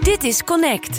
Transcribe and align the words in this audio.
Dit 0.00 0.24
is 0.24 0.44
Connect. 0.44 0.98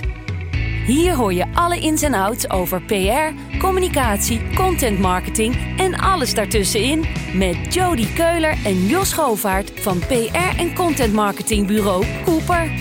Hier 0.86 1.16
hoor 1.16 1.34
je 1.34 1.46
alle 1.54 1.80
ins 1.80 2.02
en 2.02 2.14
outs 2.14 2.50
over 2.50 2.82
PR, 2.82 3.58
communicatie, 3.60 4.42
content 4.56 5.00
marketing 5.00 5.56
en 5.78 5.96
alles 5.96 6.34
daartussenin 6.34 7.06
met 7.34 7.74
Jody 7.74 8.14
Keuler 8.14 8.58
en 8.66 8.86
Jos 8.86 9.14
Govaert 9.14 9.72
van 9.80 10.00
PR 10.00 10.58
en 10.58 10.76
content 10.76 11.14
marketingbureau 11.14 12.06
Cooper. 12.26 12.72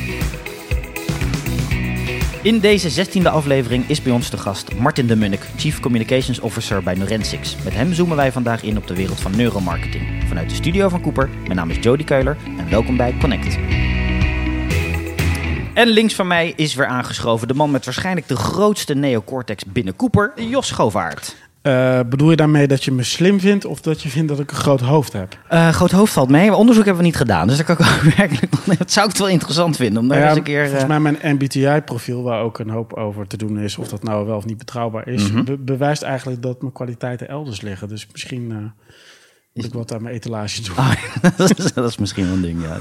In 2.43 2.61
deze 2.61 3.07
16e 3.07 3.27
aflevering 3.27 3.89
is 3.89 4.03
bij 4.03 4.13
ons 4.13 4.31
de 4.31 4.37
gast 4.37 4.75
Martin 4.75 5.07
de 5.07 5.17
Munnik, 5.17 5.47
Chief 5.57 5.81
Communications 5.81 6.41
Officer 6.41 6.83
bij 6.83 6.95
Neurensix. 6.95 7.57
Met 7.65 7.75
hem 7.75 7.95
zoomen 7.95 8.17
wij 8.17 8.33
vandaag 8.33 8.63
in 8.63 8.77
op 8.77 8.87
de 8.87 8.95
wereld 8.95 9.21
van 9.21 9.37
neuromarketing. 9.37 10.25
Vanuit 10.29 10.49
de 10.49 10.55
studio 10.55 10.89
van 10.89 11.01
Cooper, 11.01 11.29
mijn 11.43 11.57
naam 11.57 11.71
is 11.71 11.77
Jody 11.81 12.05
Keuler 12.05 12.37
en 12.59 12.71
welkom 12.71 12.97
bij 12.97 13.15
Connect. 13.21 13.59
En 15.75 15.89
links 15.89 16.15
van 16.15 16.27
mij 16.27 16.53
is 16.57 16.75
weer 16.75 16.87
aangeschoven 16.87 17.49
de 17.49 17.55
man 17.55 17.71
met 17.71 17.85
waarschijnlijk 17.85 18.29
de 18.29 18.37
grootste 18.37 18.95
neocortex 18.95 19.65
binnen 19.65 19.97
Cooper, 19.97 20.33
Jos 20.37 20.71
Govaert. 20.71 21.37
Uh, 21.63 22.01
bedoel 22.09 22.31
je 22.31 22.37
daarmee 22.37 22.67
dat 22.67 22.85
je 22.85 22.93
me 22.93 23.03
slim 23.03 23.41
vindt 23.41 23.65
of 23.65 23.81
dat 23.81 24.03
je 24.03 24.09
vindt 24.09 24.29
dat 24.29 24.41
ik 24.41 24.51
een 24.51 24.57
groot 24.57 24.81
hoofd 24.81 25.13
heb? 25.13 25.39
Uh, 25.53 25.69
groot 25.69 25.91
hoofd 25.91 26.13
valt 26.13 26.29
mee, 26.29 26.49
maar 26.49 26.59
onderzoek 26.59 26.85
hebben 26.85 27.03
we 27.03 27.09
niet 27.09 27.19
gedaan. 27.19 27.47
Dus 27.49 27.57
dat, 27.57 27.67
kan 27.67 27.77
ik 27.77 27.83
ook 27.83 28.15
werkelijk, 28.17 28.53
dat 28.79 28.93
zou 28.93 29.07
ik 29.07 29.13
het 29.13 29.21
wel 29.21 29.29
interessant 29.31 29.77
vinden. 29.77 30.03
Om 30.03 30.09
daar 30.09 30.19
ja, 30.19 30.29
eens 30.29 30.37
een 30.37 30.43
keer, 30.43 30.65
volgens 30.65 30.87
mij 30.87 31.01
mijn 31.01 31.19
MBTI-profiel, 31.23 32.23
waar 32.23 32.43
ook 32.43 32.59
een 32.59 32.71
hoop 32.71 32.93
over 32.93 33.27
te 33.27 33.37
doen 33.37 33.59
is, 33.59 33.79
of 33.79 33.89
dat 33.89 34.03
nou 34.03 34.27
wel 34.27 34.37
of 34.37 34.45
niet 34.45 34.59
betrouwbaar 34.59 35.09
is, 35.09 35.31
Mhm. 35.33 35.45
be 35.45 35.57
bewijst 35.59 36.03
eigenlijk 36.03 36.43
dat 36.43 36.61
mijn 36.61 36.73
kwaliteiten 36.73 37.29
elders 37.29 37.61
liggen. 37.61 37.89
Dus 37.89 38.07
misschien 38.13 38.51
uh, 38.51 38.57
moet 39.53 39.65
ik 39.65 39.73
wat 39.73 39.93
aan 39.93 40.03
mijn 40.03 40.15
etalage 40.15 40.63
doen. 40.63 40.77
Ah, 40.77 40.93
dat, 41.37 41.59
is, 41.59 41.73
dat 41.75 41.89
is 41.89 41.97
misschien 41.97 42.25
wel 42.25 42.35
een 42.35 42.43
ding, 42.43 42.63
ja. 42.63 42.81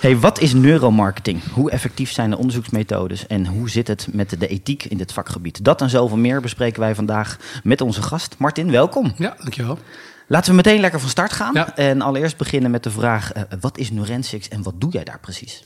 Hey, 0.00 0.18
wat 0.18 0.40
is 0.40 0.52
neuromarketing? 0.52 1.42
Hoe 1.52 1.70
effectief 1.70 2.12
zijn 2.12 2.30
de 2.30 2.36
onderzoeksmethodes 2.36 3.26
en 3.26 3.46
hoe 3.46 3.70
zit 3.70 3.88
het 3.88 4.06
met 4.12 4.40
de 4.40 4.46
ethiek 4.46 4.84
in 4.84 4.96
dit 4.96 5.12
vakgebied? 5.12 5.64
Dat 5.64 5.80
en 5.80 5.90
zoveel 5.90 6.16
meer 6.16 6.40
bespreken 6.40 6.80
wij 6.80 6.94
vandaag 6.94 7.36
met 7.62 7.80
onze 7.80 8.02
gast. 8.02 8.34
Martin, 8.38 8.70
welkom. 8.70 9.12
Ja, 9.16 9.36
dankjewel. 9.38 9.78
Laten 10.26 10.50
we 10.50 10.56
meteen 10.56 10.80
lekker 10.80 11.00
van 11.00 11.08
start 11.08 11.32
gaan. 11.32 11.54
Ja. 11.54 11.76
En 11.76 12.00
allereerst 12.00 12.36
beginnen 12.36 12.70
met 12.70 12.82
de 12.82 12.90
vraag, 12.90 13.36
uh, 13.36 13.42
wat 13.60 13.78
is 13.78 13.90
Neurensix 13.90 14.48
en 14.48 14.62
wat 14.62 14.80
doe 14.80 14.92
jij 14.92 15.04
daar 15.04 15.20
precies? 15.20 15.64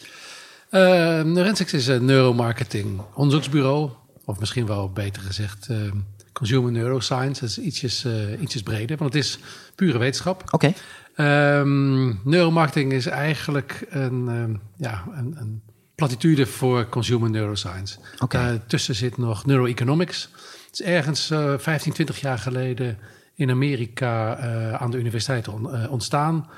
Uh, 0.70 0.80
Neurensix 1.22 1.72
is 1.72 1.86
een 1.86 2.04
neuromarketing 2.04 3.00
onderzoeksbureau. 3.14 3.90
Of 4.24 4.38
misschien 4.38 4.66
wel 4.66 4.90
beter 4.90 5.22
gezegd 5.22 5.68
uh, 5.70 5.92
consumer 6.34 6.72
neuroscience. 6.72 7.40
Dat 7.40 7.48
is 7.48 7.58
ietsjes, 7.58 8.04
uh, 8.04 8.40
ietsjes 8.40 8.62
breder, 8.62 8.96
want 8.96 9.14
het 9.14 9.24
is 9.24 9.38
pure 9.74 9.98
wetenschap. 9.98 10.42
Oké. 10.50 10.72
Okay. 11.14 11.60
Um, 11.60 12.20
neuromarketing 12.24 12.92
is 12.92 13.06
eigenlijk 13.06 13.86
een, 13.88 14.28
um, 14.28 14.60
ja, 14.76 15.04
een, 15.12 15.36
een 15.38 15.62
platitude 15.94 16.46
voor 16.46 16.88
consumer 16.88 17.30
neuroscience. 17.30 17.98
Okay. 18.18 18.44
Daartussen 18.44 18.94
zit 18.94 19.16
nog 19.16 19.46
neuroeconomics. 19.46 20.28
Het 20.66 20.80
is 20.80 20.82
ergens 20.82 21.30
uh, 21.30 21.54
15, 21.58 21.92
20 21.92 22.20
jaar 22.20 22.38
geleden 22.38 22.98
in 23.34 23.50
Amerika 23.50 24.36
aan 24.78 24.90
de 24.90 24.98
universiteit 24.98 25.48
on, 25.48 25.88
ontstaan. 25.88 26.48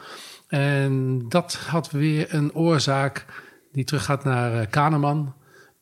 En 0.49 1.25
dat 1.29 1.55
had 1.55 1.91
weer 1.91 2.35
een 2.35 2.55
oorzaak 2.55 3.25
die 3.73 3.85
teruggaat 3.85 4.25
naar 4.25 4.67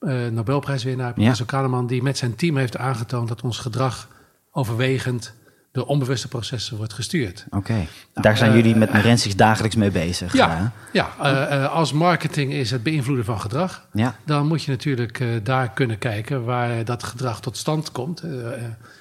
uh, 0.05 0.27
Nobelprijswinnaar, 0.29 1.13
professor 1.13 1.47
ja. 1.51 1.53
Kahneman, 1.53 1.87
die 1.87 2.03
met 2.03 2.19
zijn 2.19 2.35
team 2.35 2.57
heeft 2.57 2.77
aangetoond 2.77 3.29
dat 3.29 3.43
ons 3.43 3.59
gedrag 3.59 4.09
overwegend 4.51 5.35
door 5.73 5.87
onbewuste 5.87 6.29
processen 6.29 6.77
wordt 6.77 6.93
gestuurd. 6.93 7.45
Oké, 7.47 7.57
okay. 7.57 7.89
daar 8.13 8.37
zijn 8.37 8.51
uh, 8.51 8.57
jullie 8.57 8.77
met 8.77 8.93
Neurensix 8.93 9.37
dagelijks 9.37 9.77
mee 9.77 9.91
bezig. 9.91 10.33
Ja, 10.33 10.73
ja 10.93 11.11
uh, 11.23 11.73
als 11.73 11.93
marketing 11.93 12.53
is 12.53 12.71
het 12.71 12.83
beïnvloeden 12.83 13.25
van 13.25 13.41
gedrag. 13.41 13.87
Ja. 13.93 14.17
Dan 14.25 14.47
moet 14.47 14.63
je 14.63 14.71
natuurlijk 14.71 15.23
daar 15.43 15.71
kunnen 15.71 15.99
kijken 15.99 16.45
waar 16.45 16.85
dat 16.85 17.03
gedrag 17.03 17.41
tot 17.41 17.57
stand 17.57 17.93
komt, 17.93 18.23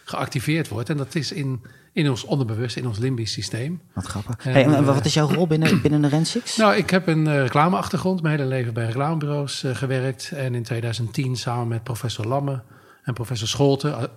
geactiveerd 0.04 0.68
wordt. 0.68 0.90
En 0.90 0.98
dat 0.98 1.16
is 1.16 1.32
in, 1.32 1.62
in 1.94 2.10
ons 2.10 2.24
onderbewust, 2.24 2.76
in 2.76 2.88
ons 2.88 2.98
limbisch 2.98 3.32
systeem. 3.32 3.82
Wat 3.94 4.06
grappig. 4.06 4.44
Hey, 4.44 4.66
en 4.66 4.86
wat 4.86 5.06
is 5.06 5.14
jouw 5.14 5.28
rol 5.28 5.48
binnen, 5.48 5.82
binnen 5.82 6.02
Neurensix? 6.02 6.56
Nou, 6.64 6.76
ik 6.76 6.90
heb 6.90 7.08
een 7.08 7.42
reclameachtergrond, 7.42 8.22
mijn 8.22 8.38
hele 8.38 8.50
leven 8.50 8.74
bij 8.74 8.86
reclamebureaus 8.86 9.64
gewerkt. 9.68 10.32
En 10.36 10.56
in 10.56 10.64
2010 10.64 11.36
samen 11.36 11.68
met 11.68 11.84
professor 11.84 12.26
Lamme 12.26 12.62
en 13.04 13.14
professor 13.14 13.48
Scholten, 13.48 14.10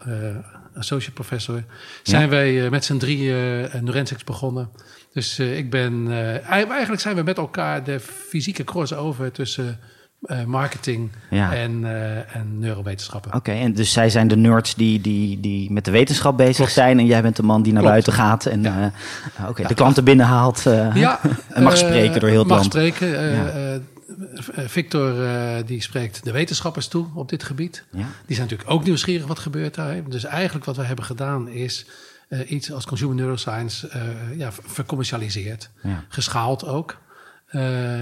associate 0.74 1.12
professor, 1.12 1.64
zijn 2.02 2.22
ja. 2.22 2.28
wij 2.28 2.64
uh, 2.64 2.70
met 2.70 2.84
z'n 2.84 2.96
drieën 2.96 3.34
uh, 3.34 3.80
Neurensix 3.80 4.24
begonnen. 4.24 4.70
Dus 5.12 5.38
uh, 5.38 5.58
ik 5.58 5.70
ben, 5.70 6.12
eigenlijk 6.42 7.00
zijn 7.00 7.16
we 7.16 7.22
met 7.22 7.38
elkaar 7.38 7.84
de 7.84 8.00
fysieke 8.00 8.64
crossover 8.64 9.32
tussen 9.32 9.78
marketing 10.46 11.10
ja. 11.30 11.54
en, 11.54 11.84
en 12.32 12.58
neurowetenschappen. 12.58 13.34
Oké, 13.34 13.50
okay, 13.50 13.62
en 13.62 13.72
dus 13.72 13.92
zij 13.92 14.10
zijn 14.10 14.28
de 14.28 14.36
nerds 14.36 14.74
die, 14.74 15.00
die, 15.00 15.40
die 15.40 15.72
met 15.72 15.84
de 15.84 15.90
wetenschap 15.90 16.36
bezig 16.36 16.56
Klopt. 16.56 16.72
zijn 16.72 16.98
en 16.98 17.06
jij 17.06 17.22
bent 17.22 17.36
de 17.36 17.42
man 17.42 17.62
die 17.62 17.72
naar 17.72 17.82
Klopt. 17.82 17.94
buiten 17.94 18.12
gaat 18.12 18.46
en 18.46 18.62
Ja. 18.62 18.92
okay, 19.48 19.66
de 19.66 19.74
klanten 19.74 20.04
binnenhaalt 20.04 20.62
ja, 20.94 21.20
en 21.48 21.62
mag 21.62 21.76
spreken 21.76 22.20
door 22.20 22.28
heel 22.28 22.38
het 22.38 22.48
mag 22.48 22.58
land. 22.58 22.72
spreken. 22.72 23.08
Ja. 23.08 23.80
Victor 24.66 25.14
die 25.66 25.82
spreekt 25.82 26.24
de 26.24 26.32
wetenschappers 26.32 26.88
toe 26.88 27.06
op 27.14 27.28
dit 27.28 27.42
gebied. 27.44 27.84
Ja. 27.90 27.98
Die 28.26 28.36
zijn 28.36 28.48
natuurlijk 28.48 28.70
ook 28.70 28.84
nieuwsgierig 28.84 29.26
wat 29.26 29.38
gebeurt 29.38 29.74
daar. 29.74 30.08
Dus 30.08 30.24
eigenlijk 30.24 30.64
wat 30.64 30.76
we 30.76 30.82
hebben 30.82 31.04
gedaan 31.04 31.48
is 31.48 31.86
iets 32.46 32.72
als 32.72 32.86
consumer 32.86 33.14
neuroscience 33.14 33.88
ja, 34.36 34.50
vercommercialiseerd. 34.64 35.70
Geschaald 36.08 36.66
ook. 36.66 36.96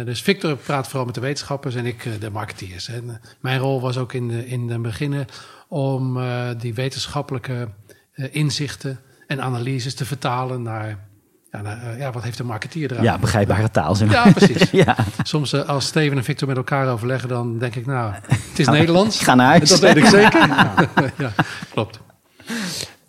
Dus 0.05 0.22
Victor 0.22 0.56
praat 0.56 0.87
vooral 0.87 1.05
met 1.05 1.15
de 1.15 1.21
wetenschappers 1.21 1.75
en 1.75 1.87
ik 1.87 2.21
de 2.21 2.31
marketeers. 2.31 2.88
En 2.88 3.21
mijn 3.41 3.59
rol 3.59 3.81
was 3.81 3.97
ook 3.97 4.12
in 4.12 4.28
de, 4.28 4.47
in 4.47 4.66
de 4.66 4.78
beginnen 4.78 5.27
om 5.69 6.19
die 6.59 6.75
wetenschappelijke 6.75 7.69
inzichten 8.15 9.00
en 9.27 9.43
analyses 9.43 9.94
te 9.94 10.04
vertalen 10.04 10.62
naar 10.62 10.99
ja, 11.62 11.94
ja, 11.99 12.12
wat 12.12 12.22
heeft 12.22 12.37
de 12.37 12.44
marketeer 12.44 12.93
eraan? 12.93 13.04
Ja, 13.04 13.19
begrijpbare 13.19 13.71
taal. 13.71 13.94
Zeg 13.94 14.10
Ja, 14.10 14.33
precies. 14.33 14.71
ja. 14.84 14.97
Soms 15.22 15.66
als 15.66 15.87
Steven 15.87 16.16
en 16.16 16.25
Victor 16.25 16.49
met 16.49 16.56
elkaar 16.56 16.88
overleggen, 16.88 17.28
dan 17.28 17.59
denk 17.59 17.75
ik, 17.75 17.87
nou, 17.87 18.15
het 18.28 18.59
is 18.59 18.66
Nederlands. 18.66 19.21
Ga 19.21 19.34
naar 19.34 19.47
huis. 19.47 19.69
Dat 19.69 19.78
weet 19.78 19.97
ik 19.97 20.04
zeker. 20.04 20.49
ja, 21.19 21.33
klopt. 21.71 22.00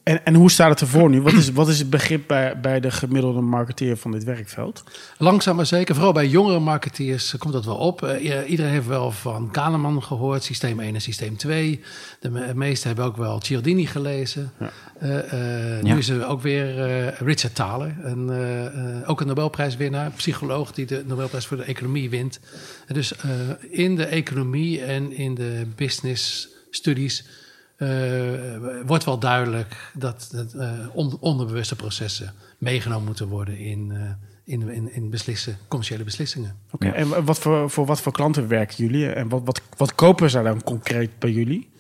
En, 0.06 0.26
en 0.26 0.36
hoe 0.36 0.52
staat 0.52 0.70
het 0.70 0.82
ervoor 0.82 1.10
nu? 1.10 1.22
Wat 1.22 1.34
is, 1.34 1.52
wat 1.52 1.68
is 1.68 1.80
het 1.80 1.90
begrip 1.90 2.28
bij, 2.28 2.60
bij 2.60 2.80
de 2.80 2.92
gemiddelde 2.92 3.42
marketeer 3.42 3.98
van 3.98 4.12
dit 4.12 4.24
werkveld? 4.24 4.84
Langzaam 5.18 5.56
maar 5.56 5.66
zeker, 5.66 5.96
vooral 5.96 6.14
bij 6.14 6.28
jongere 6.28 6.60
marketeers 6.60 7.36
komt 7.38 7.54
dat 7.54 7.66
wel 7.66 7.76
op. 7.76 8.02
Uh, 8.02 8.50
iedereen 8.50 8.72
heeft 8.72 8.88
wel 8.88 9.12
van 9.12 9.52
Kahneman 9.52 10.04
gehoord, 10.04 10.44
systeem 10.44 10.80
1 10.80 10.96
en 10.96 11.02
systeem 11.02 11.38
2. 11.38 11.82
De 12.20 12.30
me 12.30 12.54
meesten 12.54 12.88
hebben 12.88 13.06
ook 13.06 13.18
wel 13.18 13.42
Cialdini 13.42 13.86
gelezen. 13.86 14.52
Ja. 14.60 14.72
Uh, 15.04 15.84
nu 15.84 15.90
ja. 15.90 15.96
is 15.96 16.10
er 16.10 16.28
ook 16.28 16.42
weer 16.42 16.76
Richard 17.24 17.56
Thaler, 17.56 17.96
een, 18.02 19.06
ook 19.06 19.22
een 19.22 19.28
Nobelprijswinnaar, 19.28 20.12
psycholoog 20.12 20.72
die 20.72 20.86
de 20.86 21.04
Nobelprijs 21.08 21.46
voor 21.46 21.58
de 21.58 21.64
economie 21.64 22.10
wint. 22.10 22.40
dus 22.88 23.14
in 23.70 23.96
de 23.96 24.06
economie 24.06 24.82
en 24.82 25.12
in 25.12 25.36
de 25.36 25.68
business 25.76 26.48
studies 26.70 27.26
wordt 28.86 29.04
wel 29.04 29.20
duidelijk 29.20 29.92
dat, 29.94 30.30
dat 30.32 30.54
uh, 30.54 30.72
on, 30.94 31.18
onderbewuste 31.20 31.76
processen 31.76 32.34
meegenomen 32.58 33.06
moeten 33.06 33.28
worden 33.28 33.58
in, 33.58 33.90
uh, 33.92 34.02
in, 34.44 34.70
in, 34.70 34.94
in 34.94 35.10
beslissen, 35.10 35.58
commerciële 35.68 36.04
beslissingen. 36.04 36.56
Oké, 36.72 36.88
okay, 36.88 37.00
en 37.00 37.26
wat 37.26 37.40
voor, 37.40 37.70
voor 37.70 37.86
wat 37.86 38.02
voor 38.02 38.12
klanten 38.12 38.48
werken 38.48 38.76
jullie 38.76 39.12
en 39.12 39.30
wat, 39.30 39.42
wat, 39.46 39.62
wat 39.78 39.96
kopen 39.96 40.30
ze 40.30 40.42
dan 40.42 40.64
concreet 40.64 41.20
bij 41.20 41.32
jullie? 41.32 41.74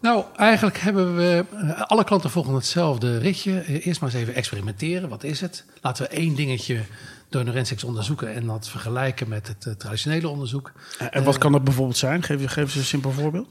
Nou, 0.00 0.24
eigenlijk 0.36 0.78
hebben 0.78 1.16
we. 1.16 1.44
Alle 1.86 2.04
klanten 2.04 2.30
volgen 2.30 2.54
hetzelfde 2.54 3.18
ritje. 3.18 3.80
Eerst 3.82 4.00
maar 4.00 4.10
eens 4.10 4.20
even 4.20 4.34
experimenteren. 4.34 5.08
Wat 5.08 5.24
is 5.24 5.40
het? 5.40 5.64
Laten 5.80 6.02
we 6.02 6.08
één 6.08 6.34
dingetje 6.34 6.80
door 7.28 7.44
Neurensix 7.44 7.84
onderzoeken 7.84 8.34
en 8.34 8.46
dat 8.46 8.68
vergelijken 8.68 9.28
met 9.28 9.48
het 9.48 9.78
traditionele 9.78 10.28
onderzoek. 10.28 10.72
En 11.10 11.24
wat 11.24 11.38
kan 11.38 11.52
dat 11.52 11.64
bijvoorbeeld 11.64 11.96
zijn? 11.96 12.22
Geef, 12.22 12.46
geef 12.46 12.64
eens 12.64 12.74
een 12.74 12.84
simpel 12.84 13.10
voorbeeld. 13.10 13.48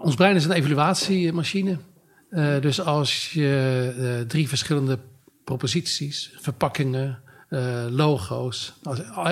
Ons 0.00 0.14
brein 0.14 0.36
is 0.36 0.44
een 0.44 0.52
evaluatiemachine. 0.52 1.78
Uh, 2.30 2.60
dus 2.60 2.80
als 2.80 3.32
je 3.32 3.94
uh, 3.98 4.26
drie 4.26 4.48
verschillende 4.48 4.98
proposities, 5.44 6.32
verpakkingen, 6.40 7.18
uh, 7.50 7.84
logo's, 7.90 8.74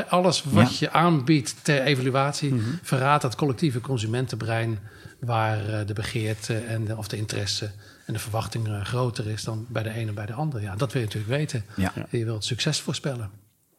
alles 0.09 0.45
wat 0.45 0.79
ja. 0.79 0.87
je 0.87 0.93
aanbiedt 0.93 1.65
ter 1.65 1.83
evaluatie, 1.83 2.53
mm 2.53 2.59
-hmm. 2.59 2.79
verraadt 2.83 3.23
dat 3.23 3.35
collectieve 3.35 3.81
consumentenbrein 3.81 4.79
waar 5.21 5.87
de 5.87 5.93
begeerte 5.93 6.57
en 6.59 6.85
de, 6.85 6.97
of 6.97 7.09
de 7.09 7.17
interesse 7.17 7.71
en 8.07 8.13
de 8.13 8.19
verwachting 8.19 8.69
groter 8.83 9.27
is 9.27 9.45
dan 9.45 9.67
bij 9.69 9.83
de 9.83 9.91
ene 9.91 10.09
en 10.09 10.15
bij 10.15 10.27
de 10.27 10.33
ander. 10.33 10.63
Ja, 10.63 10.77
dat 10.77 10.93
wil 10.93 11.03
je 11.03 11.07
natuurlijk 11.07 11.37
weten. 11.39 11.65
Ja. 11.77 11.93
Je 12.11 12.25
wilt 12.25 12.45
succes 12.45 12.81
voorspellen. 12.81 13.31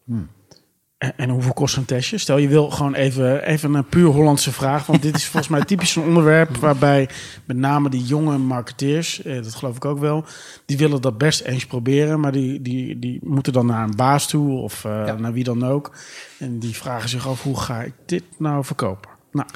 Hmm. 0.03 0.29
En, 0.97 1.13
en 1.17 1.29
hoeveel 1.29 1.53
kost 1.53 1.77
een 1.77 1.85
testje? 1.85 2.17
Stel 2.17 2.37
je 2.37 2.47
wil 2.47 2.69
gewoon 2.69 2.93
even, 2.93 3.43
even 3.43 3.73
een 3.73 3.85
puur 3.85 4.07
Hollandse 4.07 4.51
vraag. 4.51 4.85
Want 4.85 5.01
dit 5.01 5.15
is 5.15 5.25
volgens 5.29 5.47
mij 5.47 5.61
typisch 5.61 5.95
een 5.95 6.03
onderwerp 6.03 6.57
waarbij 6.57 7.09
met 7.45 7.57
name 7.57 7.89
die 7.89 8.03
jonge 8.03 8.37
marketeers, 8.37 9.21
eh, 9.23 9.35
dat 9.43 9.55
geloof 9.55 9.75
ik 9.75 9.85
ook 9.85 9.99
wel, 9.99 10.25
die 10.65 10.77
willen 10.77 11.01
dat 11.01 11.17
best 11.17 11.41
eens 11.41 11.65
proberen. 11.65 12.19
Maar 12.19 12.31
die, 12.31 12.61
die, 12.61 12.99
die 12.99 13.19
moeten 13.23 13.53
dan 13.53 13.65
naar 13.65 13.83
een 13.83 13.95
baas 13.95 14.27
toe 14.27 14.57
of 14.61 14.85
eh, 14.85 15.03
Ja. 15.05 15.13
naar 15.13 15.33
wie 15.33 15.43
dan 15.43 15.65
ook. 15.65 15.91
En 16.39 16.59
die 16.59 16.75
vragen 16.75 17.09
zich 17.09 17.27
af, 17.27 17.43
hoe 17.43 17.59
ga 17.59 17.81
ik 17.81 17.93
dit 18.05 18.23
nou 18.37 18.65
verkopen? 18.65 19.09
Nou, 19.31 19.47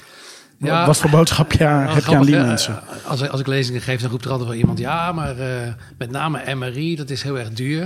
Ja. 0.57 0.85
wat 0.85 0.97
voor 0.97 1.09
boodschap 1.09 1.51
ja, 1.51 1.83
Nou, 1.83 1.93
heb 1.95 2.05
je 2.05 2.15
aan 2.15 2.25
die 2.25 2.35
hè? 2.35 2.45
mensen? 2.45 2.79
Als, 3.07 3.29
als 3.29 3.39
ik 3.39 3.47
lezingen 3.47 3.81
geef, 3.81 4.01
dan 4.01 4.09
roept 4.11 4.25
er 4.25 4.31
altijd 4.31 4.49
wel 4.49 4.57
iemand... 4.57 4.79
ja, 4.79 5.11
maar 5.11 5.37
eh, 5.39 5.73
met 5.97 6.11
name 6.11 6.55
MRI, 6.55 6.95
dat 6.95 7.09
is 7.09 7.23
heel 7.23 7.39
erg 7.39 7.49
duur. 7.53 7.81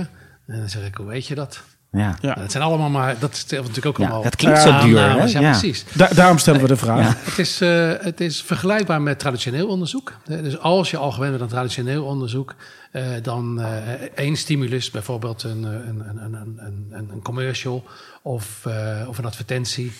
En 0.46 0.58
dan 0.58 0.68
zeg 0.68 0.86
ik, 0.86 0.94
hoe 0.94 1.06
weet 1.06 1.26
je 1.26 1.34
dat? 1.34 1.62
Ja. 1.90 2.16
Ja. 2.20 2.34
Dat 2.34 2.50
zijn 2.52 2.62
allemaal 2.62 2.88
maar... 2.88 3.18
Dat 3.18 3.32
is 3.32 3.46
natuurlijk 3.50 3.86
ook 3.86 3.96
Ja, 3.98 4.04
allemaal... 4.04 4.24
het 4.24 4.36
klinkt 4.36 4.60
zo 4.60 4.80
duur, 4.80 4.94
nou, 4.94 5.18
hè? 5.20 5.24
Ja, 5.24 5.40
Ja. 5.40 5.50
precies. 5.50 5.84
Da- 5.92 6.08
daarom 6.14 6.38
stellen 6.38 6.60
we 6.60 6.66
de 6.66 6.76
vraag. 6.76 7.24
Het 7.24 7.38
is, 7.38 7.60
eh, 7.60 7.92
het 7.98 8.20
is 8.20 8.42
vergelijkbaar 8.42 9.02
met 9.02 9.18
traditioneel 9.18 9.68
onderzoek. 9.68 10.12
Eh, 10.26 10.42
Dus 10.42 10.58
als 10.58 10.90
je 10.90 10.96
al 10.96 11.12
gewend 11.12 11.30
bent 11.30 11.42
aan 11.42 11.48
traditioneel 11.48 12.04
onderzoek, 12.04 12.54
eh, 12.92 13.04
dan 13.22 13.60
eh, 13.60 13.92
één 14.14 14.36
stimulus, 14.36 14.90
bijvoorbeeld 14.90 15.42
een, 15.42 15.62
een, 15.62 16.02
een, 16.08 16.22
een, 16.22 16.34
een, 16.34 16.86
een, 16.90 17.08
een 17.12 17.22
commercial 17.22 17.84
of, 18.22 18.66
eh, 18.66 19.04
of 19.08 19.18
een 19.18 19.24
advertentie. 19.24 19.92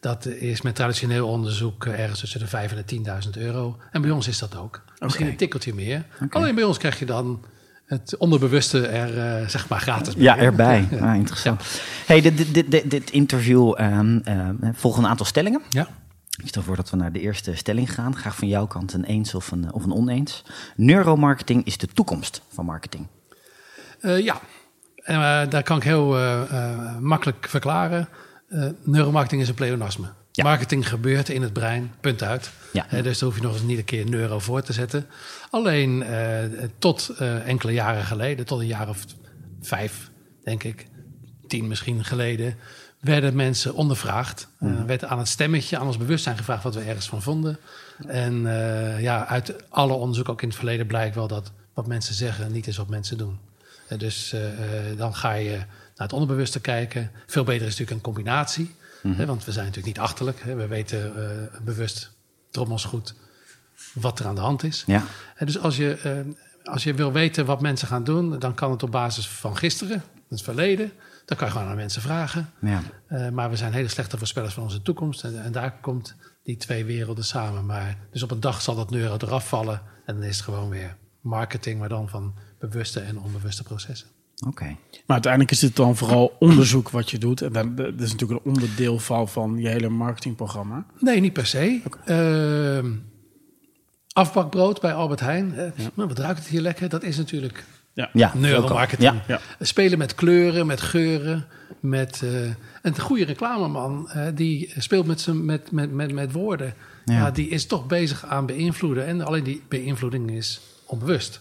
Dat 0.00 0.26
is 0.26 0.62
met 0.62 0.74
traditioneel 0.74 1.28
onderzoek 1.28 1.84
ergens 1.86 2.20
tussen 2.20 2.40
de 2.40 2.46
5 2.46 2.70
en 2.70 2.76
de 2.76 2.84
10.000 3.24 3.30
euro. 3.38 3.76
En 3.92 4.02
bij 4.02 4.10
ons 4.10 4.28
is 4.28 4.38
dat 4.38 4.56
ook. 4.56 4.82
Misschien 4.98 5.26
een 5.26 5.36
tikkeltje 5.36 5.74
meer. 5.74 6.04
Alleen 6.30 6.54
bij 6.54 6.64
ons 6.64 6.78
krijg 6.78 6.98
je 6.98 7.06
dan 7.06 7.44
het 7.90 8.16
onderbewuste 8.16 8.86
er 8.86 9.18
eh, 9.18 9.48
zeg 9.48 9.68
maar 9.68 9.80
gratis 9.80 10.14
bij. 10.14 10.24
Ja, 10.24 10.36
erbij. 10.36 10.88
Ja. 10.90 11.10
Ah, 11.10 11.16
interessant. 11.16 11.62
Hey, 12.06 12.20
dit, 12.20 12.54
dit, 12.54 12.70
dit, 12.70 12.90
dit, 12.90 13.10
interview 13.10 13.74
ehm 13.76 14.18
ehm, 14.18 14.54
volgen 14.74 15.02
een 15.02 15.10
aantal 15.10 15.26
stellingen. 15.26 15.62
Ja. 15.68 15.88
Ik 16.42 16.48
stel 16.48 16.62
voor 16.62 16.76
dat 16.76 16.90
we 16.90 16.96
naar 16.96 17.12
de 17.12 17.20
eerste 17.20 17.54
stelling 17.54 17.94
gaan. 17.94 18.16
Graag 18.16 18.36
van 18.36 18.48
jouw 18.48 18.66
kant 18.66 18.92
een 18.92 19.04
eens 19.04 19.34
of 19.34 19.50
een, 19.50 19.72
of 19.72 19.84
een 19.84 19.92
oneens. 19.92 20.44
Neuromarketing 20.76 21.64
is 21.64 21.78
de 21.78 21.86
toekomst 21.86 22.42
van 22.48 22.64
marketing. 22.64 23.06
Eh, 24.00 24.18
ja, 24.18 24.40
en, 24.94 25.14
eh, 25.14 25.50
daar 25.50 25.62
kan 25.62 25.76
ik 25.76 25.82
heel 25.82 26.16
eh, 26.16 26.42
eh, 26.42 26.98
makkelijk 26.98 27.46
verklaren. 27.48 28.08
Eh, 28.48 28.66
neuromarketing 28.82 29.42
is 29.42 29.48
een 29.48 29.54
pleonasme. 29.54 30.06
Ja. 30.32 30.44
Marketing 30.44 30.88
gebeurt 30.88 31.28
in 31.28 31.42
het 31.42 31.52
brein, 31.52 31.92
punt 32.00 32.22
uit. 32.22 32.50
Ja. 32.72 32.86
Dus 33.02 33.18
daar 33.18 33.28
hoef 33.28 33.38
je 33.38 33.44
nog 33.44 33.52
eens 33.52 33.62
niet 33.62 33.78
een 33.78 33.84
keer 33.84 34.08
neuro 34.08 34.38
voor 34.38 34.62
te 34.62 34.72
zetten. 34.72 35.06
Alleen 35.50 36.02
eh, 36.02 36.38
tot 36.78 37.08
eh, 37.08 37.48
enkele 37.48 37.72
jaren 37.72 38.04
geleden, 38.04 38.46
tot 38.46 38.60
een 38.60 38.66
jaar 38.66 38.88
of 38.88 39.04
vijf, 39.60 40.10
denk 40.44 40.62
ik, 40.62 40.86
tien 41.48 41.66
misschien 41.66 42.04
geleden, 42.04 42.56
werden 43.00 43.36
mensen 43.36 43.74
ondervraagd. 43.74 44.48
Eh, 44.58 44.84
werd 44.84 45.04
aan 45.04 45.18
het 45.18 45.28
stemmetje, 45.28 45.78
aan 45.78 45.86
ons 45.86 45.96
bewustzijn 45.96 46.36
gevraagd 46.36 46.62
wat 46.62 46.74
we 46.74 46.80
ergens 46.80 47.08
van 47.08 47.22
vonden. 47.22 47.58
En 48.06 48.42
ja, 49.00 49.26
uit 49.26 49.54
alle 49.68 49.92
onderzoek, 49.92 50.28
ook 50.28 50.42
in 50.42 50.48
het 50.48 50.56
verleden, 50.56 50.86
blijkt 50.86 51.14
wel 51.14 51.28
dat 51.28 51.52
wat 51.74 51.86
mensen 51.86 52.14
zeggen 52.14 52.52
niet 52.52 52.66
is 52.66 52.76
wat 52.76 52.88
mensen 52.88 53.18
doen. 53.18 53.38
Dus 53.96 54.34
dan 54.96 55.14
ga 55.14 55.32
je 55.32 55.56
naar 55.56 55.66
het 56.08 56.12
onderbewuste 56.12 56.60
kijken. 56.60 57.10
Veel 57.26 57.44
beter 57.44 57.66
is 57.66 57.78
natuurlijk 57.78 57.96
een 57.96 58.12
combinatie. 58.12 58.74
Hè, 59.02 59.26
want 59.26 59.44
we 59.44 59.52
zijn 59.52 59.66
natuurlijk 59.66 59.96
niet 59.96 60.04
achterlijk. 60.04 60.40
Hè. 60.40 60.54
We 60.54 60.66
weten 60.66 61.16
eh, 61.16 61.60
bewust, 61.62 62.10
drommels 62.50 62.84
goed, 62.84 63.14
wat 63.94 64.18
er 64.18 64.26
aan 64.26 64.34
de 64.34 64.40
hand 64.40 64.62
is. 64.62 64.84
Ja. 64.86 65.04
En 65.36 65.46
dus 65.46 65.58
als 65.58 65.76
je, 65.76 65.94
eh, 65.94 66.72
als 66.72 66.84
je 66.84 66.94
wil 66.94 67.12
weten 67.12 67.46
wat 67.46 67.60
mensen 67.60 67.88
gaan 67.88 68.04
doen, 68.04 68.38
dan 68.38 68.54
kan 68.54 68.70
het 68.70 68.82
op 68.82 68.90
basis 68.90 69.28
van 69.28 69.56
gisteren, 69.56 70.02
het 70.28 70.42
verleden. 70.42 70.92
Dan 71.24 71.36
kan 71.38 71.46
je 71.46 71.52
gewoon 71.52 71.68
aan 71.68 71.76
mensen 71.76 72.02
vragen. 72.02 72.50
Ja. 72.60 72.82
Eh, 73.06 73.28
maar 73.28 73.50
we 73.50 73.56
zijn 73.56 73.72
hele 73.72 73.88
slechte 73.88 74.18
voorspellers 74.18 74.54
van 74.54 74.62
onze 74.62 74.82
toekomst. 74.82 75.24
En, 75.24 75.42
en 75.42 75.52
daar 75.52 75.80
komt 75.80 76.14
die 76.42 76.56
twee 76.56 76.84
werelden 76.84 77.24
samen. 77.24 77.66
Maar, 77.66 77.96
dus 78.10 78.22
op 78.22 78.30
een 78.30 78.40
dag 78.40 78.62
zal 78.62 78.74
dat 78.74 78.90
neuro 78.90 79.16
eraf 79.18 79.48
vallen. 79.48 79.82
En 80.06 80.14
dan 80.14 80.24
is 80.24 80.36
het 80.36 80.44
gewoon 80.44 80.68
weer 80.68 80.96
marketing, 81.20 81.78
maar 81.78 81.88
dan 81.88 82.08
van 82.08 82.34
bewuste 82.58 83.00
en 83.00 83.18
onbewuste 83.18 83.62
processen. 83.62 84.08
Oké. 84.46 84.64
Maar 84.64 84.76
uiteindelijk 85.06 85.52
is 85.52 85.58
dit 85.58 85.76
dan 85.76 85.96
vooral 85.96 86.36
onderzoek 86.38 86.90
wat 86.90 87.10
je 87.10 87.18
doet. 87.18 87.42
En 87.42 87.52
dat, 87.52 87.76
dat 87.76 88.00
is 88.00 88.12
natuurlijk 88.12 88.44
een 88.44 88.52
onderdeel 88.52 88.98
van, 88.98 89.28
van 89.28 89.56
je 89.58 89.68
hele 89.68 89.88
marketingprogramma. 89.88 90.84
Nee, 90.98 91.20
niet 91.20 91.32
per 91.32 91.46
se. 91.46 91.80
Ehm, 92.04 92.90
afbakbrood 94.12 94.80
bij 94.80 94.94
Albert 94.94 95.20
Heijn. 95.20 95.54
Eh, 95.54 95.70
maar 95.94 96.08
wat 96.08 96.18
ruikt 96.18 96.38
het 96.38 96.48
hier 96.48 96.60
lekker? 96.60 96.88
Dat 96.88 97.02
is 97.02 97.16
natuurlijk 97.16 97.64
Ja. 97.94 98.10
Ja, 98.12 98.32
neuromarketing. 98.36 99.12
Ja. 99.12 99.22
Ja. 99.28 99.40
Spelen 99.64 99.98
met 99.98 100.14
kleuren, 100.14 100.66
met 100.66 100.80
geuren. 100.80 101.46
Met, 101.80 102.22
eh, 102.22 102.50
een 102.82 102.98
goede 103.00 103.24
reclameman 103.24 104.10
eh, 104.10 104.26
die 104.34 104.72
speelt 104.78 105.06
met, 105.06 105.20
z'n- 105.20 105.44
met, 105.44 105.70
met, 105.72 105.90
met, 105.92 106.12
met 106.12 106.32
woorden. 106.32 106.74
Ja. 107.04 107.14
Ja. 107.14 107.30
die 107.30 107.48
is 107.48 107.66
toch 107.66 107.86
bezig 107.86 108.24
aan 108.26 108.46
beïnvloeden. 108.46 109.06
En 109.06 109.20
alleen 109.20 109.44
die 109.44 109.62
beïnvloeding 109.68 110.30
is 110.30 110.60
onbewust. 110.86 111.40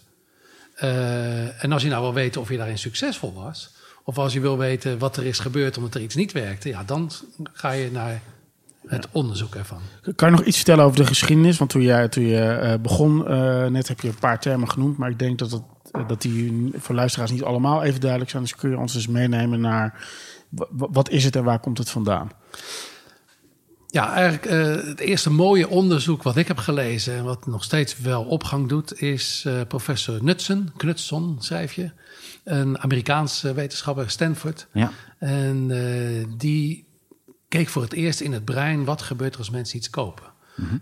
Eh, 0.80 1.64
en 1.64 1.72
als 1.72 1.82
je 1.84 1.90
nou 1.90 2.02
wil 2.02 2.14
weten 2.14 2.42
of 2.42 2.50
je 2.50 2.58
daarin 2.58 2.78
succesvol 2.78 3.34
was... 3.34 3.76
of 4.04 4.18
als 4.18 4.34
je 4.34 4.40
wil 4.40 4.58
weten 4.58 4.98
wat 4.98 5.18
er 5.18 5.26
is 5.26 5.40
gebeurd 5.40 5.78
omdat 5.78 5.96
er 5.96 6.02
iets 6.02 6.16
niet 6.16 6.32
werkte... 6.32 6.70
ja, 6.70 6.84
dan 6.84 7.12
ga 7.54 7.72
je 7.72 7.92
naar 7.92 8.22
het 8.88 9.08
onderzoek 9.12 9.56
ervan. 9.56 9.80
Kan 10.16 10.30
je 10.32 10.36
nog 10.36 10.46
iets 10.46 10.56
vertellen 10.56 10.86
over 10.86 10.98
de 10.98 11.06
geschiedenis? 11.06 11.58
Want 11.58 11.70
toen 11.70 11.82
je, 11.82 12.10
toen 12.10 12.24
je 12.24 12.42
eh, 12.46 12.74
begon, 12.82 13.28
eh, 13.28 13.66
net 13.66 13.88
heb 13.88 14.00
je 14.02 14.08
een 14.08 14.20
paar 14.20 14.40
termen 14.40 14.70
genoemd. 14.70 14.98
Maar 14.98 15.10
ik 15.10 15.20
denk 15.20 15.40
dat, 15.40 15.52
het, 15.52 15.62
dat 16.08 16.22
die 16.22 16.72
voor 16.78 16.96
luisteraars 16.96 17.32
niet 17.32 17.44
allemaal 17.44 17.84
even 17.84 18.00
duidelijk 18.00 18.30
zijn. 18.32 18.44
Dus 18.44 18.56
kun 18.56 18.70
je 18.70 18.78
ons 18.78 18.94
dus 18.94 19.08
meenemen 19.08 19.62
naar 19.62 20.08
wa- 20.50 20.68
wa- 20.70 20.88
wat 20.92 21.10
is 21.10 21.24
het 21.24 21.36
en 21.36 21.44
waar 21.44 21.60
komt 21.60 21.78
het 21.78 21.90
vandaan? 21.90 22.32
Ja, 23.92 24.14
eigenlijk 24.14 24.46
eh, 24.46 24.88
het 24.88 25.00
eerste 25.00 25.32
mooie 25.32 25.70
onderzoek 25.70 26.24
wat 26.24 26.38
ik 26.38 26.48
heb 26.48 26.58
gelezen 26.58 27.16
en 27.16 27.24
wat 27.24 27.46
nog 27.46 27.64
steeds 27.64 27.98
wel 27.98 28.24
opgang 28.24 28.70
doet, 28.70 29.02
is 29.02 29.44
eh, 29.46 29.62
professor 29.68 30.18
Knudsen, 30.18 30.74
Knudson 30.78 31.38
schrijf 31.40 31.74
je, 31.74 31.92
een 32.44 32.80
Amerikaanse 32.80 33.54
wetenschapper, 33.54 34.10
Stanford. 34.10 34.68
Ja. 34.74 34.92
En 35.18 35.72
eh, 35.72 36.28
die 36.38 36.88
keek 37.48 37.70
voor 37.70 37.82
het 37.82 37.94
eerst 37.94 38.20
in 38.20 38.34
het 38.34 38.46
brein 38.46 38.86
wat 38.86 39.02
gebeurt 39.02 39.34
er 39.34 39.40
als 39.40 39.50
mensen 39.50 39.78
iets 39.78 39.90
kopen. 39.90 40.24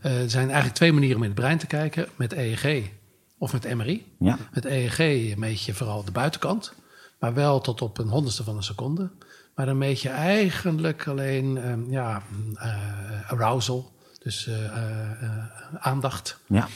Eh, 0.01 0.21
er 0.21 0.29
zijn 0.29 0.45
eigenlijk 0.45 0.75
twee 0.75 0.93
manieren 0.93 1.17
om 1.17 1.23
in 1.23 1.29
het 1.29 1.39
brein 1.39 1.57
te 1.57 1.67
kijken, 1.67 2.07
met 2.15 2.33
EEG 2.33 2.89
of 3.37 3.53
met 3.53 3.75
MRI. 3.75 4.05
Ja. 4.19 4.37
Met 4.53 4.65
EEG 4.65 5.35
meet 5.35 5.63
je 5.63 5.73
vooral 5.73 6.03
de 6.03 6.11
buitenkant, 6.11 6.73
maar 7.19 7.33
wel 7.33 7.61
tot 7.61 7.81
op 7.81 7.97
een 7.97 8.07
honderdste 8.07 8.43
van 8.43 8.55
een 8.55 8.63
seconde. 8.63 9.09
Maar 9.57 9.65
dan 9.65 9.77
meet 9.77 10.01
je 10.01 10.09
eigenlijk 10.09 11.07
alleen 11.07 11.57
ehm, 11.57 11.91
ja, 11.91 12.21
eh, 12.55 13.31
arousal, 13.31 13.91
dus 14.19 14.47
eh, 14.47 14.65
eh, 14.65 15.43
aandacht. 15.79 16.39
Ja. 16.47 16.67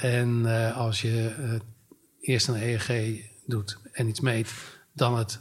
En 0.00 0.46
als 0.74 1.00
je 1.00 1.32
eerst 2.20 2.48
een 2.48 2.54
EEG 2.54 3.20
doet 3.46 3.78
en 3.92 4.08
iets 4.08 4.20
meet, 4.20 4.52
dan 4.92 5.18
het 5.18 5.40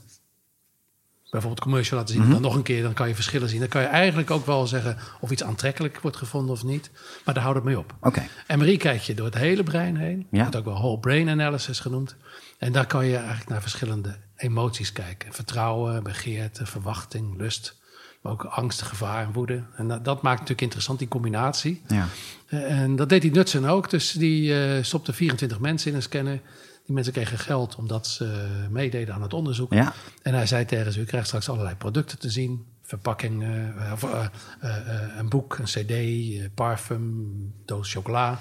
bijvoorbeeld 1.30 1.62
commercial 1.64 2.00
laten 2.00 2.16
zien, 2.16 2.30
dan 2.30 2.42
nog 2.42 2.56
een 2.56 2.64
keer, 2.64 2.84
dan 2.84 2.94
kan 2.94 3.08
je 3.08 3.16
verschillen 3.16 3.50
zien. 3.50 3.60
Dan 3.60 3.68
kan 3.68 3.82
je 3.82 3.88
eigenlijk 3.88 4.32
ook 4.32 4.46
wel 4.46 4.68
zeggen 4.68 4.98
of 5.20 5.32
iets 5.32 5.44
aantrekkelijk 5.44 6.00
wordt 6.00 6.18
gevonden 6.18 6.52
of 6.52 6.64
niet. 6.64 6.92
Maar 7.26 7.34
daar 7.34 7.44
houdt 7.44 7.58
het 7.58 7.68
mee 7.68 7.78
op. 7.78 7.96
Oké. 8.02 8.28
MRI 8.56 8.78
kijk 8.78 9.02
je 9.02 9.14
door 9.14 9.26
het 9.26 9.36
hele 9.36 9.64
brein 9.64 9.98
heen. 9.98 10.28
Ja. 10.32 10.42
Wordt 10.42 10.56
ook 10.56 10.66
wel 10.66 10.74
whole 10.74 11.00
brain 11.00 11.30
analysis 11.30 11.80
genoemd. 11.80 12.16
En 12.58 12.72
daar 12.72 12.88
kan 12.88 13.06
je 13.06 13.16
eigenlijk 13.16 13.50
naar 13.50 13.62
verschillende 13.62 14.16
emoties 14.38 14.92
kijken. 14.92 15.34
Vertrouwen, 15.34 16.04
begeerte, 16.04 16.66
verwachting, 16.66 17.38
lust. 17.38 17.76
Maar 18.22 18.32
ook 18.34 18.44
angst, 18.44 18.82
gevaar 18.82 19.26
en 19.26 19.32
woede. 19.32 19.64
En 19.76 19.88
dat, 19.88 20.06
dat 20.06 20.22
maakt 20.22 20.36
natuurlijk 20.36 20.62
interessant, 20.62 21.00
die 21.00 21.08
combinatie. 21.08 21.82
Ja. 21.88 22.08
Eh, 22.48 22.82
En 22.82 22.96
dat 22.96 23.10
deed 23.10 23.22
die 23.22 23.32
Knudsen 23.32 23.66
ook. 23.66 23.90
Dus 23.90 24.12
die 24.12 24.64
eh, 24.64 24.84
stopte 24.84 25.14
24 25.14 25.60
mensen 25.60 25.90
in 25.90 25.96
een 25.96 26.02
scanner. 26.02 26.42
Die 26.86 26.94
mensen 26.96 27.14
kregen 27.14 27.38
geld 27.40 27.76
omdat 27.76 28.08
ze 28.08 28.48
meededen 28.70 29.14
aan 29.14 29.22
het 29.22 29.34
onderzoek. 29.34 29.74
Ja. 29.74 29.94
En 30.22 30.34
hij 30.34 30.46
zei 30.46 30.66
tegen 30.66 30.92
ze, 30.94 31.00
u 31.00 31.04
krijgt 31.06 31.28
straks 31.28 31.50
allerlei 31.50 31.76
producten 31.76 32.20
te 32.20 32.30
zien. 32.30 32.66
Verpakkingen, 32.82 33.74
eh, 33.78 33.92
eh, 33.92 34.26
eh, 34.62 34.76
eh, 35.04 35.18
een 35.18 35.30
boek, 35.30 35.58
een 35.58 35.66
cd, 35.66 35.90
eh, 35.92 36.44
parfum, 36.56 37.54
doos 37.66 37.92
chocola. 37.94 38.40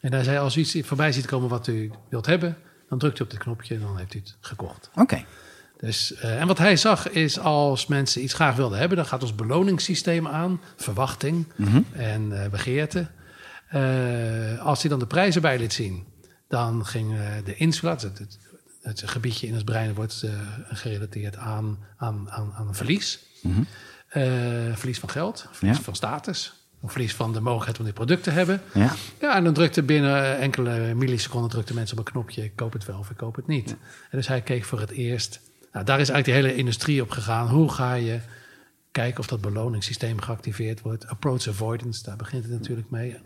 En 0.00 0.12
hij 0.12 0.22
zei, 0.24 0.38
als 0.38 0.56
u 0.56 0.60
iets 0.60 0.76
voorbij 0.82 1.12
ziet 1.12 1.26
komen 1.26 1.48
wat 1.48 1.66
u 1.66 1.90
wilt 2.08 2.26
hebben... 2.26 2.56
dan 2.90 2.98
drukt 2.98 3.18
u 3.18 3.22
op 3.22 3.30
dit 3.30 3.38
knopje 3.38 3.74
en 3.74 3.80
dan 3.80 3.96
heeft 3.98 4.14
u 4.14 4.18
het 4.18 4.36
gekocht. 4.40 4.90
Oké. 4.94 5.24
Dus, 5.78 6.14
eh, 6.14 6.40
en 6.40 6.46
wat 6.46 6.58
hij 6.58 6.76
zag 6.76 7.10
is 7.10 7.38
als 7.38 7.86
mensen 7.86 8.22
iets 8.22 8.34
graag 8.34 8.56
wilden 8.56 8.78
hebben... 8.78 8.96
dan 8.96 9.06
gaat 9.06 9.22
ons 9.22 9.34
beloningssysteem 9.34 10.28
aan, 10.28 10.60
verwachting 10.76 11.46
en 11.92 12.42
eh, 12.42 12.50
begeerte. 12.50 13.06
Eh, 13.68 14.66
als 14.66 14.80
hij 14.80 14.90
dan 14.90 14.98
de 14.98 15.06
prijzen 15.06 15.42
bij 15.42 15.58
liet 15.58 15.72
zien... 15.72 16.04
dan 16.48 16.86
ging 16.86 17.14
de 17.44 17.54
insula, 17.54 17.92
het, 17.92 18.02
het, 18.02 18.38
het 18.82 19.02
gebiedje 19.08 19.46
in 19.46 19.54
het 19.54 19.64
brein... 19.64 19.94
wordt 19.94 20.24
gerelateerd 20.68 21.36
aan, 21.36 21.78
aan, 21.96 22.30
aan, 22.30 22.52
aan 22.52 22.68
een 22.68 22.74
verlies. 22.74 23.18
Eh, 24.08 24.22
verlies 24.74 24.98
van 24.98 25.10
geld, 25.10 25.46
verlies 25.50 25.76
Ja. 25.76 25.82
van 25.82 25.94
status... 25.94 26.54
een 26.82 26.88
verlies 26.88 27.14
van 27.14 27.32
de 27.32 27.40
mogelijkheid 27.40 27.78
om 27.78 27.84
dit 27.84 27.94
product 27.94 28.22
te 28.22 28.30
hebben... 28.30 28.62
Ja. 28.74 28.94
Ja, 29.20 29.36
en 29.36 29.44
dan 29.44 29.54
drukte 29.54 29.82
binnen 29.82 30.38
enkele 30.38 30.94
milliseconden 30.94 31.50
drukte 31.50 31.74
mensen 31.74 31.98
op 31.98 32.06
een 32.06 32.12
knopje: 32.12 32.44
ik 32.44 32.56
koop 32.56 32.72
het 32.72 32.84
wel 32.84 32.98
of 32.98 33.10
ik 33.10 33.16
koop 33.16 33.36
het 33.36 33.46
niet. 33.46 33.70
En 34.10 34.18
dus 34.18 34.28
hij 34.28 34.40
keek 34.40 34.64
voor 34.64 34.80
het 34.80 34.90
eerst. 34.90 35.40
Nou, 35.72 35.84
daar 35.84 36.00
is 36.00 36.08
eigenlijk 36.08 36.42
de 36.42 36.46
hele 36.46 36.60
industrie 36.60 37.02
op 37.02 37.10
gegaan. 37.10 37.48
Hoe 37.48 37.70
ga 37.70 37.94
je 37.94 38.20
kijken 38.90 39.20
of 39.20 39.26
dat 39.26 39.40
beloningssysteem 39.40 40.20
geactiveerd 40.20 40.80
wordt. 40.80 41.08
Approach 41.08 41.48
avoidance, 41.48 42.02
daar 42.02 42.16
begint 42.16 42.42
het 42.42 42.52
natuurlijk 42.52 42.90
mee. 42.90 43.16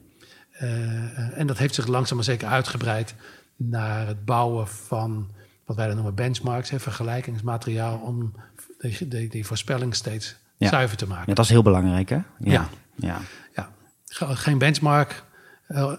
Uh, 0.63 1.39
en 1.39 1.47
dat 1.47 1.59
heeft 1.59 1.75
zich 1.75 1.87
langzaam 1.87 2.17
maar 2.17 2.25
zeker 2.25 2.49
uitgebreid 2.49 3.15
naar 3.57 4.07
het 4.07 4.25
bouwen 4.25 4.69
van 4.69 5.31
wat 5.65 5.77
wij 5.77 5.87
dan 5.87 5.95
noemen 5.95 6.15
benchmarks, 6.15 6.71
hè, 6.71 6.81
vergelijkingsmateriaal 6.81 7.99
om 7.99 8.35
die, 8.79 9.09
die, 9.09 9.29
die 9.29 9.47
voorspelling 9.47 9.95
steeds 9.95 10.37
zuiver 10.59 10.97
te 10.97 11.07
maken. 11.07 11.25
Ja, 11.27 11.35
dat 11.35 11.45
is 11.45 11.51
heel 11.51 11.63
belangrijk, 11.63 12.09
hè? 12.09 12.19
Ja. 12.39 12.69
Ja. 12.97 13.21
ja. 13.55 13.71
Geen 14.19 14.59
benchmark, 14.59 15.25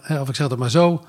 of 0.07 0.29
ik 0.29 0.35
zeg 0.35 0.49
het 0.49 0.59
maar 0.59 0.69
zo. 0.69 1.05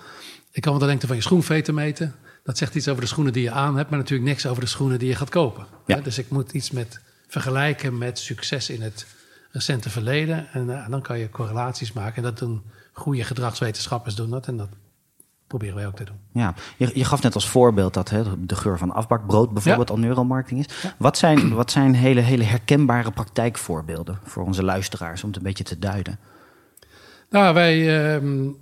Ik 0.51 0.63
kan 0.63 0.73
wel 0.73 0.81
de 0.81 0.87
lengte 0.87 1.07
van 1.07 1.17
je 1.17 1.23
schoenveten 1.23 1.75
meten. 1.75 2.15
Dat 2.45 2.59
zegt 2.59 2.75
iets 2.75 2.89
over 2.89 3.03
de 3.03 3.09
schoenen 3.09 3.33
die 3.33 3.43
je 3.43 3.51
aan 3.51 3.77
hebt, 3.77 3.91
maar 3.91 3.99
natuurlijk 3.99 4.29
niks 4.29 4.47
over 4.47 4.63
de 4.63 4.69
schoenen 4.69 4.99
die 4.99 5.09
je 5.09 5.15
gaat 5.15 5.31
kopen. 5.31 5.67
Ja. 5.87 6.01
Dus 6.01 6.19
ik 6.19 6.31
moet 6.31 6.53
iets 6.53 6.71
met 6.71 7.01
vergelijken 7.29 7.99
met 7.99 8.19
succes 8.19 8.71
in 8.71 8.83
het 8.83 9.07
recente 9.51 9.91
verleden. 9.91 10.49
En 10.53 10.69
uh, 10.69 10.89
dan 10.89 11.03
kan 11.03 11.19
je 11.19 11.31
correlaties 11.31 11.93
maken. 11.93 12.17
En 12.17 12.23
dat 12.23 12.39
doen 12.39 12.63
goede 12.93 13.25
gedragswetenschappers 13.25 14.15
doen 14.15 14.31
dat. 14.31 14.47
En 14.47 14.57
dat 14.57 14.69
proberen 15.47 15.75
wij 15.75 15.87
ook 15.87 15.97
te 15.97 16.05
doen. 16.05 16.17
Ja, 16.33 16.55
je, 16.77 16.91
je 16.95 17.05
gaf 17.05 17.23
net 17.23 17.35
als 17.35 17.49
voorbeeld 17.49 17.95
dat 17.95 18.11
hè, 18.11 18.47
de 18.47 18.57
geur 18.57 18.79
van 18.79 18.93
afbakbrood 18.93 19.53
bijvoorbeeld 19.53 19.91
al 19.91 19.99
neuromarketing 19.99 20.67
is. 20.67 20.93
Wat 20.99 21.19
zijn, 21.19 21.55
wat 21.55 21.71
zijn 21.71 21.95
hele, 21.95 22.21
hele 22.21 22.45
herkenbare 22.45 23.11
praktijkvoorbeelden 23.11 24.19
voor 24.25 24.45
onze 24.45 24.63
luisteraars 24.63 25.23
om 25.23 25.29
het 25.29 25.39
een 25.39 25.45
beetje 25.45 25.65
te 25.65 25.79
duiden? 25.79 26.19
Nou, 27.31 27.55
wij. 27.55 27.79
Uh, 28.17 28.55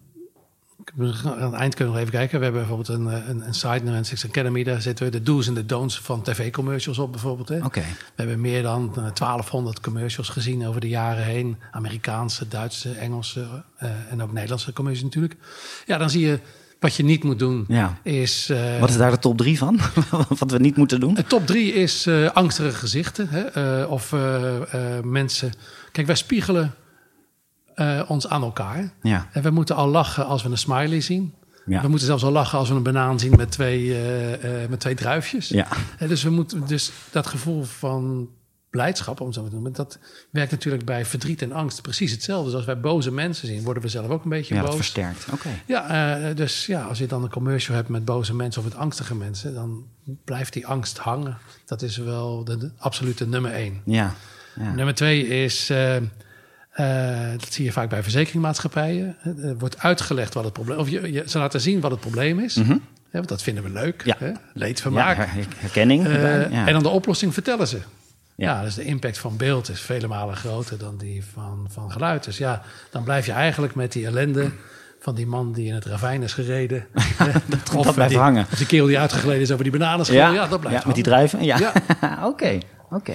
aan 1.25 1.53
het 1.53 1.53
eind 1.53 1.75
kunnen 1.75 1.95
we 1.95 2.01
nog 2.01 2.09
even 2.09 2.19
kijken. 2.19 2.39
We 2.39 2.45
hebben 2.45 2.67
bijvoorbeeld 2.67 2.99
een, 2.99 3.11
eh, 3.11 3.29
een, 3.29 3.47
een 3.47 3.55
site, 3.55 3.81
Neurensix 3.85 4.27
Academy. 4.27 4.63
Daar 4.63 4.81
zetten 4.81 5.05
we 5.05 5.11
de 5.11 5.23
do's 5.23 5.47
en 5.47 5.55
de 5.55 5.67
don'ts 5.67 6.01
van 6.01 6.23
tv-commercials 6.23 6.99
op 6.99 7.13
bijvoorbeeld. 7.13 7.51
Oké. 7.51 7.81
We 7.81 8.13
hebben 8.15 8.41
meer 8.41 8.63
dan 8.63 8.93
1200 8.95 9.77
eh, 9.77 9.83
commercials 9.83 10.29
gezien 10.29 10.67
over 10.67 10.81
de 10.81 10.89
jaren 10.89 11.25
heen. 11.25 11.57
Amerikaanse, 11.71 12.49
Duitse, 12.49 12.91
Engelse 12.91 13.65
uh, 13.83 13.91
en 14.11 14.23
ook 14.23 14.33
Nederlandse 14.33 14.73
commercials 14.73 15.15
natuurlijk. 15.15 15.41
Ja, 15.87 15.99
dan 15.99 16.11
zie 16.11 16.27
je 16.27 16.39
wat 16.85 16.95
je 16.95 17.05
niet 17.05 17.25
moet 17.25 17.39
doen 17.39 17.65
ja. 17.69 17.99
is... 18.03 18.51
Uh, 18.51 18.81
Wat 18.81 18.89
is 18.89 18.97
daar 18.97 19.11
de 19.11 19.19
top 19.19 19.39
drie 19.39 19.59
van? 19.59 19.81
Wat 20.39 20.51
we 20.51 20.59
niet 20.59 20.77
moeten 20.77 21.01
doen? 21.01 21.15
De 21.15 21.25
top 21.25 21.47
drie 21.47 21.73
is 21.73 22.07
uh, 22.07 22.31
angstige 22.31 22.73
gezichten. 22.73 23.29
Hè? 23.31 23.83
Uh, 23.83 23.91
of 23.91 24.15
mensen... 25.03 25.53
Kijk, 25.93 26.07
wij 26.07 26.17
spiegelen 26.17 26.75
ons 28.07 28.29
aan 28.29 28.43
elkaar. 28.43 28.93
Ja. 29.03 29.29
En 29.33 29.43
we 29.43 29.51
moeten 29.51 29.77
al 29.77 29.89
lachen 29.89 30.27
als 30.27 30.43
we 30.43 30.51
een 30.51 30.59
smiley 30.59 31.01
zien. 31.01 31.35
Ja. 31.67 31.81
We 31.81 31.89
moeten 31.89 32.07
zelfs 32.07 32.25
al 32.25 32.33
lachen 32.33 32.59
als 32.59 32.69
we 32.69 32.75
een 32.75 32.83
banaan 32.83 33.19
zien 33.19 33.37
met 33.37 33.51
twee, 33.51 33.97
met 34.69 34.81
twee 34.81 34.95
druifjes. 34.95 35.49
Ja. 35.49 35.67
dus, 35.99 36.23
we 36.23 36.31
moeten, 36.31 36.67
dus 36.67 36.93
dat 37.11 37.27
gevoel 37.27 37.63
van 37.63 38.29
blijdschap, 38.75 39.21
om 39.21 39.33
zo 39.33 39.45
te 39.45 39.53
noemen, 39.53 39.73
dat 39.73 39.99
werkt 40.31 40.51
natuurlijk 40.51 40.85
bij 40.85 41.05
verdriet 41.05 41.43
en 41.43 41.53
angst 41.53 41.83
precies 41.83 42.11
hetzelfde. 42.11 42.45
Dus 42.45 42.55
als 42.55 42.65
wij 42.65 42.81
boze 42.81 43.13
mensen 43.13 43.49
zien, 43.49 43.63
worden 43.63 43.83
we 43.83 43.89
zelf 43.89 44.09
ook 44.09 44.25
een 44.25 44.31
beetje 44.31 44.55
ja, 44.55 44.61
boos. 44.61 44.71
Ja, 44.71 44.77
versterkt. 44.77 45.27
Oké. 45.33 45.49
Ja, 45.67 46.19
uh, 46.19 46.37
dus 46.37 46.67
ja, 46.67 46.83
als 46.83 46.99
je 46.99 47.07
dan 47.07 47.23
een 47.23 47.31
commercial 47.31 47.77
hebt 47.77 47.89
met 47.89 48.05
boze 48.05 48.35
mensen 48.35 48.63
of 48.63 48.69
met 48.69 48.77
angstige 48.77 49.15
mensen, 49.15 49.55
dan 49.55 49.85
blijft 50.25 50.53
die 50.53 50.67
angst 50.67 50.99
hangen. 50.99 51.39
Dat 51.65 51.83
is 51.83 51.97
wel 51.97 52.45
de, 52.45 52.71
absolute 52.79 53.27
nummer 53.27 53.53
één. 53.53 53.81
Ja. 53.85 54.15
ja. 54.57 54.75
Nummer 54.75 54.95
twee 54.95 55.27
is. 55.27 55.71
Uh, 55.71 55.97
uh, 55.97 56.03
dat 57.31 57.53
zie 57.53 57.65
je 57.65 57.73
vaak 57.73 57.89
bij 57.89 58.03
verzekeringmaatschappijen. 58.03 59.17
Er 59.43 59.59
wordt 59.59 59.79
uitgelegd 59.79 60.35
wat 60.35 60.45
het 60.45 60.53
probleem 60.53 60.77
is. 60.77 60.83
Of 60.83 60.91
je, 60.91 61.13
je, 61.13 61.23
ze 61.27 61.39
laten 61.39 61.61
zien 61.61 61.81
wat 61.81 61.91
het 61.91 62.01
probleem 62.01 62.39
is. 62.39 62.55
Mm 62.55 62.65
-hmm. 62.65 62.81
want 63.11 63.29
dat 63.29 63.43
vinden 63.43 63.65
we 63.65 63.71
leuk. 63.71 64.03
Ja. 64.05 64.17
Hè? 64.19 64.33
Leedvermaak. 64.55 65.17
Ja, 65.17 65.27
herkenning. 65.57 66.07
En 66.07 66.73
dan 66.73 66.83
de 66.83 66.89
oplossing 66.89 67.35
vertellen 67.35 67.69
ze. 67.69 67.79
Ja. 68.37 68.63
dus 68.63 68.75
de 68.75 68.85
impact 68.85 69.19
van 69.19 69.37
beeld 69.37 69.69
is 69.69 69.81
vele 69.81 70.07
malen 70.07 70.37
groter 70.37 70.79
dan 70.79 70.97
die 70.97 71.25
van, 71.25 71.67
van 71.71 71.93
geluid. 71.93 72.25
Dus 72.25 72.39
ja, 72.39 72.63
dan 72.91 73.05
blijf 73.05 73.27
je 73.27 73.33
eigenlijk 73.33 73.75
met 73.75 73.93
die 73.93 74.07
ellende 74.07 74.51
van 75.01 75.15
die 75.15 75.27
man 75.27 75.53
die 75.53 75.67
in 75.67 75.75
het 75.75 75.85
ravijn 75.85 76.23
is 76.23 76.33
gereden. 76.33 76.87
dat, 77.47 77.75
of 77.75 77.85
dat 77.85 77.95
blijft 77.95 78.15
hangen. 78.15 78.47
Of 78.53 78.59
die 78.59 78.67
kerel 78.67 78.87
die 78.87 78.99
uitgegleden 78.99 79.41
is 79.41 79.51
over 79.51 79.63
die 79.65 79.73
bananen. 79.73 80.13
Ja, 80.13 80.31
ja, 80.31 80.47
dat 80.47 80.61
blijft 80.61 80.81
ja, 80.81 80.87
Met 80.87 80.95
die 80.95 81.05
druiven? 81.05 81.45
Ja. 81.45 81.73
Oké, 82.31 82.59
oké. 82.91 83.15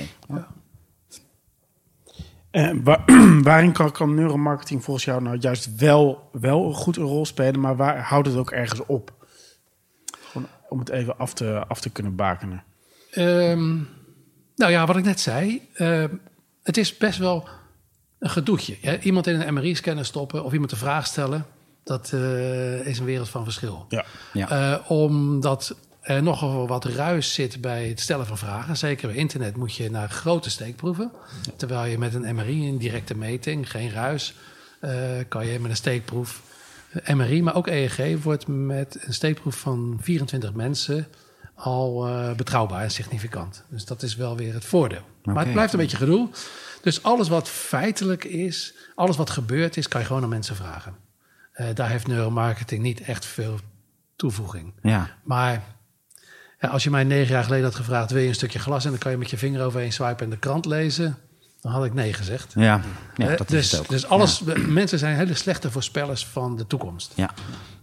Uh, 2.51 2.71
waarin 3.43 3.71
kan, 3.71 3.91
kan, 3.91 4.15
neuromarketing 4.15 4.83
volgens 4.83 5.05
jou 5.05 5.21
nou 5.21 5.37
juist 5.37 5.75
wel, 5.75 6.29
wel 6.31 6.73
goed 6.73 6.97
een 6.97 7.03
rol 7.03 7.25
spelen, 7.25 7.59
maar 7.59 7.75
waar 7.75 7.99
houdt 8.01 8.27
het 8.27 8.37
ook 8.37 8.51
ergens 8.51 8.85
op? 8.85 9.13
Gewoon 10.19 10.47
om 10.69 10.79
het 10.79 10.89
even 10.89 11.17
af 11.17 11.33
te, 11.33 11.63
af 11.67 11.81
te 11.81 11.89
kunnen 11.89 12.15
bakenen. 12.15 12.63
Um, 13.15 13.87
nou 14.59 14.71
ja, 14.71 14.85
wat 14.85 14.97
ik 14.97 15.03
net 15.03 15.19
zei. 15.19 15.67
Uh, 15.75 16.03
het 16.63 16.77
is 16.77 16.97
best 16.97 17.19
wel 17.19 17.47
een 18.19 18.29
gedoetje. 18.29 18.77
Ja, 18.81 18.99
iemand 18.99 19.27
in 19.27 19.41
een 19.41 19.53
MRI-scanner 19.53 20.05
stoppen 20.05 20.43
of 20.43 20.53
iemand 20.53 20.71
een 20.71 20.77
vraag 20.77 21.05
stellen... 21.05 21.45
dat 21.83 22.11
uh, 22.13 22.85
is 22.85 22.99
een 22.99 23.05
wereld 23.05 23.29
van 23.29 23.43
verschil. 23.43 23.85
Ja. 23.89 24.05
ja. 24.33 24.71
Uh, 24.71 24.91
omdat 24.91 25.75
er 26.01 26.23
nogal 26.23 26.67
wat 26.67 26.85
ruis 26.85 27.33
zit 27.33 27.61
bij 27.61 27.87
het 27.87 27.99
stellen 27.99 28.25
van 28.25 28.37
vragen. 28.37 28.77
Zeker 28.77 29.07
bij 29.07 29.17
internet 29.17 29.55
moet 29.55 29.75
je 29.75 29.91
naar 29.91 30.09
grote 30.09 30.49
steekproeven. 30.49 31.11
Terwijl 31.55 31.91
je 31.91 31.97
met 31.97 32.13
een 32.13 32.35
MRI, 32.35 32.67
een 32.67 32.77
directe 32.77 33.15
meting, 33.15 33.71
geen 33.71 33.91
ruis... 33.91 34.33
kan 35.27 35.45
je 35.45 35.59
met 35.59 35.69
een 35.69 35.77
steekproef... 35.77 36.41
MRI, 37.13 37.43
maar 37.43 37.55
ook 37.55 37.67
EEG 37.67 38.23
wordt 38.23 38.47
met 38.47 38.97
een 39.01 39.13
steekproef 39.13 39.55
van 39.55 39.97
24 40.01 40.53
mensen 40.53 41.07
al 41.59 42.09
uh, 42.09 42.33
betrouwbaar 42.33 42.83
en 42.83 42.91
significant. 42.91 43.63
Dus 43.69 43.85
dat 43.85 44.03
is 44.03 44.15
wel 44.15 44.37
weer 44.37 44.53
het 44.53 44.65
voordeel. 44.65 45.03
Okay. 45.21 45.33
Maar 45.33 45.43
het 45.43 45.53
blijft 45.53 45.73
een 45.73 45.79
beetje 45.79 45.97
gedoe. 45.97 46.29
Dus 46.81 47.03
alles 47.03 47.27
wat 47.27 47.49
feitelijk 47.49 48.23
is, 48.23 48.73
alles 48.95 49.17
wat 49.17 49.29
gebeurd 49.29 49.77
is, 49.77 49.87
kan 49.87 50.01
je 50.01 50.07
gewoon 50.07 50.23
aan 50.23 50.29
mensen 50.29 50.55
vragen. 50.55 50.95
Uh, 51.55 51.67
daar 51.73 51.89
heeft 51.89 52.07
neuromarketing 52.07 52.81
niet 52.81 53.01
echt 53.01 53.25
veel 53.25 53.59
toevoeging. 54.15 54.73
Ja. 54.81 55.09
Maar 55.23 55.63
ja, 56.59 56.69
als 56.69 56.83
je 56.83 56.89
mij 56.89 57.03
negen 57.03 57.33
jaar 57.33 57.43
geleden 57.43 57.65
had 57.65 57.75
gevraagd: 57.75 58.11
wil 58.11 58.21
je 58.21 58.27
een 58.27 58.35
stukje 58.35 58.59
glas 58.59 58.83
en 58.83 58.89
dan 58.89 58.99
kan 58.99 59.11
je 59.11 59.17
met 59.17 59.29
je 59.29 59.37
vinger 59.37 59.65
overheen 59.65 59.93
swipen 59.93 60.23
en 60.23 60.29
de 60.29 60.37
krant 60.37 60.65
lezen? 60.65 61.17
Dan 61.61 61.71
had 61.71 61.85
ik 61.85 61.93
nee 61.93 62.13
gezegd. 62.13 62.53
Ja, 62.55 62.81
ja 63.15 63.35
dat 63.35 63.47
dus, 63.47 63.73
is 63.73 63.79
ook. 63.79 63.89
Dus 63.89 64.07
alles, 64.07 64.41
ja. 64.45 64.57
mensen 64.57 64.99
zijn 64.99 65.15
hele 65.15 65.33
slechte 65.33 65.71
voorspellers 65.71 66.25
van 66.25 66.57
de 66.57 66.67
toekomst. 66.67 67.13
Ja. 67.15 67.29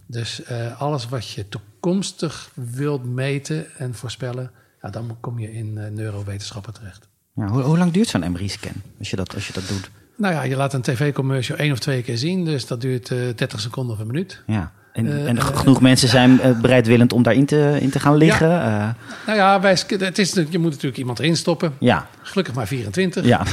Dus 0.07 0.41
uh, 0.51 0.81
alles 0.81 1.09
wat 1.09 1.29
je 1.29 1.49
toekomstig 1.49 2.51
wilt 2.53 3.05
meten 3.05 3.75
en 3.77 3.93
voorspellen, 3.93 4.51
ja, 4.81 4.89
dan 4.89 5.17
kom 5.19 5.39
je 5.39 5.53
in 5.53 5.75
uh, 5.77 5.87
neurowetenschappen 5.87 6.73
terecht. 6.73 7.07
Ja, 7.33 7.47
hoe, 7.47 7.61
hoe 7.61 7.77
lang 7.77 7.91
duurt 7.91 8.07
zo'n 8.07 8.31
MRI-scan 8.31 8.81
als 8.99 9.09
je, 9.09 9.15
dat, 9.15 9.33
als 9.33 9.47
je 9.47 9.53
dat 9.53 9.67
doet? 9.67 9.89
Nou 10.15 10.33
ja, 10.33 10.43
je 10.43 10.55
laat 10.55 10.73
een 10.73 10.81
tv-commercial 10.81 11.57
één 11.57 11.71
of 11.71 11.79
twee 11.79 12.01
keer 12.01 12.17
zien, 12.17 12.45
dus 12.45 12.67
dat 12.67 12.81
duurt 12.81 13.09
uh, 13.09 13.35
30 13.35 13.59
seconden 13.59 13.95
of 13.95 14.01
een 14.01 14.07
minuut. 14.07 14.43
Ja. 14.45 14.71
En, 15.05 15.27
en 15.27 15.41
genoeg 15.41 15.81
mensen 15.81 16.09
zijn 16.09 16.39
bereidwillend 16.61 17.13
om 17.13 17.23
daarin 17.23 17.45
te, 17.45 17.77
in 17.79 17.89
te 17.89 17.99
gaan 17.99 18.15
liggen. 18.15 18.49
Ja. 18.49 18.95
nou 19.25 19.37
ja, 19.37 19.61
wij, 19.61 19.77
het 19.87 20.17
is, 20.17 20.33
je 20.33 20.59
moet 20.59 20.71
natuurlijk 20.71 20.97
iemand 20.97 21.19
erin 21.19 21.37
stoppen. 21.37 21.73
Ja. 21.79 22.07
Gelukkig 22.21 22.53
maar 22.53 22.67
24. 22.67 23.25
Ja, 23.25 23.43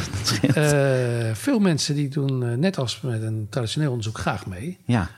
veel 1.46 1.58
mensen 1.58 1.94
die 1.94 2.08
doen, 2.08 2.60
net 2.60 2.78
als 2.78 3.00
met 3.00 3.22
een 3.22 3.46
traditioneel 3.50 3.90
onderzoek, 3.90 4.18
graag 4.18 4.46
mee. 4.46 4.78
Ja. 4.84 5.08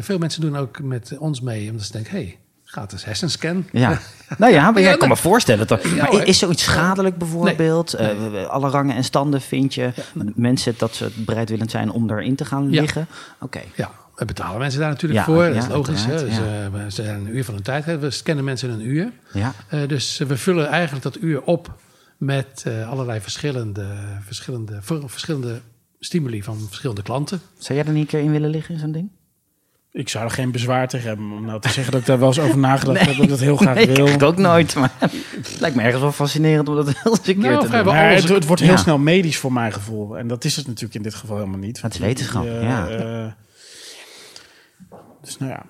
veel 0.00 0.18
mensen 0.18 0.40
doen 0.40 0.56
ook 0.56 0.82
met 0.82 1.14
ons 1.18 1.40
mee, 1.40 1.70
omdat 1.70 1.86
ze 1.86 1.92
denken... 1.92 2.12
Hey, 2.12 2.38
gratis 2.74 3.04
hersenscan. 3.04 3.66
Ja, 3.72 4.00
nou 4.38 4.52
ja, 4.52 4.70
maar 4.70 4.82
jij 4.82 4.96
kan 4.96 5.08
me 5.08 5.16
voorstellen 5.16 5.66
toch. 5.66 5.82
Ja, 5.82 6.12
maar 6.12 6.26
is 6.26 6.38
zoiets 6.38 6.62
schadelijk 6.62 7.18
bijvoorbeeld? 7.18 7.98
Nee. 7.98 8.14
Uh, 8.30 8.46
alle 8.46 8.68
rangen 8.68 8.96
en 8.96 9.04
standen 9.04 9.40
vind 9.40 9.74
je 9.74 9.92
ja. 9.94 10.24
mensen 10.34 10.74
dat 10.78 10.94
ze 10.94 11.10
bereidwillend 11.16 11.70
zijn 11.70 11.90
om 11.90 12.06
daarin 12.06 12.34
te 12.34 12.44
gaan 12.44 12.68
liggen? 12.68 13.06
Oké. 13.40 13.44
Okay. 13.44 13.70
Ja, 13.74 13.90
we 14.16 14.24
betalen 14.24 14.58
mensen 14.58 14.80
daar 14.80 14.88
natuurlijk 14.88 15.26
ja, 15.26 15.34
voor. 15.34 15.44
dat 15.44 15.62
is 15.62 15.68
logisch. 15.68 16.04
Hè? 16.04 16.24
Dus, 16.24 16.38
uh, 16.38 16.84
ze 16.88 17.02
zijn 17.02 17.20
een 17.20 17.36
uur 17.36 17.44
van 17.44 17.54
hun 17.54 17.62
tijd. 17.62 17.84
Hè? 17.84 17.98
We 17.98 18.10
scannen 18.10 18.44
mensen 18.44 18.68
in 18.68 18.74
een 18.74 18.86
uur. 18.86 19.12
Ja. 19.32 19.52
Uh, 19.72 19.88
dus 19.88 20.18
we 20.18 20.36
vullen 20.36 20.66
eigenlijk 20.68 21.04
dat 21.04 21.20
uur 21.20 21.42
op 21.42 21.78
met 22.16 22.64
uh, 22.66 22.88
allerlei 22.88 23.20
verschillende, 23.20 23.86
verschillende, 24.24 24.78
verschillende 25.06 25.60
stimuli 25.98 26.42
van 26.42 26.58
verschillende 26.66 27.02
klanten. 27.02 27.40
Zou 27.58 27.78
jij 27.78 27.86
er 27.86 27.92
niet 27.92 28.02
een 28.02 28.08
keer 28.08 28.20
in 28.20 28.30
willen 28.30 28.50
liggen 28.50 28.74
in 28.74 28.80
zo'n 28.80 28.92
ding? 28.92 29.10
Ik 29.92 30.08
zou 30.08 30.24
er 30.24 30.30
geen 30.30 30.50
bezwaar 30.50 30.88
tegen 30.88 31.08
hebben 31.08 31.32
om 31.32 31.44
nou 31.44 31.60
te 31.60 31.68
zeggen 31.68 31.92
dat 31.92 32.00
ik 32.00 32.06
daar 32.06 32.18
wel 32.18 32.28
eens 32.28 32.38
over 32.38 32.58
nagedacht 32.58 32.98
nee, 32.98 33.06
heb. 33.06 33.14
Dat 33.14 33.24
ik 33.24 33.30
dat 33.30 33.40
heel 33.40 33.56
graag 33.56 33.74
nee, 33.74 33.86
wil. 33.86 34.06
Ik 34.06 34.22
ook 34.22 34.36
nooit, 34.36 34.74
maar 34.74 34.92
het 34.98 35.56
lijkt 35.60 35.76
me 35.76 35.82
ergens 35.82 36.00
wel 36.02 36.12
fascinerend 36.12 36.68
om 36.68 36.74
dat 36.74 36.84
wel 37.02 37.12
eens 37.12 37.18
een 37.18 37.40
keer 37.40 37.50
nou, 37.50 37.64
te 37.64 37.70
doen. 37.70 37.84
Maar 37.84 38.12
het, 38.12 38.28
het, 38.28 38.46
wordt 38.46 38.62
heel 38.62 38.70
ja. 38.70 38.76
snel 38.76 38.98
medisch 38.98 39.38
voor 39.38 39.52
mijn 39.52 39.72
gevoel. 39.72 40.18
En 40.18 40.26
dat 40.26 40.44
is 40.44 40.56
het 40.56 40.66
natuurlijk 40.66 40.94
in 40.94 41.02
dit 41.02 41.14
geval 41.14 41.36
helemaal 41.36 41.58
niet. 41.58 41.82
Het 41.82 41.94
is 41.94 41.98
wetenschap, 42.00 42.44
uh, 42.44 42.62
ja. 42.62 42.88
Uh, 42.90 43.26
dus 45.24 45.38
nou 45.38 45.52
ja. 45.52 45.64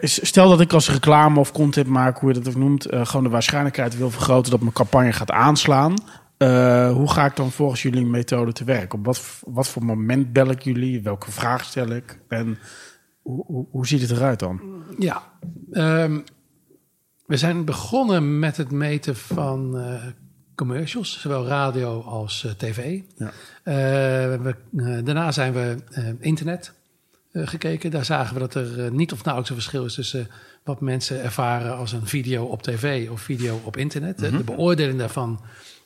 Stel 0.02 0.48
dat 0.48 0.60
ik 0.60 0.72
als 0.72 0.90
reclame 0.90 1.38
of 1.38 1.52
content 1.52 1.86
maak, 1.86 2.18
hoe 2.18 2.32
je 2.32 2.40
dat 2.40 2.48
ook 2.48 2.60
noemt, 2.60 2.92
uh, 2.92 3.06
gewoon 3.06 3.24
de 3.24 3.30
waarschijnlijkheid 3.30 3.96
wil 3.96 4.10
vergroten 4.10 4.50
dat 4.50 4.60
mijn 4.60 4.72
campagne 4.72 5.12
gaat 5.12 5.30
aanslaan. 5.30 5.94
Uh, 6.38 6.92
hoe 6.92 7.10
ga 7.10 7.24
ik 7.24 7.36
dan 7.36 7.50
volgens 7.50 7.82
jullie 7.82 8.06
methode 8.06 8.52
te 8.52 8.64
werk? 8.64 8.94
Op 8.94 9.04
wat, 9.04 9.40
wat 9.46 9.68
voor 9.68 9.84
moment 9.84 10.32
bel 10.32 10.50
ik 10.50 10.62
jullie? 10.62 11.02
Welke 11.02 11.30
vraag 11.30 11.64
stel 11.64 11.88
ik? 11.88 12.18
En 12.28 12.58
hoe, 13.22 13.44
hoe, 13.46 13.66
hoe 13.70 13.86
ziet 13.86 14.00
het 14.00 14.10
eruit 14.10 14.38
dan? 14.38 14.60
Ja, 14.98 15.22
um, 15.70 16.24
we 17.26 17.36
zijn 17.36 17.64
begonnen 17.64 18.38
met 18.38 18.56
het 18.56 18.70
meten 18.70 19.16
van 19.16 19.76
uh, 19.76 19.94
commercials, 20.54 21.20
zowel 21.20 21.46
radio 21.46 22.00
als 22.00 22.44
eh, 22.44 22.52
tv. 22.52 23.00
Ja. 23.16 23.26
Eh, 23.62 23.74
we, 24.42 24.56
eh, 24.76 25.04
daarna 25.04 25.32
zijn 25.32 25.52
we 25.52 25.76
eh, 25.90 26.04
internet 26.20 26.66
eh, 26.66 26.81
gekeken. 27.32 27.90
Daar 27.90 28.04
zagen 28.04 28.34
we 28.34 28.40
dat 28.40 28.54
er 28.54 28.84
eh, 28.84 28.90
niet 28.90 29.12
of 29.12 29.18
nauwelijks 29.24 29.50
een 29.50 29.60
verschil 29.60 29.84
is 29.84 29.94
tussen 29.94 30.28
wat 30.64 30.80
mensen 30.80 31.22
ervaren 31.22 31.76
als 31.76 31.92
een 31.92 32.06
video 32.06 32.44
op 32.44 32.62
tv 32.62 33.10
of 33.10 33.20
video 33.20 33.60
op 33.64 33.76
internet. 33.76 34.22
Eh, 34.22 34.36
De 34.36 34.44
beoordeling 34.44 34.98
daarvan 34.98 35.40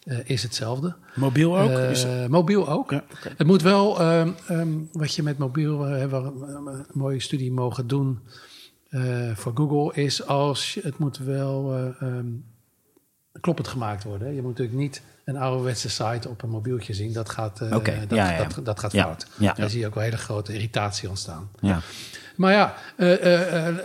eh, 0.05 0.19
is 0.25 0.43
hetzelfde. 0.43 0.95
Mobiel 1.15 1.59
ook? 1.59 1.71
Eh, 1.71 1.91
Is- 1.91 2.07
mobiel 2.29 2.69
ook. 2.69 2.91
Ja. 2.91 3.05
Het 3.37 3.47
moet 3.47 3.63
wel, 3.63 4.01
ehm, 4.01 4.31
ehm, 4.49 4.69
wat 4.93 5.15
je 5.15 5.23
met 5.23 5.39
mobiel, 5.39 5.89
uh, 5.91 5.97
hebben 5.99 6.39
we 6.39 6.47
een 6.47 6.85
mooie 6.93 7.21
studie 7.21 7.53
mogen 7.53 7.87
doen 7.87 8.19
eh, 8.89 9.31
voor 9.37 9.53
Google, 9.55 10.03
is 10.03 10.27
als 10.27 10.75
je- 10.75 10.81
het 10.83 10.99
moet 10.99 11.19
wel 11.19 11.75
eh, 11.75 12.09
ehm, 12.09 12.27
kloppend 13.41 13.69
gemaakt 13.69 14.05
worden. 14.05 14.29
Je 14.35 14.41
moet 14.43 14.51
natuurlijk 14.51 14.79
niet 14.79 15.03
een 15.27 15.37
ouderwetse 15.37 15.89
site 15.89 16.29
op 16.29 16.43
een 16.43 16.51
mobieltje 16.51 16.95
zien. 16.95 17.13
Dat 17.13 17.29
gaat, 17.29 17.61
Oké, 17.63 18.07
dat, 18.07 18.19
ja, 18.19 18.31
ja, 18.31 18.37
ja. 18.37 18.49
Dat, 18.49 18.65
dat 18.65 18.81
gaat 18.81 18.93
fout. 18.93 19.27
ja. 19.39 19.53
Daar 19.53 19.71
zie 19.71 19.81
je 19.81 19.87
ook 19.87 19.95
wel 19.95 20.03
hele 20.03 20.17
grote 20.17 20.53
irritatie 20.55 21.09
ontstaan. 21.09 21.51
Ja. 21.61 21.81
Maar 22.37 22.53
ja, 22.53 22.75
eh, 22.97 23.69
eh, 23.69 23.77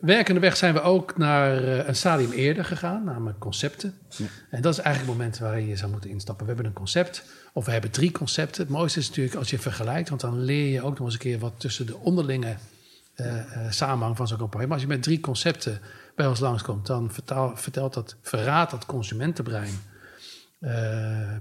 werkende 0.00 0.40
weg 0.40 0.56
zijn 0.56 0.74
we 0.74 0.80
ook 0.80 1.16
naar 1.16 1.62
een 1.88 1.96
stadium 1.96 2.30
eerder 2.30 2.64
gegaan, 2.64 3.04
namelijk 3.04 3.38
concepten. 3.38 3.94
En 4.50 4.62
dat 4.62 4.72
is 4.72 4.80
eigenlijk 4.80 4.98
het 4.98 5.06
moment 5.06 5.38
waarin 5.38 5.66
je 5.66 5.76
zou 5.76 5.90
moeten 5.90 6.10
instappen. 6.10 6.46
We 6.46 6.52
hebben 6.52 6.70
een 6.70 6.78
concept, 6.78 7.24
of 7.52 7.64
we 7.64 7.72
hebben 7.72 7.90
drie 7.90 8.10
concepten. 8.10 8.62
Het 8.62 8.70
mooiste 8.70 8.98
is 8.98 9.08
natuurlijk 9.08 9.36
als 9.36 9.50
je 9.50 9.58
vergelijkt, 9.58 10.08
want 10.08 10.20
dan 10.20 10.40
leer 10.40 10.72
je 10.72 10.82
ook 10.82 10.98
nog 10.98 11.06
eens 11.06 11.14
een 11.14 11.20
keer 11.20 11.38
wat 11.38 11.52
tussen 11.56 11.86
de 11.86 11.96
onderlinge 11.96 12.56
samenhang 13.70 14.16
van 14.16 14.28
zo'n 14.28 14.38
campagne. 14.38 14.66
Maar 14.66 14.74
als 14.74 14.82
je 14.82 14.88
met 14.92 15.02
drie 15.02 15.20
concepten 15.20 15.80
bij 16.14 16.26
ons 16.26 16.40
langskomt, 16.40 16.86
dan 16.86 17.12
vertaal, 17.12 17.56
vertelt 17.56 17.94
dat, 17.94 18.16
verraadt 18.22 18.70
dat 18.70 18.86
consumentenbrein 18.86 19.80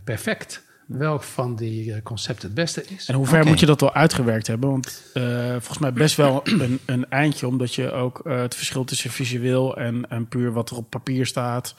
perfect 0.03 0.65
welk 0.87 1.23
van 1.23 1.55
die 1.55 1.93
eh, 1.93 2.01
concepten 2.01 2.45
het 2.45 2.55
beste 2.55 2.85
is. 2.85 3.07
En 3.07 3.15
hoe 3.15 3.27
ver 3.27 3.45
moet 3.45 3.59
je 3.59 3.65
dat 3.65 3.81
wel 3.81 3.93
uitgewerkt 3.93 4.47
hebben? 4.47 4.69
Want 4.69 5.03
eh, 5.13 5.49
volgens 5.49 5.77
mij 5.77 5.93
best 5.93 6.15
wel 6.15 6.41
een, 6.47 6.79
een 6.85 7.09
eindje, 7.09 7.47
omdat 7.47 7.73
je 7.73 7.91
ook 7.91 8.19
eh, 8.19 8.41
het 8.41 8.55
verschil 8.55 8.83
tussen 8.83 9.09
visueel 9.09 9.77
en, 9.77 10.09
en 10.09 10.27
puur 10.27 10.51
wat 10.51 10.69
er 10.69 10.77
op 10.77 10.89
papier 10.89 11.25
staat, 11.25 11.75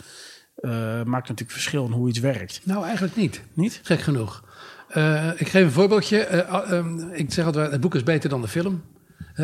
eh, 0.54 0.70
maakt 1.02 1.28
natuurlijk 1.28 1.50
verschil 1.50 1.84
in 1.84 1.92
hoe 1.92 2.08
iets 2.08 2.18
werkt. 2.18 2.60
Nou, 2.64 2.84
eigenlijk 2.84 3.16
niet. 3.16 3.42
Niet? 3.52 3.80
Gek 3.82 4.00
genoeg. 4.00 4.44
Eh, 4.88 5.30
ik 5.36 5.48
geef 5.48 5.64
een 5.64 5.70
voorbeeldje. 5.70 6.18
Eh, 6.18 6.72
ehm, 6.72 6.98
ik 7.12 7.32
zeg 7.32 7.46
altijd, 7.46 7.70
het 7.70 7.80
boek 7.80 7.94
is 7.94 8.02
beter 8.02 8.30
dan 8.30 8.40
de 8.40 8.48
film. 8.48 8.82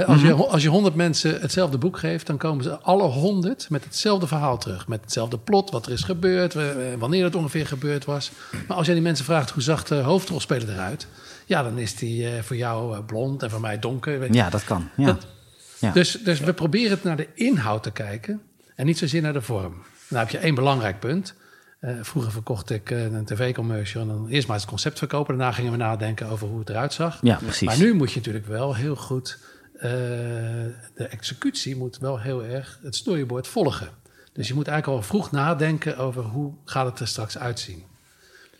Als, 0.07 0.21
je, 0.23 0.31
ho- 0.31 0.47
als 0.47 0.63
je 0.63 0.69
honderd 0.69 0.95
mensen 0.95 1.41
hetzelfde 1.41 1.79
boek 1.79 1.99
geeft, 1.99 2.27
dan 2.27 2.37
komen 2.37 2.65
ze 2.65 2.79
alle 2.79 3.03
honderd 3.03 3.67
met 3.71 3.85
hetzelfde 3.85 4.27
verhaal 4.27 4.59
terug. 4.59 4.89
Met 4.89 5.01
hetzelfde 5.01 5.39
plot, 5.39 5.71
wat 5.71 5.87
er 5.87 5.93
is 5.93 6.03
gebeurd, 6.03 6.57
wanneer 6.99 7.25
het 7.25 7.35
ongeveer 7.35 7.67
gebeurd 7.67 8.05
was. 8.05 8.31
Maar 8.69 8.77
als 8.77 8.87
jij 8.87 8.95
die 8.95 9.05
mensen 9.05 9.25
vraagt, 9.25 9.51
hoe 9.51 9.63
zag 9.63 9.85
de 9.85 9.95
hoofdrolspeler 9.95 10.69
eruit? 10.71 11.07
Ja, 11.47 11.63
dan 11.63 11.79
is 11.79 11.95
die 11.97 12.29
eh, 12.29 12.43
voor 12.43 12.57
jou 12.57 12.97
eh, 12.97 13.05
blond 13.07 13.43
en 13.43 13.51
voor 13.51 13.61
mij 13.61 13.79
donker. 13.79 14.33
ja, 14.35 14.51
dat 14.51 14.65
kan. 14.65 14.89
Ja. 14.97 15.07
Dat- 15.07 15.27
Ja. 15.79 15.91
Dus, 15.93 16.19
dus 16.25 16.41
we 16.41 16.53
proberen 16.53 16.91
het 16.91 17.05
naar 17.05 17.17
de 17.17 17.29
inhoud 17.35 17.83
te 17.83 17.91
kijken 17.91 18.41
en 18.77 18.87
niet 18.87 18.99
zozeer 18.99 19.23
naar 19.23 19.33
de 19.33 19.43
vorm. 19.43 19.73
Nou 20.09 20.23
heb 20.23 20.31
je 20.31 20.39
één 20.39 20.55
belangrijk 20.55 21.01
punt. 21.01 21.35
Eh, 21.81 21.91
vroeger 22.03 22.33
verkocht 22.33 22.71
ik 22.71 22.91
een 22.91 23.25
tv-commercial 23.25 24.03
en 24.03 24.09
dan 24.09 24.29
eerst 24.29 24.49
maar 24.49 24.57
het 24.57 24.67
concept 24.67 24.99
verkopen. 24.99 25.37
Daarna 25.39 25.53
gingen 25.53 25.71
we 25.71 25.77
nadenken 25.77 26.27
over 26.29 26.49
hoe 26.49 26.59
het 26.59 26.69
eruit 26.69 26.93
zag. 26.93 27.19
ja, 27.23 27.39
precies. 27.43 27.67
Maar 27.69 27.79
nu 27.79 27.95
moet 27.95 28.11
je 28.13 28.17
natuurlijk 28.17 28.47
wel 28.47 28.75
heel 28.75 28.97
goed... 28.97 29.39
eh, 29.75 29.91
de 30.95 31.07
executie 31.11 31.77
moet 31.77 31.99
wel 31.99 32.21
heel 32.21 32.45
erg 32.45 32.79
het 32.83 32.97
storyboard 32.97 33.47
volgen. 33.47 33.89
Dus 34.33 34.49
je 34.49 34.55
moet 34.55 34.69
eigenlijk 34.69 34.99
al 34.99 35.09
vroeg 35.09 35.31
nadenken 35.31 35.97
over 35.97 36.23
hoe 36.23 36.53
gaat 36.65 36.87
het 36.87 37.01
er 37.01 37.09
straks 37.09 37.39
uitzien. 37.39 37.85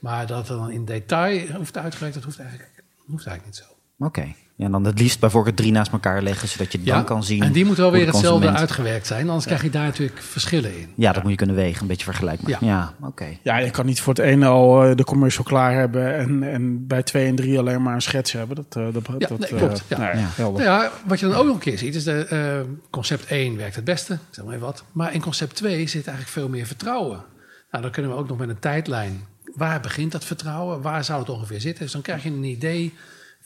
Maar 0.01 0.27
dat 0.27 0.47
dan 0.47 0.71
in 0.71 0.85
detail 0.85 1.47
hoeft 1.57 1.77
uitgewerkt, 1.77 2.15
dat 2.15 2.25
hoeft 2.25 2.39
eigenlijk, 2.39 2.83
hoeft 3.07 3.27
eigenlijk 3.27 3.45
niet 3.45 3.67
zo. 3.67 3.74
Oké. 3.99 4.35
Ja, 4.57 4.69
dan 4.69 4.85
het 4.85 4.99
liefst 4.99 5.21
bijvoorbeeld 5.21 5.57
drie 5.57 5.73
naast 5.73 5.93
elkaar 5.93 6.23
leggen, 6.23 6.49
zodat 6.49 6.73
je 6.73 6.83
dan 6.83 7.05
kan 7.05 7.25
zien. 7.25 7.43
En 7.43 7.53
die 7.53 7.65
moet 7.65 7.77
wel 7.77 7.91
weer 7.91 8.01
de 8.01 8.07
hetzelfde 8.07 8.31
consument- 8.31 8.59
uitgewerkt 8.59 9.07
zijn, 9.07 9.27
anders 9.27 9.45
krijg 9.47 9.63
je 9.63 9.71
daar 9.71 9.85
natuurlijk 9.85 10.19
verschillen 10.19 10.79
in. 10.79 10.89
Ja, 10.97 11.13
dat 11.13 11.23
moet 11.23 11.31
je 11.31 11.37
kunnen 11.37 11.57
wegen, 11.57 11.83
een 11.83 11.87
beetje 11.87 12.05
vergelijkbaar. 12.05 12.51
Ja. 12.51 12.59
Ja, 12.61 12.95
oké. 13.01 13.27
Ja, 13.43 13.57
je 13.59 13.71
kan 13.71 13.87
niet 13.87 14.01
voor 14.01 14.15
het 14.15 14.23
ene 14.23 14.47
al 14.47 14.85
eh, 14.85 14.97
de 14.97 15.05
commercial 15.05 15.45
klaar 15.45 15.73
hebben 15.73 16.15
en, 16.17 16.43
en 16.43 16.87
bij 16.87 17.03
twee 17.03 17.27
en 17.27 17.35
drie 17.35 17.59
alleen 17.59 17.83
maar 17.83 17.95
een 17.95 18.03
schets 18.03 18.33
hebben. 18.33 18.57
Dat, 18.57 18.77
eh, 18.77 18.85
dat, 18.93 19.03
Ja, 19.19 19.27
dat, 19.27 19.39
nee, 19.39 19.49
eh, 19.51 19.57
klopt, 19.57 19.85
ja. 19.89 19.99
nou 19.99 20.17
Ja. 20.17 20.29
Nou 20.37 20.63
ja, 20.63 20.91
wat 21.07 21.21
je 21.21 21.27
dan 21.27 21.35
ook 21.35 21.45
nog 21.47 21.55
een 21.55 21.61
keer 21.61 21.79
ziet, 21.79 21.95
is 21.95 22.05
de 22.05 22.27
eh, 22.27 22.61
concept 22.91 23.25
1 23.27 23.57
werkt 23.57 23.77
het 23.77 23.85
beste, 23.85 24.19
zeg 24.31 24.45
maar 24.45 24.55
even 24.55 24.67
wat. 24.67 24.85
Maar 24.93 25.15
in 25.15 25.21
concept 25.21 25.57
2 25.57 25.87
zit 25.87 26.07
eigenlijk 26.07 26.29
veel 26.29 26.49
meer 26.49 26.67
vertrouwen. 26.67 27.25
Nou, 27.71 27.83
dan 27.83 27.93
kunnen 27.93 28.11
we 28.11 28.17
ook 28.17 28.29
nog 28.29 28.39
met 28.39 28.49
een 28.49 28.59
tijdlijn. 28.59 29.21
Waar 29.55 29.81
begint 29.81 30.13
dat 30.13 30.25
vertrouwen? 30.25 30.81
Waar 30.83 31.05
zou 31.05 31.21
het 31.21 31.29
ongeveer 31.29 31.61
zitten? 31.61 31.83
Dus 31.85 31.93
dan 31.93 32.03
krijg 32.03 32.23
je 32.23 32.29
een 32.31 32.45
idee 32.45 32.95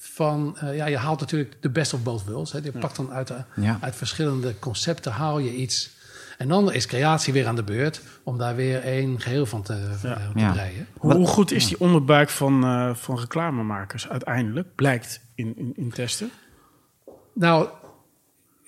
van, 0.00 0.56
eh, 0.58 0.76
ja, 0.76 0.86
je 0.86 0.96
haalt 0.96 1.20
natuurlijk 1.20 1.56
de 1.60 1.70
best 1.70 1.94
of 1.94 2.02
both 2.02 2.24
worlds. 2.24 2.52
Hè. 2.52 2.58
Je 2.62 2.72
pakt 2.72 2.96
dan 2.96 3.12
uit, 3.12 3.26
de- 3.26 3.44
Ja. 3.56 3.78
uit 3.80 3.96
verschillende 3.96 4.58
concepten 4.58 5.12
haal 5.12 5.38
je 5.38 5.54
iets. 5.54 5.96
En 6.38 6.48
dan 6.48 6.72
is 6.72 6.86
creatie 6.86 7.32
weer 7.32 7.46
aan 7.46 7.56
de 7.56 7.62
beurt 7.62 8.00
om 8.22 8.38
daar 8.38 8.56
weer 8.56 8.82
één 8.82 9.20
geheel 9.20 9.46
van 9.46 9.62
te, 9.62 9.72
eh, 9.72 10.00
te 10.00 10.18
Ja. 10.34 10.52
breien. 10.52 10.86
Hoe, 10.98 11.14
hoe 11.14 11.26
goed 11.26 11.50
is 11.52 11.66
die 11.68 11.80
onderbuik 11.80 12.28
van, 12.28 12.64
eh, 12.64 12.94
van 12.94 13.18
reclamemakers 13.18 14.08
uiteindelijk? 14.08 14.74
Blijkt 14.74 15.20
in, 15.34 15.56
in, 15.56 15.72
in 15.76 15.90
testen. 15.90 16.30
Nou, 17.32 17.68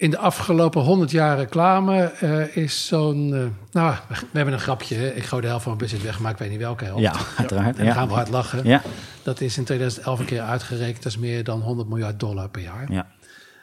in 0.00 0.10
de 0.10 0.18
afgelopen 0.18 0.82
100 0.82 1.10
jaar 1.10 1.36
reclame 1.38 2.02
eh, 2.02 2.56
is 2.56 2.86
zo'n. 2.86 3.34
eh, 3.34 3.72
nou, 3.72 3.94
we 4.08 4.26
hebben 4.32 4.54
een 4.54 4.60
grapje. 4.60 4.94
Hè? 4.94 5.08
Ik 5.08 5.24
gooi 5.24 5.42
de 5.42 5.48
helft 5.48 5.62
van 5.62 5.76
mijn 5.76 5.84
budget 5.86 6.04
weg, 6.04 6.18
maar 6.18 6.32
ik 6.32 6.38
weet 6.38 6.50
niet 6.50 6.58
welke 6.58 6.84
helft. 6.84 7.02
Ja, 7.02 7.14
uiteraard. 7.36 7.78
En 7.78 7.84
dan 7.84 7.94
gaan 7.94 8.08
we 8.08 8.14
hard 8.14 8.28
lachen. 8.28 8.66
Ja. 8.66 8.82
Dat 9.22 9.40
is 9.40 9.58
in 9.58 9.64
2011 9.64 10.18
een 10.18 10.24
keer 10.24 10.40
uitgerekend. 10.40 11.02
Dat 11.02 11.12
is 11.12 11.18
meer 11.18 11.44
dan 11.44 11.60
100 11.60 11.88
miljard 11.88 12.20
dollar 12.20 12.48
per 12.48 12.62
jaar. 12.62 12.92
Ja. 12.92 13.06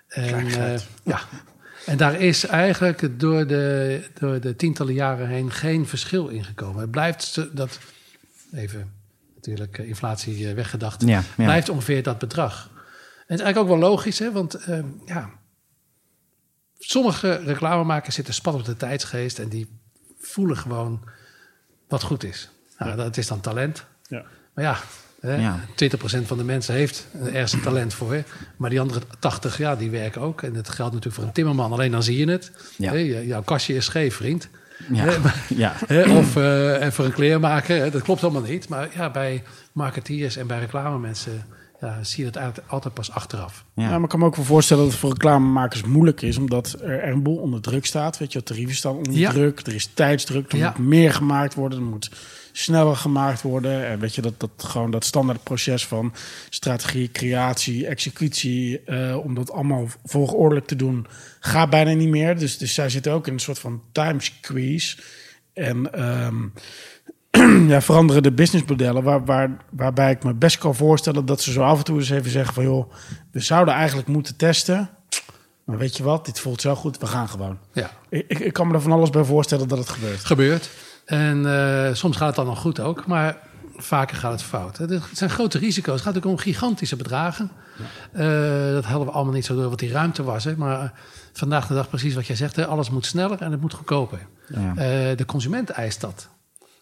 En, 0.08 0.48
eh, 0.48 0.80
ja. 1.04 1.20
en 1.86 1.98
daar 1.98 2.20
is 2.20 2.46
eigenlijk 2.46 3.20
door 3.20 3.48
de, 3.48 4.02
door 4.20 4.40
de 4.40 4.56
tientallen 4.56 4.94
jaren 4.94 5.28
heen 5.28 5.52
geen 5.52 5.88
verschil 5.88 6.28
in 6.28 6.44
gekomen. 6.44 6.82
Het 6.82 6.92
blijft 6.92 7.48
dat. 7.52 7.80
Even 8.54 8.92
natuurlijk 9.36 9.78
inflatie 9.78 10.54
weggedacht. 10.54 11.02
Ja, 11.02 11.08
ja. 11.08 11.24
Blijft 11.36 11.70
ongeveer 11.70 12.04
dat 12.04 12.18
bedrag. 12.18 12.70
En 12.74 13.34
het 13.34 13.40
is 13.40 13.46
eigenlijk 13.46 13.58
ook 13.58 13.80
wel 13.80 13.90
logisch, 13.90 14.20
hè? 14.20 14.32
want 14.32 14.58
ja, 15.06 15.30
sommige 16.80 17.42
reclamemakers 17.46 18.16
zitten 18.16 18.34
spat 18.34 18.54
op 18.54 18.66
de 18.66 18.78
tijdsgeest 18.78 19.40
en 19.40 19.50
die 19.50 19.68
voelen 20.20 20.58
gewoon 20.58 21.02
wat 21.88 22.04
goed 22.04 22.24
is. 22.24 22.50
Nou, 22.80 22.96
dat 22.96 23.18
is 23.18 23.28
dan 23.28 23.40
talent. 23.40 23.86
Ja. 24.08 24.24
Maar 24.54 24.64
ja, 24.64 24.78
hè, 25.20 25.36
Ja. 25.36 25.60
20% 25.76 26.28
van 26.28 26.38
de 26.38 26.44
mensen 26.44 26.74
heeft 26.74 27.08
ergens 27.24 27.54
een 27.54 27.62
talent 27.62 27.94
voor. 27.94 28.14
Hè? 28.14 28.24
Maar 28.58 28.70
die 28.70 28.80
andere 28.82 29.02
80, 29.20 29.58
ja, 29.58 29.76
die 29.76 29.90
werken 29.90 30.22
ook. 30.22 30.42
En 30.42 30.54
dat 30.54 30.70
geldt 30.70 30.94
natuurlijk 30.94 31.16
voor 31.16 31.24
een 31.24 31.34
timmerman. 31.34 31.72
Alleen 31.72 31.92
dan 31.92 32.04
zie 32.04 32.18
je 32.18 32.30
het. 32.32 32.52
Ja. 32.78 32.92
Hè, 32.92 32.98
jouw 32.98 33.42
kastje 33.44 33.76
is 33.76 33.86
scheef, 33.86 34.16
vriend. 34.16 34.48
Ja. 34.92 35.04
Hè, 35.04 35.20
maar- 35.20 35.44
Ja. 35.56 35.74
Hè, 35.88 36.18
of 36.18 36.36
eh, 36.36 36.84
en 36.84 36.94
voor 36.94 37.06
een 37.06 37.14
kleermaker, 37.14 37.78
hè, 37.78 37.90
dat 37.92 38.02
klopt 38.02 38.24
allemaal 38.24 38.42
niet. 38.42 38.70
Maar 38.70 38.90
ja, 38.94 39.10
bij 39.10 39.44
marketeers 39.72 40.36
en 40.38 40.48
bij 40.48 40.60
reclamemensen 40.60 41.46
ja, 41.82 42.04
zie 42.04 42.26
je 42.26 42.32
dat 42.32 42.42
eigenlijk 42.42 42.72
altijd 42.72 42.94
pas 42.94 43.12
achteraf. 43.12 43.66
Ja. 43.74 43.84
Ja. 43.84 43.90
maar 43.90 44.02
ik 44.04 44.10
kan 44.10 44.20
me 44.20 44.26
ook 44.26 44.36
wel 44.36 44.46
voorstellen 44.46 44.84
dat 44.84 44.92
het 44.92 45.02
voor 45.02 45.12
reclamemakers 45.12 45.84
moeilijk 45.84 46.22
is, 46.22 46.38
omdat 46.38 46.78
er 46.82 47.08
een 47.08 47.24
boel 47.24 47.38
onder 47.38 47.62
druk 47.62 47.86
staat. 47.86 48.18
Weet 48.18 48.32
je, 48.34 48.44
tarieven 48.44 48.76
staan 48.76 48.96
onder 48.96 49.14
Ja. 49.14 49.32
druk, 49.32 49.60
er 49.60 49.74
is 49.76 49.90
tijdsdruk, 49.94 50.52
er 50.52 50.58
Ja. 50.58 50.74
moet 50.78 50.88
meer 50.88 51.14
gemaakt 51.14 51.54
worden, 51.54 51.80
er 51.80 51.86
moet 51.86 52.12
sneller 52.52 52.96
gemaakt 52.96 53.42
worden. 53.42 53.88
En 53.88 54.00
weet 54.00 54.16
je, 54.16 54.22
dat, 54.22 54.40
dat 54.40 54.50
gewoon 54.58 54.92
dat 54.92 55.06
standaard 55.06 55.44
proces 55.44 55.86
van 55.88 56.14
strategie, 56.50 57.12
creatie, 57.12 57.88
executie, 57.88 58.82
eh, 58.84 59.18
om 59.24 59.34
dat 59.36 59.52
allemaal 59.52 59.88
volgordelijk 60.06 60.68
te 60.68 60.76
doen, 60.76 61.08
gaat 61.40 61.70
bijna 61.70 61.92
niet 61.94 62.10
meer. 62.10 62.38
Dus, 62.38 62.58
dus 62.58 62.74
zij 62.74 62.90
zitten 62.90 63.12
ook 63.12 63.28
in 63.28 63.34
een 63.34 63.40
soort 63.40 63.60
van 63.60 63.82
time 63.92 64.22
squeeze. 64.22 64.98
En 65.54 65.94
ehm, 65.94 66.36
ja, 67.74 67.82
veranderen 67.82 68.24
de 68.24 68.32
businessmodellen. 68.32 69.04
Waar, 69.04 69.26
waar, 69.26 69.58
waarbij 69.70 70.12
ik 70.12 70.24
me 70.24 70.34
best 70.34 70.58
kan 70.58 70.76
voorstellen 70.76 71.26
dat 71.26 71.42
ze 71.42 71.52
zo 71.52 71.62
af 71.62 71.78
en 71.78 71.84
toe 71.84 71.98
eens 71.98 72.10
even 72.10 72.32
zeggen 72.32 72.54
van 72.54 72.64
joh, 72.64 72.92
we 73.32 73.40
zouden 73.40 73.74
eigenlijk 73.74 74.08
moeten 74.08 74.36
testen. 74.36 74.90
Maar 75.64 75.78
weet 75.78 75.98
je 75.98 76.04
wat, 76.04 76.26
dit 76.26 76.40
voelt 76.40 76.62
zo 76.62 76.76
goed, 76.76 76.98
we 76.98 77.06
gaan 77.06 77.30
gewoon. 77.30 77.58
Ja, 77.72 77.90
Ik, 78.10 78.40
ik, 78.40 78.54
kan 78.54 78.68
me 78.68 78.74
er 78.74 78.82
van 78.82 78.92
alles 78.92 79.10
bij 79.10 79.24
voorstellen 79.24 79.68
dat 79.68 79.78
het 79.78 79.90
gebeurt. 79.90 80.26
gebeurt. 80.26 80.70
En 81.06 81.46
eh, 81.46 81.94
soms 81.94 82.18
gaat 82.18 82.28
het 82.28 82.36
dan 82.36 82.46
nog 82.46 82.60
goed 82.60 82.80
ook, 82.80 83.06
maar 83.06 83.38
vaker 83.76 84.18
gaat 84.18 84.32
het 84.32 84.44
fout. 84.44 84.78
Het 84.78 85.02
zijn 85.14 85.30
grote 85.30 85.58
risico's. 85.58 85.94
Het 85.94 86.04
gaat 86.04 86.18
ook 86.18 86.26
om 86.26 86.38
gigantische 86.38 86.96
bedragen. 86.96 87.52
Eh, 88.12 88.72
dat 88.72 88.86
hadden 88.86 89.08
we 89.08 89.14
allemaal 89.14 89.34
niet 89.34 89.46
zo 89.46 89.56
door 89.56 89.70
wat 89.70 89.80
die 89.80 89.92
ruimte 89.92 90.24
was. 90.24 90.44
Hè. 90.44 90.58
Maar 90.58 90.82
eh, 90.82 90.90
vandaag 91.34 91.68
de 91.68 91.74
dag 91.74 91.90
precies 91.90 92.16
wat 92.16 92.28
jij 92.28 92.36
zegt. 92.36 92.56
Hè. 92.56 92.68
Alles 92.68 92.90
moet 92.90 93.06
sneller 93.06 93.42
en 93.42 93.52
het 93.52 93.62
moet 93.62 93.74
goedkoper. 93.74 94.28
Ja. 94.48 94.74
De 95.16 95.26
consument 95.26 95.70
eist 95.70 96.02
dat. 96.02 96.30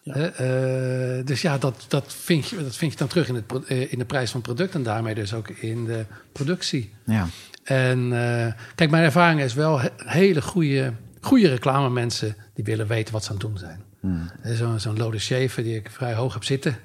Eh, 0.06 1.24
dus 1.26 1.42
ja, 1.42 1.58
dat, 1.58 1.84
dat, 1.88 2.14
vind 2.14 2.48
je, 2.48 2.56
dat 2.62 2.76
vind 2.76 2.92
je 2.92 2.98
dan 2.98 3.08
terug 3.08 3.28
in, 3.28 3.34
het, 3.34 3.44
eh, 3.66 3.92
in 3.92 3.98
de 3.98 4.04
prijs 4.04 4.30
van 4.30 4.40
het 4.40 4.48
product... 4.54 4.74
en 4.74 4.82
daarmee 4.82 5.14
dus 5.14 5.34
ook 5.34 5.48
in 5.48 5.84
de 5.84 6.04
productie. 6.32 6.92
Ja. 7.04 7.26
En 7.64 8.12
eh, 8.12 8.52
kijk, 8.74 8.90
mijn 8.90 9.04
ervaring 9.04 9.40
is 9.40 9.54
wel 9.54 9.80
he- 9.80 9.88
hele 9.96 10.42
goede, 10.42 10.92
goede 11.20 11.48
reclame 11.48 11.90
mensen... 11.90 12.36
die 12.54 12.64
willen 12.64 12.86
weten 12.86 13.12
wat 13.12 13.24
ze 13.24 13.30
aan 13.30 13.36
het 13.36 13.46
doen 13.46 13.58
zijn. 13.58 13.80
Eh, 14.42 14.52
Zo'n 14.56 14.80
zo'n 14.80 14.96
Lode 14.96 15.18
Schaefer 15.18 15.62
die 15.62 15.76
ik 15.76 15.90
vrij 15.90 16.14
hoog 16.14 16.32
heb 16.34 16.44
zitten. 16.44 16.76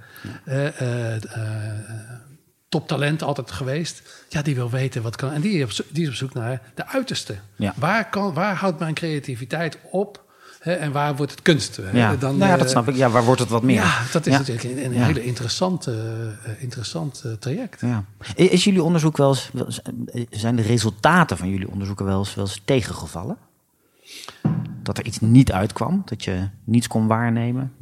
Toptalent 2.69 3.21
altijd 3.23 3.51
geweest. 3.51 4.25
Ja, 4.29 4.41
die 4.41 4.55
wil 4.55 4.69
weten 4.69 5.01
wat 5.01 5.15
kan. 5.15 5.31
En 5.31 5.41
die, 5.41 5.57
is 5.57 5.63
op 5.63 5.71
zo- 5.71 5.83
die 5.89 6.03
is 6.03 6.09
op 6.09 6.15
zoek 6.15 6.33
naar 6.33 6.61
de 6.75 6.87
uiterste. 6.87 7.35
Ja. 7.55 7.73
Waar, 7.77 8.09
kan, 8.09 8.33
waar 8.33 8.55
houdt 8.55 8.79
mijn 8.79 8.93
creativiteit 8.93 9.77
op? 9.91 10.23
Hè, 10.61 10.73
en 10.73 10.91
waar 10.91 11.15
wordt 11.15 11.31
het 11.31 11.41
kunst? 11.41 11.75
hè? 11.75 11.91
Ja, 11.97 12.15
Dan, 12.15 12.37
nou 12.37 12.51
ja, 12.51 12.57
dat 12.57 12.65
eh, 12.65 12.71
snap 12.71 12.87
ik. 12.87 12.95
Ja, 12.95 13.09
waar 13.09 13.23
wordt 13.23 13.41
het 13.41 13.49
wat 13.49 13.63
meer? 13.63 13.75
Ja, 13.75 14.01
dat 14.11 14.25
is 14.25 14.31
Ja. 14.33 14.37
natuurlijk 14.39 14.65
een, 14.65 14.85
een 14.85 14.93
Ja. 14.93 15.05
hele 15.05 15.23
interessante, 15.23 15.91
eh, 16.45 16.51
interessant 16.63 17.21
eh, 17.25 17.31
traject. 17.31 17.81
Ja. 17.81 18.03
Is 18.35 18.63
jullie 18.63 18.83
onderzoek 18.83 19.17
wel 19.17 19.29
eens, 19.29 19.81
zijn 20.29 20.55
de 20.55 20.61
resultaten 20.61 21.37
van 21.37 21.49
jullie 21.49 21.69
onderzoeken 21.69 22.05
wel 22.05 22.19
eens, 22.19 22.35
wel 22.35 22.45
eens 22.45 22.61
tegengevallen? 22.65 23.37
Dat 24.83 24.97
er 24.97 25.05
iets 25.05 25.19
niet 25.19 25.51
uitkwam, 25.51 26.01
dat 26.05 26.23
je 26.23 26.47
niets 26.63 26.87
kon 26.87 27.07
waarnemen? 27.07 27.73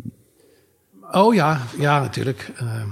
Oh 1.11 1.33
ja, 1.33 1.61
ja, 1.77 1.99
natuurlijk. 1.99 2.51
Ehm, 2.57 2.87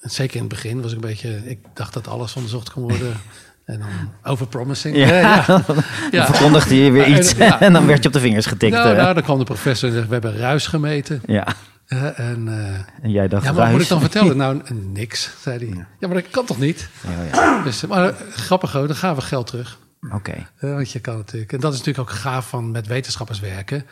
zeker 0.00 0.34
in 0.36 0.40
het 0.40 0.50
begin 0.50 0.82
was 0.82 0.90
ik 0.90 0.96
een 0.96 1.08
beetje... 1.08 1.42
Ik 1.50 1.58
dacht 1.74 1.92
dat 1.94 2.08
alles 2.08 2.34
onderzocht 2.34 2.70
kon 2.72 2.82
worden. 2.82 3.16
En 3.68 3.78
dan 3.78 4.32
overpromising. 4.32 4.96
Ja. 4.96 5.06
ja. 5.06 5.44
Dan 6.10 6.26
verkondigde 6.26 6.84
je 6.84 6.90
weer 6.90 7.06
iets 7.06 7.32
ja. 7.32 7.60
en 7.66 7.72
dan 7.72 7.86
werd 7.86 8.02
je 8.02 8.08
op 8.08 8.14
de 8.14 8.20
vingers 8.20 8.46
getikt. 8.46 8.72
Nou, 8.72 8.90
eh. 8.90 8.96
nou, 8.96 9.14
dan 9.14 9.22
kwam 9.22 9.38
de 9.38 9.44
professor 9.44 9.88
en 9.88 9.94
zei, 9.94 10.06
we 10.06 10.12
hebben 10.12 10.36
ruis 10.36 10.66
gemeten. 10.66 11.22
ja. 11.26 11.46
Eh, 11.86 12.18
en, 12.18 12.48
eh, 12.48 13.04
En 13.04 13.10
jij 13.10 13.28
dacht, 13.28 13.44
ja, 13.44 13.52
maar 13.52 13.62
wat 13.62 13.70
moet 13.72 13.80
ik 13.80 13.88
dan 13.88 14.00
vertellen? 14.00 14.36
Nou, 14.46 14.62
niks, 14.92 15.30
zei 15.40 15.58
hij. 15.58 15.86
Ja, 15.98 16.08
maar 16.08 16.22
dat 16.22 16.30
kan 16.30 16.44
toch 16.44 16.58
niet? 16.58 16.88
Ja, 17.00 17.40
ja. 17.40 17.62
Dus, 17.62 17.86
maar 17.86 18.14
grappig 18.30 18.76
ook, 18.76 18.86
dan 18.86 18.96
gaan 18.96 19.14
we 19.14 19.20
geld 19.20 19.46
terug. 19.46 19.78
Oké. 20.12 20.46
Eh, 20.58 20.74
want 20.74 20.90
je 20.90 21.00
kan 21.00 21.16
natuurlijk, 21.16 21.52
en 21.52 21.60
dat 21.60 21.72
is 21.72 21.78
natuurlijk 21.78 22.10
ook 22.10 22.16
gaaf 22.16 22.48
van 22.48 22.70
met 22.70 22.86
wetenschappers 22.86 23.40
werken. 23.40 23.86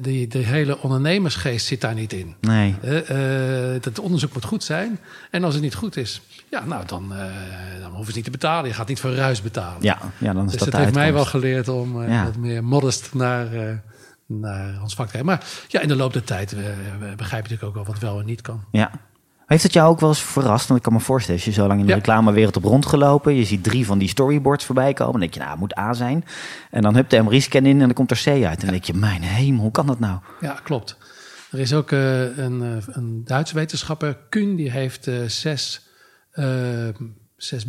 Die, 0.00 0.26
de 0.28 0.38
hele 0.38 0.80
ondernemersgeest 0.80 1.66
zit 1.66 1.80
daar 1.80 1.94
niet 1.94 2.12
in. 2.12 2.34
Nee. 2.40 2.74
Eh, 2.82 3.74
eh, 3.74 3.82
dat 3.82 3.98
onderzoek 3.98 4.32
moet 4.34 4.44
goed 4.44 4.64
zijn. 4.64 4.98
En 5.30 5.44
als 5.44 5.54
het 5.54 5.62
niet 5.62 5.74
goed 5.74 5.96
is, 5.96 6.20
ja, 6.50 6.64
nou, 6.64 6.86
dan, 6.86 7.14
eh, 7.14 7.24
dan 7.80 7.90
hoeven 7.90 8.06
ze 8.10 8.14
niet 8.14 8.24
te 8.24 8.30
betalen. 8.30 8.68
Je 8.68 8.74
gaat 8.74 8.88
niet 8.88 9.00
voor 9.00 9.14
ruis 9.14 9.42
betalen. 9.42 9.82
Ja, 9.82 9.98
ja, 10.18 10.32
dan 10.32 10.44
is 10.46 10.52
dus 10.52 10.60
dat 10.60 10.76
heeft 10.76 10.94
mij 10.94 11.12
wel 11.12 11.24
geleerd 11.24 11.68
om 11.68 12.02
eh, 12.02 12.08
Ja. 12.08 12.24
wat 12.24 12.36
meer 12.36 12.64
modest 12.64 13.14
naar, 13.14 13.48
naar 14.26 14.82
ons 14.82 14.94
vak 14.94 15.06
te 15.06 15.12
kijken. 15.12 15.30
Maar 15.30 15.44
ja, 15.68 15.80
in 15.80 15.88
de 15.88 15.96
loop 15.96 16.12
der 16.12 16.24
tijd 16.24 16.56
begrijp 17.16 17.46
je 17.46 17.52
natuurlijk 17.52 17.62
ook 17.62 17.74
wel 17.74 17.84
wat 17.84 17.98
wel 17.98 18.18
en 18.20 18.26
niet 18.26 18.40
kan. 18.40 18.64
Ja. 18.70 18.90
Heeft 19.46 19.62
het 19.62 19.72
jou 19.72 19.88
ook 19.90 20.00
wel 20.00 20.08
eens 20.08 20.22
verrast? 20.22 20.66
Want 20.68 20.78
ik 20.78 20.84
kan 20.84 20.92
me 20.94 21.00
voorstellen, 21.00 21.40
als 21.40 21.54
je 21.54 21.60
zo 21.60 21.66
lang 21.66 21.80
in 21.80 21.86
de 21.86 21.90
Ja. 21.92 21.98
reclamewereld 21.98 22.54
hebt 22.54 22.66
rondgelopen, 22.66 23.34
je 23.34 23.44
ziet 23.44 23.62
drie 23.62 23.86
van 23.86 23.98
die 23.98 24.08
storyboards 24.08 24.64
voorbij 24.64 24.92
komen, 24.92 25.12
dan 25.12 25.20
denk 25.20 25.32
je, 25.34 25.38
nou, 25.38 25.50
het 25.50 25.60
moet 25.60 25.78
A 25.78 25.92
zijn. 25.92 26.24
En 26.70 26.82
dan 26.82 26.94
heb 26.94 27.08
de 27.08 27.22
MRI-scan 27.22 27.64
in 27.66 27.72
en 27.80 27.86
dan 27.86 27.92
komt 27.92 28.10
er 28.10 28.22
C 28.24 28.26
uit. 28.26 28.44
En 28.44 28.60
dan 28.60 28.70
denk 28.70 28.84
je, 28.84 28.94
mijn 28.94 29.22
hemel, 29.22 29.62
hoe 29.62 29.70
kan 29.70 29.86
dat 29.86 29.98
nou? 29.98 30.18
Ja, 30.40 30.52
klopt. 30.64 30.96
Er 31.50 31.58
is 31.58 31.74
ook 31.74 31.92
eh, 31.92 32.38
een, 32.38 32.62
eh, 32.62 32.94
een 32.94 33.24
Duitse 33.24 33.54
wetenschapper, 33.54 34.18
Kuhn, 34.28 34.54
die 34.56 34.70
heeft 34.70 35.06
eh, 35.06 35.14
zes, 35.26 35.86
eh, 36.30 36.88
zes 37.36 37.66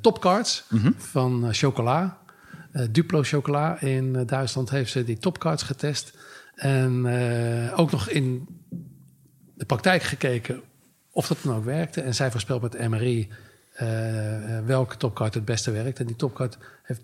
topcards 0.00 0.64
van 0.96 1.44
eh, 1.44 1.48
chocola. 1.52 2.18
Duplo 2.90 3.22
chocola 3.22 3.80
in 3.80 4.26
Duitsland 4.26 4.70
heeft 4.70 4.90
ze 4.90 5.04
die 5.04 5.18
topcards 5.18 5.62
getest. 5.62 6.18
En 6.54 7.06
ook 7.76 7.90
nog 7.90 8.08
in 8.08 8.46
de 9.54 9.64
praktijk 9.64 10.02
gekeken 10.02 10.60
of 11.10 11.26
dat 11.26 11.36
dan 11.42 11.56
ook 11.56 11.64
werkte. 11.64 12.00
En 12.00 12.14
zij 12.14 12.30
voorspelt 12.30 12.62
met 12.62 12.88
MRI 12.88 13.28
eh, 13.72 14.56
eh, 14.56 14.64
welke 14.64 14.96
topcard 14.96 15.34
het 15.34 15.44
beste 15.44 15.70
werkt. 15.70 15.98
En 15.98 16.06
die 16.06 16.16
topcard 16.16 16.58
heeft 16.82 17.00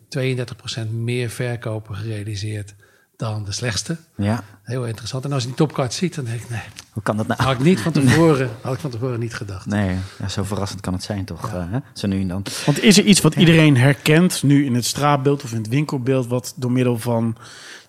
32% 0.86 0.90
meer 0.90 1.30
verkopen 1.30 1.96
gerealiseerd 1.96 2.74
dan 3.16 3.44
de 3.44 3.52
slechtste. 3.52 3.96
Ja, 4.16 4.44
Heel 4.62 4.86
interessant. 4.86 5.24
En 5.24 5.32
als 5.32 5.42
je 5.42 5.48
die 5.48 5.56
topcard 5.56 5.92
ziet, 5.94 6.14
dan 6.14 6.24
denk 6.24 6.40
ik, 6.40 6.50
nee, 6.50 6.60
hoe 6.92 7.02
kan 7.02 7.16
dat 7.16 7.26
nou? 7.26 7.42
had 7.42 7.52
ik 7.52 7.60
niet 7.60 7.80
van 7.80 7.92
tevoren, 8.02 8.50
had 8.60 8.74
ik 8.74 8.80
van 8.80 8.90
tevoren 8.90 9.20
niet 9.20 9.34
gedacht. 9.34 9.66
Nee, 9.66 9.96
ja, 10.18 10.28
zo 10.28 10.42
verrassend 10.42 10.80
kan 10.80 10.92
het 10.92 11.02
zijn 11.02 11.24
toch? 11.24 11.52
eh, 11.52 11.70
hè? 11.70 11.78
Zo 11.94 12.06
nu 12.06 12.20
en 12.20 12.28
dan. 12.28 12.44
Want 12.66 12.82
is 12.82 12.98
er 12.98 13.04
iets 13.04 13.20
wat 13.20 13.34
iedereen 13.34 13.76
herkent 13.76 14.42
nu 14.42 14.64
in 14.64 14.74
het 14.74 14.84
straatbeeld 14.84 15.42
of 15.42 15.50
in 15.50 15.58
het 15.58 15.68
winkelbeeld, 15.68 16.26
wat 16.26 16.52
door 16.56 16.72
middel 16.72 16.98
van 16.98 17.36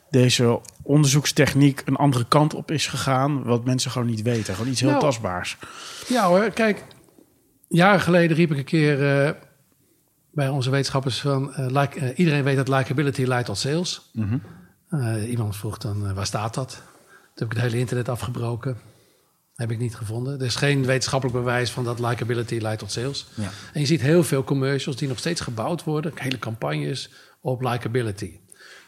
deze 0.09 0.59
onderzoekstechniek 0.83 1.81
een 1.85 1.95
andere 1.95 2.25
kant 2.27 2.53
op 2.53 2.71
is 2.71 2.87
gegaan, 2.87 3.43
wat 3.43 3.65
mensen 3.65 3.91
gewoon 3.91 4.07
niet 4.07 4.21
weten? 4.21 4.55
Gewoon 4.55 4.71
iets 4.71 4.81
heel 4.81 4.89
Nou, 4.89 5.01
tastbaars. 5.01 5.57
Ja 6.07 6.27
hoor, 6.27 6.49
kijk, 6.49 6.83
jaren 7.67 8.01
geleden 8.01 8.37
riep 8.37 8.51
ik 8.51 8.57
een 8.57 8.63
keer 8.63 9.25
eh, 9.25 9.31
bij 10.37 10.49
onze 10.49 10.69
wetenschappers 10.69 11.19
van, 11.19 11.53
eh, 11.53 11.65
like, 11.65 11.99
eh, 11.99 12.19
iedereen 12.19 12.43
weet 12.43 12.55
dat 12.55 12.67
likability 12.67 13.23
leidt 13.23 13.45
tot 13.45 13.57
sales. 13.57 14.11
Eh, 14.89 15.29
iemand 15.29 15.55
vroeg 15.55 15.77
dan, 15.77 16.13
waar 16.13 16.25
staat 16.25 16.53
dat? 16.53 16.69
Toen 16.69 17.47
heb 17.47 17.47
ik 17.47 17.53
het 17.53 17.61
hele 17.61 17.77
internet 17.77 18.09
afgebroken. 18.09 18.77
Heb 19.55 19.71
ik 19.71 19.79
niet 19.79 19.95
gevonden. 19.95 20.39
Er 20.39 20.45
is 20.45 20.55
geen 20.55 20.85
wetenschappelijk 20.85 21.37
bewijs 21.37 21.71
van 21.71 21.83
dat 21.83 21.99
likability 21.99 22.57
leidt 22.57 22.79
tot 22.79 22.91
sales. 22.91 23.27
Ja. 23.33 23.49
En 23.73 23.79
je 23.79 23.85
ziet 23.85 24.01
heel 24.01 24.23
veel 24.23 24.43
commercials 24.43 24.97
die 24.97 25.07
nog 25.07 25.17
steeds 25.17 25.41
gebouwd 25.41 25.83
worden, 25.83 26.11
hele 26.15 26.39
campagnes 26.39 27.09
op 27.41 27.61
likability. 27.61 28.39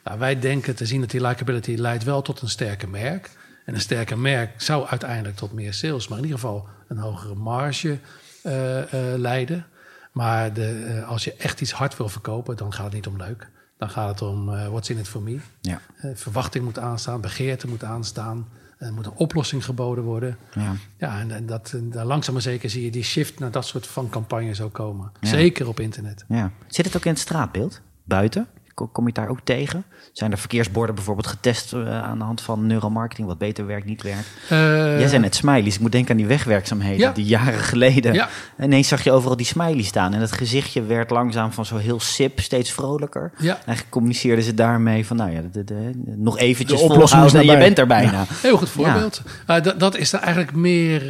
Nou, 0.03 0.19
wij 0.19 0.39
denken 0.39 0.75
te 0.75 0.85
zien 0.85 1.01
dat 1.01 1.09
die 1.09 1.21
likability 1.21 1.75
leidt 1.75 2.03
wel 2.03 2.21
tot 2.21 2.41
een 2.41 2.49
sterker 2.49 2.89
merk. 2.89 3.29
En 3.65 3.75
een 3.75 3.81
sterker 3.81 4.17
merk 4.17 4.61
zou 4.61 4.87
uiteindelijk 4.87 5.35
tot 5.35 5.53
meer 5.53 5.73
sales, 5.73 6.07
maar 6.07 6.17
in 6.17 6.23
ieder 6.23 6.39
geval 6.39 6.67
een 6.87 6.97
hogere 6.97 7.35
marge 7.35 7.99
eh, 8.43 8.81
eh, 8.81 9.19
leiden. 9.19 9.65
Maar 10.11 10.53
de, 10.53 10.85
eh, 10.85 11.09
als 11.09 11.23
je 11.23 11.33
echt 11.33 11.61
iets 11.61 11.71
hard 11.71 11.97
wil 11.97 12.09
verkopen, 12.09 12.57
dan 12.57 12.73
gaat 12.73 12.85
het 12.85 12.93
niet 12.93 13.07
om 13.07 13.17
leuk. 13.17 13.49
Dan 13.77 13.89
gaat 13.89 14.09
het 14.09 14.21
om 14.21 14.45
what's 14.45 14.89
in 14.89 14.97
it 14.97 15.07
for 15.07 15.21
me. 15.21 15.39
Ja. 15.61 15.81
Verwachting 16.13 16.63
moet 16.63 16.79
aanstaan, 16.79 17.21
begeerte 17.21 17.67
moet 17.67 17.83
aanstaan. 17.83 18.47
Er 18.77 18.93
moet 18.93 19.05
een 19.05 19.15
oplossing 19.15 19.65
geboden 19.65 20.03
worden. 20.03 20.37
Ja. 20.55 20.73
Ja, 20.97 21.19
en, 21.19 21.31
en 21.31 21.45
dat, 21.45 21.73
en 21.73 22.05
langzaam 22.05 22.33
maar 22.33 22.43
zeker 22.43 22.69
zie 22.69 22.83
je 22.83 22.91
die 22.91 23.03
shift 23.03 23.39
naar 23.39 23.51
dat 23.51 23.65
soort 23.65 23.87
van 23.87 24.09
campagnes 24.09 24.61
ook 24.61 24.73
komen. 24.73 25.11
Ja. 25.19 25.27
Zeker 25.27 25.67
op 25.67 25.79
internet. 25.79 26.25
Ja. 26.27 26.51
Zit 26.67 26.85
het 26.85 26.95
ook 26.95 27.05
in 27.05 27.11
het 27.11 27.19
straatbeeld? 27.19 27.81
Buiten? 28.03 28.47
Ko- 28.79 28.87
Kom 28.91 29.07
je 29.07 29.13
daar 29.13 29.29
ook 29.29 29.39
tegen? 29.43 29.83
Zijn 30.13 30.31
er 30.31 30.37
verkeersborden 30.37 30.95
bijvoorbeeld 30.95 31.27
getest 31.27 31.73
eh, 31.73 32.03
aan 32.03 32.17
de 32.17 32.23
hand 32.23 32.41
van 32.41 32.67
neuromarketing, 32.67 33.27
wat 33.27 33.37
beter 33.37 33.65
werkt, 33.65 33.85
niet 33.85 34.01
werkt? 34.01 34.27
Eh, 34.49 34.99
Jij 34.99 35.07
zei 35.07 35.21
net 35.21 35.35
smileys. 35.35 35.75
Ik 35.75 35.81
moet 35.81 35.91
denken 35.91 36.11
aan 36.11 36.17
die 36.17 36.25
wegwerkzaamheden 36.27 36.97
Ja. 36.99 37.11
die 37.11 37.25
jaren 37.25 37.59
geleden. 37.59 38.13
Ja. 38.13 38.29
Ineens 38.61 38.87
zag 38.87 39.03
je 39.03 39.11
overal 39.11 39.35
die 39.37 39.45
smiley 39.45 39.83
staan. 39.83 40.13
En 40.13 40.21
het 40.21 40.31
gezichtje 40.31 40.83
werd 40.83 41.09
langzaam 41.09 41.51
van 41.51 41.65
zo 41.65 41.77
heel 41.77 41.99
sip 41.99 42.39
steeds 42.39 42.71
vrolijker. 42.71 43.31
Ja. 43.37 43.53
Eigenlijk 43.53 43.89
communiceerden 43.89 44.43
ze 44.43 44.53
daarmee 44.53 45.05
van, 45.05 45.17
nou 45.17 45.31
ja, 45.31 45.41
de, 45.41 45.49
de- 45.51 45.63
de- 45.63 45.93
nog 46.17 46.37
eventjes 46.37 46.79
De 46.79 46.85
oplossing 46.85 47.09
volhouden 47.21 47.41
is 47.41 47.47
en 47.49 47.53
je 47.59 47.63
bent 47.65 47.77
er 47.79 47.87
bijna. 47.87 48.25
Heel 48.41 48.57
goed 48.57 48.69
voorbeeld. 48.69 49.21
Eh, 49.47 49.61
dat, 49.61 49.79
dat 49.79 49.97
is 49.97 50.09
dan 50.09 50.19
eigenlijk 50.21 50.55
meer 50.55 51.03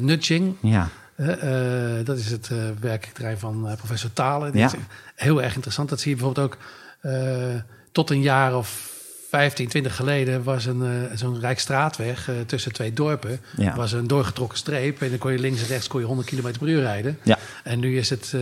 nudging. 0.00 0.54
Ja, 0.60 0.88
Eh, 1.16 1.98
eh, 1.98 2.06
dat 2.06 2.18
is 2.18 2.30
het 2.30 2.48
eh 2.52 2.58
werkterrein 2.80 3.38
van 3.38 3.68
eh, 3.68 3.76
professor 3.76 4.12
Talen. 4.12 4.50
Ja. 4.54 4.70
heel 5.14 5.42
erg 5.42 5.54
interessant. 5.54 5.88
Dat 5.88 6.00
zie 6.00 6.10
je 6.10 6.16
bijvoorbeeld 6.16 6.46
ook 6.46 6.56
tot 7.92 8.10
een 8.10 8.22
jaar 8.22 8.56
of 8.56 8.94
15, 9.30 9.68
20 9.68 9.96
geleden 9.96 10.42
was 10.42 10.64
een, 10.66 10.82
eh, 10.82 11.16
zo'n 11.16 11.40
rijkstraatweg 11.40 12.28
eh, 12.28 12.34
tussen 12.46 12.72
twee 12.72 12.92
dorpen. 12.92 13.40
Ja. 13.56 13.76
was 13.76 13.92
een 13.92 14.06
doorgetrokken 14.06 14.58
streep. 14.58 15.02
En 15.02 15.08
dan 15.08 15.18
kon 15.18 15.32
je 15.32 15.38
links 15.38 15.60
en 15.62 15.66
rechts 15.66 15.88
kon 15.88 16.00
je 16.00 16.06
100 16.06 16.28
km 16.28 16.58
per 16.58 16.68
uur 16.68 16.80
rijden. 16.80 17.18
Ja. 17.22 17.38
En 17.64 17.78
nu 17.78 17.98
is 17.98 18.10
het 18.10 18.32
eh, 18.34 18.40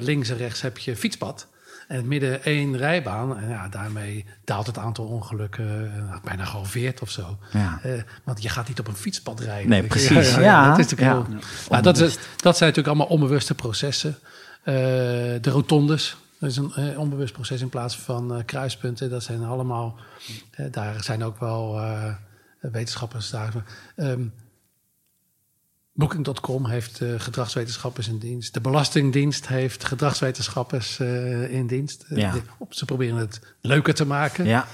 links 0.00 0.28
en 0.28 0.36
rechts 0.36 0.60
heb 0.60 0.78
je 0.78 0.96
fietspad. 0.96 1.46
En 1.88 1.96
het 1.96 2.04
midden 2.06 2.44
één 2.44 2.76
rijbaan. 2.76 3.38
En 3.38 3.48
ja, 3.48 3.68
daarmee 3.68 4.24
daalt 4.44 4.66
het 4.66 4.78
aantal 4.78 5.04
ongelukken 5.04 5.92
eh, 5.96 6.16
bijna 6.24 6.44
gehalveerd 6.44 7.00
of 7.00 7.10
zo. 7.10 7.38
Ja. 7.52 7.78
Eh, 7.82 7.92
want 8.24 8.42
je 8.42 8.48
gaat 8.48 8.68
niet 8.68 8.78
op 8.80 8.88
een 8.88 8.96
fietspad 8.96 9.40
rijden. 9.40 9.68
Nee, 9.68 9.82
precies. 9.94 10.34
Ja, 10.34 10.68
dat 10.68 10.78
is 10.78 10.90
natuurlijk 10.90 11.00
ja. 11.18 11.26
heel- 11.30 11.40
Nou, 11.70 11.82
dat, 11.82 11.98
is, 11.98 12.14
dat 12.36 12.56
zijn 12.56 12.68
natuurlijk 12.70 12.86
allemaal 12.86 13.06
onbewuste 13.16 13.54
processen. 13.54 14.16
Eh, 14.62 14.74
de 14.74 15.50
rotondes, 15.50 16.16
dat 16.44 16.52
is 16.52 16.58
een 16.58 16.92
eh, 16.92 16.98
onbewust 16.98 17.32
proces 17.32 17.60
in 17.60 17.68
plaats 17.68 17.98
van 17.98 18.34
eh, 18.34 18.44
kruispunten. 18.44 19.10
Dat 19.10 19.22
zijn 19.22 19.44
allemaal, 19.44 19.96
eh, 20.50 20.66
daar 20.70 21.02
zijn 21.02 21.24
ook 21.24 21.38
wel 21.38 21.80
wetenschappers 22.60 23.30
daar. 23.30 23.52
Ehm, 23.96 24.26
Booking.com 25.92 26.66
heeft 26.66 27.00
gedragswetenschappers 27.16 28.08
in 28.08 28.18
dienst. 28.18 28.54
De 28.54 28.60
Belastingdienst 28.60 29.48
heeft 29.48 29.84
gedragswetenschappers 29.84 31.00
in 31.48 31.66
dienst. 31.66 32.04
Ja. 32.08 32.34
ze 32.68 32.84
proberen 32.84 33.16
het 33.16 33.40
leuker 33.60 33.94
te 33.94 34.06
maken. 34.06 34.44
ja. 34.44 34.66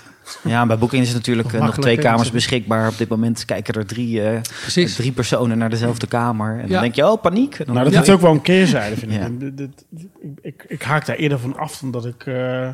Ja, 0.42 0.66
bij 0.66 0.78
Booking 0.78 1.02
is 1.02 1.08
het 1.08 1.16
natuurlijk 1.16 1.52
eh, 1.52 1.60
nog 1.60 1.78
twee 1.78 1.98
kamers 1.98 2.30
beschikbaar. 2.30 2.88
Op 2.88 2.98
dit 2.98 3.08
moment 3.08 3.44
kijken 3.44 3.74
er 3.74 3.86
drie, 3.86 4.22
eh, 4.22 4.40
drie 4.96 5.12
personen 5.12 5.58
naar 5.58 5.70
dezelfde 5.70 6.06
kamer. 6.06 6.58
En 6.60 6.68
dan 6.68 6.80
denk 6.80 6.94
je, 6.94 7.06
oh, 7.10 7.20
paniek. 7.22 7.56
Dan 7.56 7.74
Nou, 7.74 7.84
dat 7.84 7.92
Ja. 7.92 7.98
heeft 7.98 8.10
ook 8.10 8.20
wel 8.20 8.32
een 8.32 8.42
keerzijde, 8.42 8.96
vind 8.96 9.12
ik. 9.12 9.18
Ja. 9.18 9.28
Ik, 10.22 10.38
ik. 10.42 10.64
Ik 10.68 10.82
haak 10.82 11.06
daar 11.06 11.16
eerder 11.16 11.38
van 11.38 11.56
af 11.56 11.78
dan 11.78 11.90
dat 11.90 12.06
ik 12.06 12.26
eh, 12.26 12.68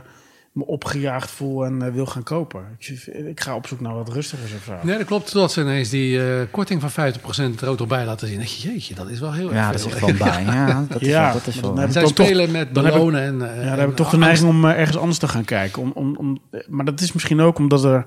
me 0.56 0.66
opgejaagd 0.66 1.30
voel 1.30 1.64
en 1.64 1.82
eh, 1.82 1.92
wil 1.92 2.06
gaan 2.06 2.22
kopen. 2.22 2.60
Ik, 2.78 3.06
ik 3.06 3.40
ga 3.40 3.54
op 3.54 3.66
zoek 3.66 3.80
naar 3.80 3.94
wat 3.94 4.08
rustigers 4.08 4.52
of 4.52 4.62
zo. 4.64 4.72
Nee, 4.82 4.96
dat 4.98 5.06
klopt. 5.06 5.30
Tot 5.30 5.52
ze 5.52 5.60
ineens 5.60 5.88
die 5.88 6.22
eh, 6.30 6.40
korting 6.50 6.82
van 6.90 6.90
50% 7.12 7.60
er 7.60 7.68
ook 7.68 7.78
nog 7.78 7.88
bij 7.88 8.04
laten 8.04 8.28
zien. 8.28 8.40
Jeetje, 8.42 8.94
dat 8.94 9.08
is 9.10 9.20
wel 9.20 9.32
heel 9.32 9.52
Ja, 9.52 9.56
erg 9.72 9.82
dat 9.82 9.92
is 9.92 9.98
veel. 9.98 10.06
wel 10.06 10.16
bij. 10.28 10.42
Ja, 10.44 10.84
dat 10.88 11.00
is 11.02 11.08
Ja, 11.08 11.22
wel. 11.24 11.32
Dat 11.32 11.46
is 11.46 11.60
wel 11.60 11.74
dan 11.74 11.92
Zij 11.92 12.02
toch- 12.02 12.10
spelen 12.10 12.50
met 12.50 12.74
dan 12.74 12.84
heb 12.84 12.94
ik- 12.94 12.98
belonen 13.00 13.22
en... 13.22 13.50
eh, 13.50 13.56
Ja, 13.56 13.62
dan 13.62 13.72
en 13.72 13.78
heb 13.78 13.88
ik 13.88 13.96
toch 13.96 14.10
de 14.10 14.16
neiging 14.18 14.48
om 14.48 14.64
eh, 14.64 14.78
ergens 14.78 14.96
anders 14.98 15.18
te 15.18 15.28
gaan 15.28 15.44
kijken. 15.44 15.82
Om, 15.82 15.90
om, 15.94 16.16
om, 16.16 16.38
maar 16.68 16.84
dat 16.84 17.00
is 17.00 17.12
misschien 17.12 17.40
ook 17.40 17.58
omdat 17.58 17.84
er 17.84 18.04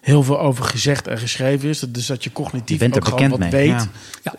heel 0.00 0.22
veel 0.22 0.40
over 0.40 0.64
gezegd 0.64 1.06
en 1.06 1.18
geschreven 1.18 1.68
is. 1.68 1.80
Dus 1.80 2.06
dat 2.06 2.24
je 2.24 2.32
cognitief 2.32 2.68
Je 2.80 2.88
bent 2.88 2.96
er 2.96 3.00
ook 3.12 3.18
gewoon 3.18 3.30
bekend 3.30 3.42
wat 3.52 3.60
mee, 3.60 3.70
weet. 3.72 3.88
ja. 4.22 4.34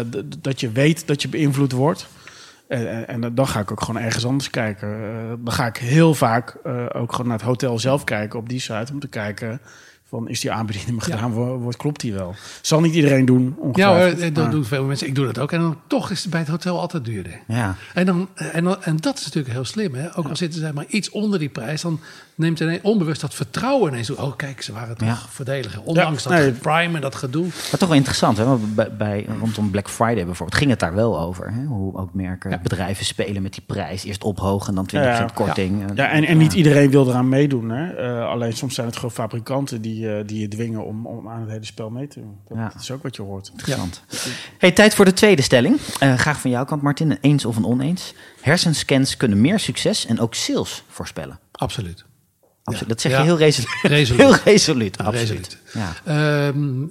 Eh, 0.00 0.04
dat 0.38 0.60
je 0.60 0.70
weet 0.70 1.06
dat 1.06 1.22
je 1.22 1.28
beïnvloed 1.28 1.72
wordt. 1.72 2.06
En, 2.68 3.08
en, 3.08 3.34
dan 3.34 3.48
ga 3.48 3.60
ik 3.60 3.70
ook 3.70 3.80
gewoon 3.82 4.02
ergens 4.02 4.26
anders 4.26 4.50
kijken. 4.50 4.88
Eh, 4.88 5.32
dan 5.44 5.52
ga 5.52 5.66
ik 5.66 5.76
heel 5.76 6.14
vaak 6.14 6.56
eh, 6.64 6.84
ook 6.92 7.10
gewoon 7.12 7.28
naar 7.28 7.36
het 7.38 7.46
hotel 7.46 7.78
zelf 7.78 8.04
kijken 8.04 8.38
op 8.38 8.48
die 8.48 8.60
site. 8.60 8.92
Om 8.92 9.00
te 9.00 9.08
kijken 9.08 9.60
van 10.08 10.28
is 10.28 10.40
die 10.40 10.52
aanbieding 10.52 10.88
Ja. 10.88 11.00
gedaan 11.14 11.32
wo- 11.32 11.56
wordt, 11.58 11.76
klopt 11.76 12.00
die 12.00 12.12
wel? 12.12 12.34
Zal 12.60 12.80
niet 12.80 12.94
iedereen 12.94 13.24
doen, 13.24 13.56
Ja, 13.72 14.06
eh, 14.06 14.18
dat 14.20 14.32
maar- 14.42 14.50
doen 14.50 14.64
veel 14.64 14.84
mensen. 14.84 15.06
Ik 15.06 15.14
doe 15.14 15.26
dat 15.26 15.38
ook. 15.38 15.52
En 15.52 15.60
dan 15.60 15.78
toch 15.86 16.10
is 16.10 16.22
het 16.22 16.30
bij 16.30 16.40
het 16.40 16.48
hotel 16.48 16.80
altijd 16.80 17.04
duurder. 17.04 17.40
Ja. 17.46 17.74
En, 17.94 18.06
dan, 18.06 18.28
en, 18.34 18.64
dan, 18.64 18.82
en 18.82 18.96
dat 18.96 19.18
is 19.18 19.24
natuurlijk 19.24 19.54
heel 19.54 19.64
slim. 19.64 19.94
Hè? 19.94 20.16
Ook 20.18 20.28
al 20.28 20.36
zitten 20.36 20.60
ze 20.60 20.72
maar 20.74 20.86
iets 20.88 21.10
onder 21.10 21.38
die 21.38 21.48
prijs, 21.48 21.82
dan 21.82 22.00
neemt 22.36 22.60
ineens 22.60 22.82
onbewust 22.82 23.20
dat 23.20 23.34
vertrouwen 23.34 23.92
ineens 23.92 24.06
toe. 24.06 24.16
Oh, 24.16 24.36
kijk, 24.36 24.62
ze 24.62 24.72
waren 24.72 24.96
toch 24.96 25.08
Ja. 25.08 25.16
voordeliger. 25.28 25.82
Ondanks 25.82 26.22
Ja, 26.24 26.30
dat 26.30 26.38
nee. 26.38 26.52
prime 26.52 26.94
en 26.94 27.00
dat 27.00 27.14
gedoe. 27.14 27.42
Maar 27.44 27.78
toch 27.78 27.88
wel 27.88 27.96
interessant, 27.96 28.36
hè? 28.36 28.44
Want 28.44 28.74
bij, 28.74 28.96
bij, 28.96 29.26
rondom 29.40 29.70
Black 29.70 29.88
Friday 29.90 30.24
bijvoorbeeld 30.24 30.58
ging 30.58 30.70
het 30.70 30.80
daar 30.80 30.94
wel 30.94 31.20
over. 31.20 31.52
Hè? 31.52 31.64
Hoe 31.64 31.96
ook 31.96 32.14
merken, 32.14 32.50
Ja. 32.50 32.58
bedrijven 32.58 33.04
spelen 33.04 33.42
met 33.42 33.52
die 33.52 33.62
prijs. 33.66 34.04
Eerst 34.04 34.24
ophogen 34.24 34.68
en 34.68 34.74
dan 34.74 34.86
20% 34.86 35.28
Ja. 35.30 35.34
korting. 35.34 35.82
Eh, 35.90 35.96
Ja, 35.96 36.08
en, 36.10 36.24
en 36.24 36.38
niet 36.38 36.52
iedereen 36.52 36.90
wil 36.90 37.08
eraan 37.08 37.28
meedoen. 37.28 37.70
Hè? 37.70 37.92
Eh, 37.92 38.28
alleen 38.28 38.52
soms 38.52 38.74
zijn 38.74 38.86
het 38.86 38.96
gewoon 38.96 39.10
fabrikanten 39.10 39.80
die, 39.82 40.16
eh, 40.16 40.26
die 40.26 40.40
je 40.40 40.48
dwingen 40.48 40.84
om, 40.84 41.06
om 41.06 41.28
aan 41.28 41.40
het 41.40 41.50
hele 41.50 41.64
spel 41.64 41.90
mee 41.90 42.08
te 42.08 42.20
doen. 42.20 42.38
Dat, 42.72 42.74
is 42.80 42.90
ook 42.90 43.02
wat 43.02 43.16
je 43.16 43.22
hoort. 43.22 43.48
Interessant. 43.52 44.02
Hey, 44.58 44.72
tijd 44.72 44.94
voor 44.94 45.04
de 45.04 45.12
tweede 45.12 45.42
stelling. 45.42 45.78
Eh, 45.98 46.14
graag 46.14 46.40
van 46.40 46.50
jouw 46.50 46.64
kant, 46.64 46.82
Martin. 46.82 47.10
Een 47.10 47.18
eens 47.20 47.44
of 47.44 47.56
een 47.56 47.64
oneens. 47.66 48.14
Hersenscans 48.40 49.16
kunnen 49.16 49.40
meer 49.40 49.58
succes 49.58 50.06
en 50.06 50.20
ook 50.20 50.34
sales 50.34 50.82
voorspellen. 50.88 51.38
Absoluut. 51.52 52.04
Absoluut. 52.64 52.88
Dat 52.88 53.00
zeg 53.00 53.12
Ja. 53.12 53.18
je 53.18 53.24
heel 53.30 53.38
resoluut. 53.38 53.78
Resoluut. 53.82 54.20
Heel 54.20 54.36
resoluut, 54.44 54.96
Ja, 54.98 55.04
absoluut. 55.04 55.28
resoluut. 55.28 55.58
Ja. 55.72 55.92
Ehm, 56.48 56.82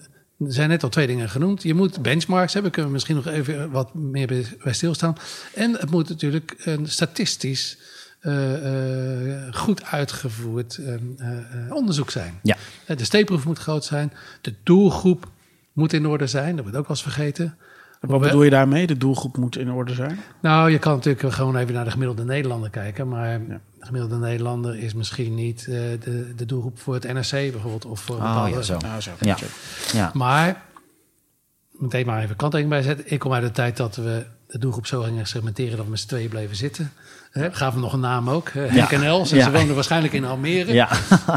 er 0.46 0.54
zijn 0.54 0.70
net 0.70 0.84
al 0.84 0.90
twee 0.90 1.08
dingen 1.08 1.30
genoemd. 1.30 1.64
Je 1.64 1.74
moet 1.74 2.02
benchmarks 2.02 2.54
hebben. 2.54 2.72
Kunnen 2.72 2.90
we 2.92 2.96
misschien 2.96 3.16
nog 3.16 3.28
even 3.28 3.72
wat 3.72 3.94
meer 3.94 4.28
bij, 4.64 4.74
stilstaan. 4.74 5.16
En 5.54 5.72
het 5.80 5.90
moet 5.92 6.10
natuurlijk 6.10 6.56
een 6.64 6.88
statistisch 6.88 7.78
eh, 8.20 9.36
eh, 9.46 9.54
goed 9.54 9.84
uitgevoerd 9.86 10.78
eh, 10.78 10.94
eh, 10.94 11.00
eh, 11.68 11.76
onderzoek 11.76 12.10
zijn. 12.12 12.40
Ja. 12.44 12.58
De 12.96 13.04
steekproef 13.04 13.46
moet 13.46 13.60
groot 13.60 13.86
zijn. 13.86 14.14
De 14.42 14.54
doelgroep 14.64 15.28
moet 15.74 15.94
in 15.94 16.08
orde 16.08 16.28
zijn. 16.28 16.56
Dat 16.56 16.64
wordt 16.64 16.78
ook 16.78 16.88
wel 16.88 16.96
eens 16.96 17.06
vergeten. 17.06 17.58
Wat 18.00 18.22
bedoel 18.22 18.44
je 18.44 18.50
daarmee? 18.50 18.88
De 18.88 18.98
doelgroep 18.98 19.38
moet 19.38 19.58
in 19.58 19.72
orde 19.72 19.94
zijn? 19.94 20.20
Nou, 20.42 20.72
je 20.72 20.80
kan 20.80 20.94
natuurlijk 20.96 21.34
gewoon 21.34 21.56
even 21.58 21.74
naar 21.74 21.86
de 21.86 21.92
gemiddelde 21.92 22.24
Nederlander 22.24 22.70
kijken. 22.70 23.08
Maar 23.08 23.40
de 23.84 23.90
gemiddelde 23.90 24.26
Nederlander 24.26 24.76
is 24.78 24.94
misschien 24.94 25.36
niet 25.36 25.60
eh, 25.60 25.66
de, 26.00 26.34
de 26.36 26.46
doelgroep 26.46 26.80
voor 26.80 26.94
het 26.94 27.14
NRC 27.14 27.32
bijvoorbeeld. 27.52 27.86
Of 27.86 28.00
voor 28.00 28.16
Oh 28.16 28.22
bepaalde 28.22 28.56
ja, 28.56 28.62
zo. 28.62 28.78
Nou, 28.78 29.02
zo. 29.02 29.12
Ja. 29.20 29.38
Ja. 29.94 30.12
Maar, 30.14 30.62
meteen 31.72 32.06
maar 32.06 32.24
even 32.24 32.36
kanttekening 32.36 32.70
bij 32.82 32.82
zetten. 32.84 33.12
Ik 33.14 33.20
kom 33.20 33.34
uit 33.34 33.44
de 33.44 33.52
tijd 33.52 33.78
dat 33.78 33.96
we 33.96 34.26
de 34.48 34.58
doelgroep 34.60 34.86
zo 34.88 35.02
gingen 35.02 35.28
segmenteren 35.28 35.76
dat 35.76 35.86
we 35.86 35.92
met 35.92 36.00
z'n 36.00 36.08
tweeën 36.08 36.30
bleven 36.30 36.56
zitten. 36.56 36.92
Hè, 37.32 37.54
gaven 37.54 37.74
we 37.80 37.84
nog 37.86 37.94
een 37.94 38.00
naam 38.00 38.30
ook. 38.30 38.50
hè, 38.52 38.62
Henk 38.68 38.92
en 38.92 39.04
Els. 39.04 39.32
En 39.32 39.38
Ja. 39.38 39.44
ze 39.44 39.52
woonden 39.52 39.76
waarschijnlijk 39.76 40.14
in 40.14 40.26
Almere. 40.26 40.74
Ja. 40.74 40.90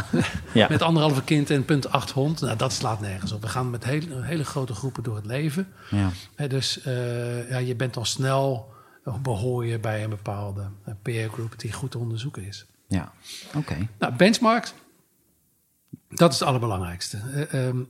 ja. 0.54 0.66
Met 0.70 0.82
anderhalve 0.82 1.22
kind 1.22 1.50
en 1.50 1.64
punt 1.64 1.90
acht 1.90 2.10
hond. 2.10 2.40
Nou, 2.40 2.56
dat 2.56 2.72
slaat 2.72 3.00
nergens 3.00 3.32
op. 3.32 3.42
We 3.42 3.48
gaan 3.48 3.70
met 3.70 3.84
hele, 3.84 4.06
hele 4.22 4.44
grote 4.44 4.74
groepen 4.74 5.02
door 5.02 5.16
het 5.16 5.26
leven. 5.26 5.68
ja. 5.90 6.10
Hè, 6.34 6.48
dus 6.48 6.82
eh, 6.82 7.50
ja, 7.50 7.58
je 7.58 7.74
bent 7.74 7.96
al 7.96 8.04
snel, 8.04 8.74
behoor 9.22 9.66
je 9.66 9.78
bij 9.78 10.04
een 10.04 10.10
bepaalde 10.10 10.70
peer 11.02 11.28
group 11.28 11.58
die 11.58 11.72
goed 11.72 11.90
te 11.90 11.98
onderzoeken 11.98 12.46
is. 12.46 12.66
ja. 12.88 13.12
Oké. 13.54 13.88
Nou, 13.98 14.14
benchmarks, 14.14 14.74
dat 16.08 16.32
is 16.32 16.38
het 16.38 16.48
allerbelangrijkste. 16.48 17.16
Eh, 17.16 17.66
ehm, 17.66 17.82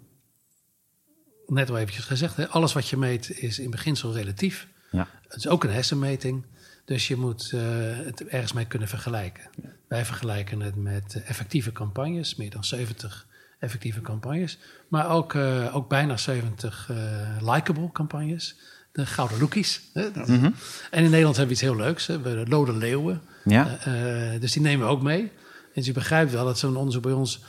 net 1.47 1.71
al 1.71 1.79
eventjes 1.79 2.05
gezegd, 2.05 2.37
hè, 2.37 2.49
alles 2.49 2.73
wat 2.73 2.89
je 2.89 2.97
meet 2.97 3.39
is 3.39 3.59
in 3.59 3.71
beginsel 3.71 4.13
relatief. 4.13 4.69
Ja. 4.91 5.09
Het 5.23 5.37
is 5.37 5.49
ook 5.49 5.65
een 5.65 5.71
hersenmeting, 5.71 6.45
dus 6.85 7.09
je 7.09 7.17
moet 7.17 7.53
eh, 7.53 7.61
het 8.05 8.25
ergens 8.25 8.53
mee 8.53 8.67
kunnen 8.67 8.89
vergelijken. 8.89 9.51
Wij 9.89 10.05
vergelijken 10.05 10.61
het 10.61 10.77
met 10.77 11.23
effectieve 11.25 11.73
campagnes, 11.73 12.35
meer 12.35 12.51
dan 12.51 12.65
70 12.65 13.27
effectieve 13.59 14.01
campagnes. 14.01 14.59
Maar 14.89 15.11
ook, 15.11 15.35
eh, 15.35 15.77
ook 15.77 15.89
bijna 15.89 16.17
70 16.17 16.91
eh 16.91 17.37
likable 17.41 17.93
campagnes. 17.93 18.57
De 18.97 19.07
gouden 19.07 19.39
lookies. 19.39 19.81
Hè? 19.93 20.09
Mhm. 20.15 20.51
En 20.91 21.05
in 21.05 21.11
Nederland 21.11 21.37
hebben 21.37 21.47
we 21.47 21.53
iets 21.53 21.61
heel 21.61 21.77
leuks. 21.77 22.07
Hè? 22.07 22.21
We 22.21 22.29
hebben 22.29 22.45
de 22.45 22.51
Lode 22.51 22.73
Leeuwen. 22.73 23.21
Ja. 23.45 23.79
Eh, 23.81 24.35
eh, 24.35 24.41
dus 24.41 24.53
die 24.53 24.63
nemen 24.63 24.87
we 24.87 24.93
ook 24.93 25.03
mee. 25.03 25.21
En 25.21 25.31
dus 25.75 25.87
je 25.87 25.93
begrijpt 25.93 26.33
wel 26.33 26.45
dat 26.45 26.59
zo'n 26.59 26.77
onderzoek 26.77 27.03
bij 27.03 27.13
ons 27.13 27.41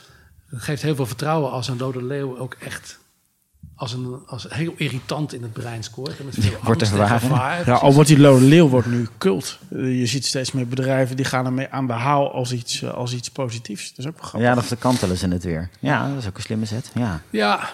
geeft 0.50 0.82
heel 0.82 0.94
veel 0.94 1.06
vertrouwen 1.06 1.50
als 1.50 1.68
een 1.68 1.76
dode 1.76 2.04
leeuw 2.04 2.38
ook 2.38 2.56
echt 2.60 2.98
als, 3.74 3.92
een, 3.92 4.22
als 4.26 4.46
heel 4.48 4.74
irritant 4.76 5.32
in 5.34 5.42
het 5.42 5.52
brein 5.52 5.82
scoort. 5.82 6.18
En 6.18 6.24
met 6.24 6.34
veel 6.38 6.50
Wordt 6.62 6.82
angst 6.82 6.92
en 6.94 7.00
ervaren. 7.00 7.20
gevaar. 7.20 7.66
Ja, 7.66 7.74
al 7.74 7.92
wordt 7.92 8.08
die 8.08 8.18
Lode 8.18 8.44
Leeuw 8.44 8.68
wordt 8.68 8.86
nu 8.86 9.08
cult. 9.18 9.58
Eh, 9.70 9.98
je 9.98 10.06
ziet 10.06 10.26
steeds 10.26 10.52
meer 10.52 10.68
bedrijven 10.68 11.16
die 11.16 11.24
gaan 11.24 11.44
ermee 11.46 11.68
aan 11.70 11.86
de 11.86 11.92
haal 11.92 12.32
als 12.32 12.52
iets, 12.52 12.84
als 12.84 13.12
iets 13.12 13.30
positiefs. 13.30 13.88
Dat 13.88 13.98
is 13.98 14.06
ook 14.06 14.16
wel 14.16 14.24
grappig. 14.28 14.48
Ja, 14.48 14.54
dan 14.54 14.64
verkantelen 14.64 15.16
ze 15.16 15.28
het 15.28 15.44
weer. 15.44 15.70
Ja, 15.80 16.08
dat 16.08 16.18
is 16.18 16.26
ook 16.26 16.36
een 16.36 16.42
slimme 16.42 16.64
zet. 16.64 16.90
Ja. 16.94 17.22
Ja. 17.30 17.70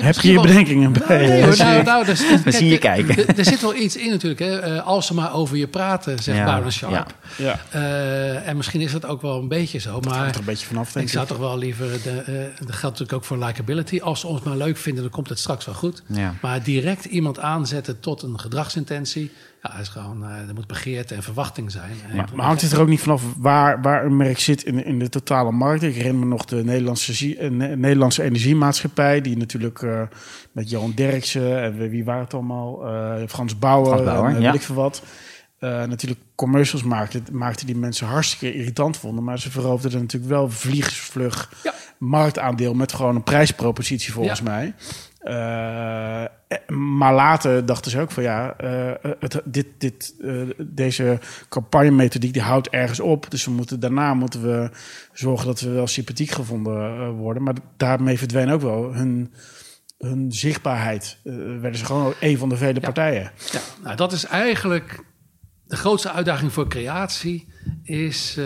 Heb 0.00 0.14
je 0.20 0.28
je 0.28 0.34
wel- 0.34 0.42
bedenkingen 0.42 0.92
bij? 0.92 1.26
Nee, 1.26 1.42
hoor, 1.42 1.52
zie 1.52 1.64
nou, 1.64 1.82
nou, 1.82 2.04
dus, 2.04 2.42
We 2.44 2.50
zien 2.50 2.66
je 2.68 2.78
kijken. 2.78 3.16
Er, 3.16 3.38
er 3.38 3.44
zit 3.44 3.60
wel 3.60 3.74
iets 3.74 3.96
in 3.96 4.10
natuurlijk. 4.10 4.40
Hè. 4.40 4.58
Eh, 4.58 4.86
als 4.86 5.06
ze 5.06 5.14
maar 5.14 5.34
over 5.34 5.56
je 5.56 5.66
praten, 5.66 6.22
zegt 6.22 6.38
Ja, 6.38 6.70
Sharp. 6.70 6.92
ja. 6.92 7.06
Ja, 7.36 7.60
Eh, 7.70 8.48
en 8.48 8.56
misschien 8.56 8.80
is 8.80 8.92
dat 8.92 9.06
ook 9.06 9.22
wel 9.22 9.38
een 9.38 9.48
beetje 9.48 9.78
zo. 9.78 10.00
Maar 10.00 10.28
er 10.28 10.36
een 10.38 10.44
beetje 10.44 10.66
vanaf, 10.66 10.92
denk 10.92 11.06
ik 11.06 11.12
zou 11.12 11.26
toch 11.26 11.38
wel 11.38 11.58
liever... 11.58 11.86
De, 12.02 12.10
eh, 12.10 12.32
dat 12.66 12.76
geldt 12.76 12.82
natuurlijk 12.82 13.12
ook 13.12 13.24
voor 13.24 13.38
likability. 13.38 14.00
Als 14.00 14.20
ze 14.20 14.26
ons 14.26 14.42
maar 14.42 14.56
leuk 14.56 14.76
vinden, 14.76 15.02
dan 15.02 15.12
komt 15.12 15.28
het 15.28 15.38
straks 15.38 15.64
wel 15.64 15.74
goed. 15.74 16.02
Ja. 16.06 16.34
Maar 16.40 16.62
direct 16.62 17.04
iemand 17.04 17.38
aanzetten 17.38 18.00
tot 18.00 18.22
een 18.22 18.40
gedragsintentie... 18.40 19.30
Ja, 19.62 19.78
is 19.78 19.88
gewoon, 19.88 20.24
eh, 20.24 20.48
er 20.48 20.54
moet 20.54 20.66
begeerte 20.66 21.14
en 21.14 21.22
verwachting 21.22 21.70
zijn. 21.70 21.90
En- 22.10 22.16
Maar 22.34 22.46
hangt 22.46 22.62
het 22.62 22.72
er 22.72 22.80
ook 22.80 22.88
niet 22.88 23.00
vanaf 23.00 23.22
waar, 23.36 23.82
waar 23.82 24.04
een 24.04 24.16
merk 24.16 24.38
zit 24.38 24.62
in, 24.64 24.84
in 24.84 24.98
de 24.98 25.08
totale 25.08 25.50
markt? 25.52 25.82
Ik 25.82 25.94
herinner 25.94 26.20
me 26.20 26.26
nog 26.26 26.44
de 26.44 26.64
Nederlandse, 26.64 27.12
zie- 27.12 27.36
eh, 27.38 27.50
Ne- 27.50 27.76
Nederlandse 27.76 28.22
Energiemaatschappij... 28.22 29.20
die 29.20 29.36
natuurlijk 29.36 29.82
eh, 29.82 30.02
met 30.52 30.70
Johan 30.70 30.92
Derksen 30.94 31.62
en 31.62 31.76
wie- 31.78 31.88
wie 31.88 32.04
waren 32.04 32.24
het 32.24 32.34
allemaal? 32.34 32.86
Eh, 32.86 33.14
Frans 33.28 33.58
Bauer, 33.58 33.86
Frans 33.86 34.04
Bauer, 34.04 34.28
en, 34.28 34.36
eh, 34.36 34.40
ja. 34.42 34.46
weet 34.50 34.60
ik 34.60 34.66
veel 34.66 34.74
wat. 34.74 35.02
Eh, 35.58 35.68
natuurlijk 35.84 36.20
commercials 36.34 36.84
maakten, 36.84 37.24
maakten 37.32 37.66
die 37.66 37.76
mensen 37.76 38.06
hartstikke 38.06 38.54
irritant 38.58 38.96
vonden. 38.96 39.24
Maar 39.24 39.38
ze 39.38 39.50
veroverden 39.50 39.92
er 39.98 40.04
natuurlijk 40.04 40.32
wel 40.32 40.50
vliegensvlug 40.50 41.52
Ja. 41.62 41.74
marktaandeel... 41.98 42.74
met 42.74 42.92
gewoon 42.92 43.14
een 43.16 43.22
prijspropositie 43.22 44.12
volgens 44.12 44.38
Ja. 44.38 44.44
mij. 44.44 44.74
Eh, 45.18 46.24
eh, 46.24 46.28
maar 46.68 47.14
later 47.14 47.66
dachten 47.66 47.90
ze 47.90 48.00
ook 48.00 48.10
van 48.10 48.22
ja, 48.22 48.54
eh, 48.56 49.12
het, 49.20 49.40
dit, 49.44 49.66
dit, 49.78 50.14
deze 50.58 51.18
campagnemethodiek 51.48 52.32
die 52.32 52.42
houdt 52.42 52.68
ergens 52.68 53.00
op. 53.00 53.30
Dus 53.30 53.44
we 53.44 53.50
moeten, 53.50 53.80
daarna 53.80 54.14
moeten 54.14 54.42
we 54.42 54.70
zorgen 55.12 55.46
dat 55.46 55.60
we 55.60 55.70
wel 55.70 55.86
sympathiek 55.86 56.30
gevonden 56.30 57.10
worden. 57.10 57.42
Maar 57.42 57.54
daarmee 57.76 58.18
verdween 58.18 58.50
ook 58.50 58.60
wel 58.60 58.94
hun, 58.94 59.32
hun 59.98 60.32
zichtbaarheid. 60.32 61.18
Werden 61.60 61.76
ze 61.76 61.84
gewoon 61.84 62.14
een 62.20 62.38
van 62.38 62.48
de 62.48 62.56
vele 62.56 62.80
partijen. 62.80 63.32
Ja, 63.52 63.60
nou, 63.82 63.96
dat 63.96 64.12
is 64.12 64.24
eigenlijk 64.24 65.04
de 65.66 65.76
grootste 65.76 66.12
uitdaging 66.12 66.52
voor 66.52 66.68
creatie. 66.68 67.48
Is, 67.82 68.40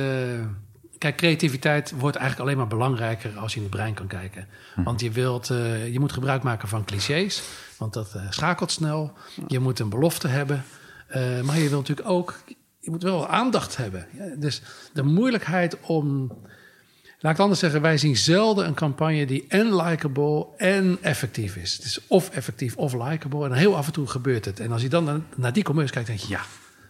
kijk, 1.02 1.16
creativiteit 1.16 1.90
wordt 1.90 2.16
eigenlijk 2.16 2.48
alleen 2.48 2.58
maar 2.60 2.78
belangrijker 2.78 3.38
als 3.38 3.52
je 3.52 3.56
in 3.56 3.66
het 3.66 3.74
brein 3.74 3.94
kan 3.94 4.06
kijken. 4.06 4.46
Want 4.76 5.00
je, 5.00 5.10
wilt, 5.10 5.50
eh, 5.50 5.92
je 5.92 6.00
moet 6.00 6.12
gebruik 6.12 6.42
maken 6.42 6.68
van 6.68 6.84
clichés, 6.84 7.42
want 7.78 7.92
dat 7.92 8.14
eh, 8.14 8.22
schakelt 8.30 8.70
snel. 8.70 9.12
Je 9.46 9.58
moet 9.58 9.78
een 9.78 9.88
belofte 9.88 10.28
hebben, 10.28 10.64
eh, 11.08 11.40
maar 11.40 11.58
je 11.58 11.68
wilt 11.68 11.88
natuurlijk 11.88 12.08
ook, 12.08 12.40
je 12.80 12.90
moet 12.90 13.02
wel 13.02 13.28
aandacht 13.28 13.76
hebben. 13.76 14.06
Ja, 14.12 14.24
dus 14.36 14.62
de 14.92 15.02
moeilijkheid 15.02 15.80
om 15.80 16.32
Laat 17.22 17.32
ik 17.32 17.38
het 17.38 17.46
anders 17.46 17.60
zeggen, 17.60 17.80
wij 17.82 17.98
zien 17.98 18.16
zelden 18.16 18.66
een 18.66 18.74
campagne 18.74 19.26
die 19.26 19.44
en 19.48 19.76
likable 19.76 20.46
en 20.56 20.98
effectief 21.00 21.56
is. 21.56 21.72
Het 21.72 21.84
is 21.84 22.00
of 22.06 22.30
effectief 22.30 22.76
of 22.76 22.92
likable. 22.92 23.44
En 23.44 23.52
heel 23.52 23.76
af 23.76 23.86
en 23.86 23.92
toe 23.92 24.06
gebeurt 24.06 24.44
het. 24.44 24.60
En 24.60 24.72
als 24.72 24.82
je 24.82 24.88
dan 24.88 25.04
naar, 25.04 25.20
naar 25.36 25.52
die 25.52 25.62
commerce 25.62 25.92
kijkt, 25.92 26.08
denk 26.08 26.20
je 26.20 26.28
ja. 26.28 26.40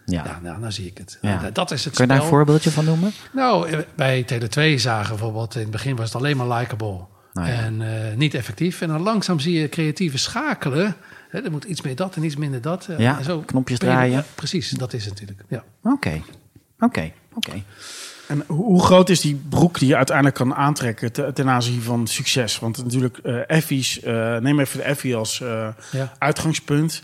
Ja. 0.05 0.23
Ja, 0.25 0.39
nou, 0.43 0.61
dan 0.61 0.71
zie 0.71 0.85
ik 0.85 0.97
het. 0.97 1.17
Ja. 1.21 1.39
Nou, 1.41 1.51
Dat 1.51 1.71
is 1.71 1.85
het 1.85 1.95
Kun 1.95 2.05
je 2.07 2.13
daar 2.13 2.21
een 2.21 2.27
voorbeeldje 2.27 2.71
van 2.71 2.85
noemen? 2.85 3.11
Nou, 3.33 3.69
eh, 3.69 3.79
bij 3.95 4.25
Tele2 4.33 4.79
zagen 4.79 5.09
bijvoorbeeld, 5.09 5.55
in 5.55 5.61
het 5.61 5.71
begin 5.71 5.95
was 5.95 6.05
het 6.05 6.15
alleen 6.15 6.37
maar 6.37 6.47
likable. 6.47 6.99
Nou 7.33 7.47
ja. 7.47 7.53
En 7.53 7.81
eh, 8.09 8.15
niet 8.15 8.33
effectief. 8.33 8.81
En 8.81 8.87
dan 8.87 9.01
langzaam 9.01 9.39
zie 9.39 9.59
je 9.59 9.69
creatieve 9.69 10.17
schakelen. 10.17 10.95
Hè, 11.29 11.39
er 11.43 11.51
moet 11.51 11.63
iets 11.63 11.81
meer 11.81 11.95
dat 11.95 12.15
en 12.15 12.23
iets 12.23 12.35
minder 12.35 12.61
dat. 12.61 12.87
Eh, 12.87 12.99
Ja, 12.99 13.17
en 13.17 13.23
zo 13.23 13.39
knopjes 13.39 13.79
draaien. 13.79 14.13
ja, 14.15 14.23
precies, 14.35 14.69
dat 14.69 14.93
is 14.93 15.05
het 15.05 15.13
natuurlijk. 15.13 15.41
Ja. 15.49 15.63
Oké. 15.83 16.21
Oké, 16.79 17.11
oké. 17.33 17.63
En 18.27 18.43
hoe 18.47 18.83
groot 18.83 19.09
is 19.09 19.21
die 19.21 19.41
broek 19.49 19.79
die 19.79 19.87
je 19.87 19.95
uiteindelijk 19.95 20.35
kan 20.35 20.55
aantrekken 20.55 21.11
te- 21.11 21.31
ten 21.33 21.49
aanzien 21.49 21.81
van 21.81 22.07
succes? 22.07 22.59
Want 22.59 22.83
natuurlijk, 22.83 23.17
eh 23.17 23.39
effies, 23.47 23.99
eh, 24.01 24.37
neem 24.37 24.59
even 24.59 24.77
de 24.77 24.83
effie 24.83 25.15
als 25.15 25.41
eh, 25.41 25.67
Ja. 25.91 26.11
uitgangspunt. 26.17 27.01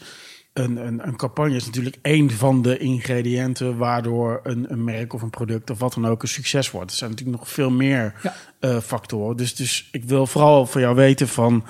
Een, 0.54 0.78
een, 0.88 1.08
een 1.08 1.16
campagne 1.16 1.56
is 1.56 1.66
natuurlijk 1.66 1.98
één 2.02 2.32
van 2.32 2.62
de 2.62 2.78
ingrediënten 2.78 3.78
waardoor 3.78 4.40
een, 4.44 4.72
een 4.72 4.84
merk 4.84 5.14
of 5.14 5.22
een 5.22 5.30
product 5.30 5.70
of 5.70 5.80
wat 5.80 5.94
dan 5.94 6.08
ook 6.08 6.22
een 6.22 6.28
succes 6.28 6.72
wordt. 6.72 6.92
Er 6.92 6.98
zijn 6.98 7.10
natuurlijk 7.10 7.38
nog 7.40 7.50
veel 7.50 7.70
meer 7.70 8.14
Ja. 8.22 8.36
eh, 8.60 8.78
factoren. 8.80 9.38
Dus, 9.38 9.56
dus 9.56 9.90
ik 9.92 10.04
wil 10.04 10.28
vooral 10.28 10.66
van 10.66 10.82
jou 10.82 10.96
weten 10.96 11.28
van, 11.28 11.66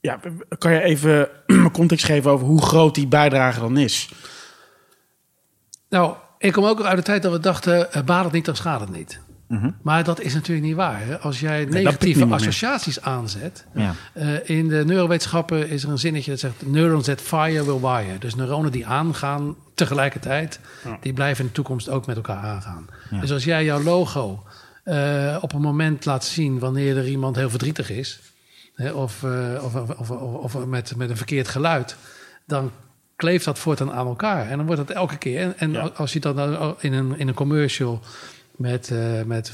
ja, 0.00 0.20
kan 0.58 0.72
je 0.72 0.80
even 0.82 1.28
context 1.72 2.04
geven 2.04 2.30
over 2.30 2.46
hoe 2.46 2.62
groot 2.62 2.94
die 2.94 3.06
bijdrage 3.06 3.60
dan 3.60 3.76
is? 3.76 4.08
Nou, 5.88 6.14
ik 6.38 6.52
kom 6.52 6.64
ook 6.64 6.82
uit 6.82 6.96
de 6.96 7.02
tijd 7.02 7.22
dat 7.22 7.32
we 7.32 7.40
dachten, 7.40 7.92
eh, 7.92 8.02
baat 8.02 8.24
het 8.24 8.32
niet, 8.32 8.44
dan 8.44 8.56
schaadt 8.56 8.80
het 8.80 8.90
niet. 8.96 9.20
Maar 9.82 10.04
dat 10.04 10.20
is 10.20 10.34
natuurlijk 10.34 10.66
niet 10.66 10.76
waar. 10.76 11.00
Hè? 11.06 11.18
Als 11.18 11.40
jij 11.40 11.64
negatieve 11.64 12.24
associaties 12.24 13.00
aanzet. 13.00 13.66
Ja. 13.74 13.94
eh, 14.12 14.48
in 14.48 14.68
de 14.68 14.84
neurowetenschappen 14.84 15.68
is 15.68 15.82
er 15.82 15.90
een 15.90 15.98
zinnetje 15.98 16.30
dat 16.30 16.40
zegt: 16.40 16.66
Neurons 16.66 17.04
that 17.04 17.20
fire 17.20 17.64
will 17.64 17.80
wire. 17.90 18.18
Dus 18.18 18.34
neuronen 18.34 18.72
die 18.72 18.86
aangaan 18.86 19.56
tegelijkertijd, 19.74 20.60
die 21.00 21.12
blijven 21.12 21.40
in 21.40 21.46
de 21.46 21.52
toekomst 21.52 21.88
ook 21.88 22.06
met 22.06 22.16
elkaar 22.16 22.42
aangaan. 22.42 22.86
Dus 23.20 23.32
als 23.32 23.44
jij 23.44 23.64
jouw 23.64 23.82
logo 23.82 24.42
eh, 24.84 25.36
op 25.40 25.52
een 25.52 25.60
moment 25.60 26.04
laat 26.04 26.24
zien 26.24 26.58
wanneer 26.58 26.96
er 26.96 27.08
iemand 27.08 27.36
heel 27.36 27.50
verdrietig 27.50 27.90
is, 27.90 28.20
hè, 28.74 28.90
of, 28.90 29.22
eh, 29.22 29.64
of, 29.64 29.74
of, 29.74 30.10
of, 30.10 30.54
of 30.54 30.66
met, 30.66 30.96
met 30.96 31.10
een 31.10 31.16
verkeerd 31.16 31.48
geluid, 31.48 31.96
dan 32.46 32.70
kleeft 33.16 33.44
dat 33.44 33.58
voortaan 33.58 33.92
aan 33.92 34.06
elkaar. 34.06 34.48
En 34.48 34.56
dan 34.56 34.66
wordt 34.66 34.80
het 34.80 34.90
elke 34.90 35.16
keer. 35.16 35.40
En, 35.40 35.56
en 35.56 35.96
als 35.96 36.12
je 36.12 36.20
dat 36.20 36.36
in 36.80 36.92
een, 36.92 37.18
in 37.18 37.28
een 37.28 37.34
commercial 37.34 38.00
met, 38.58 38.90
eh, 38.90 39.22
met 39.22 39.52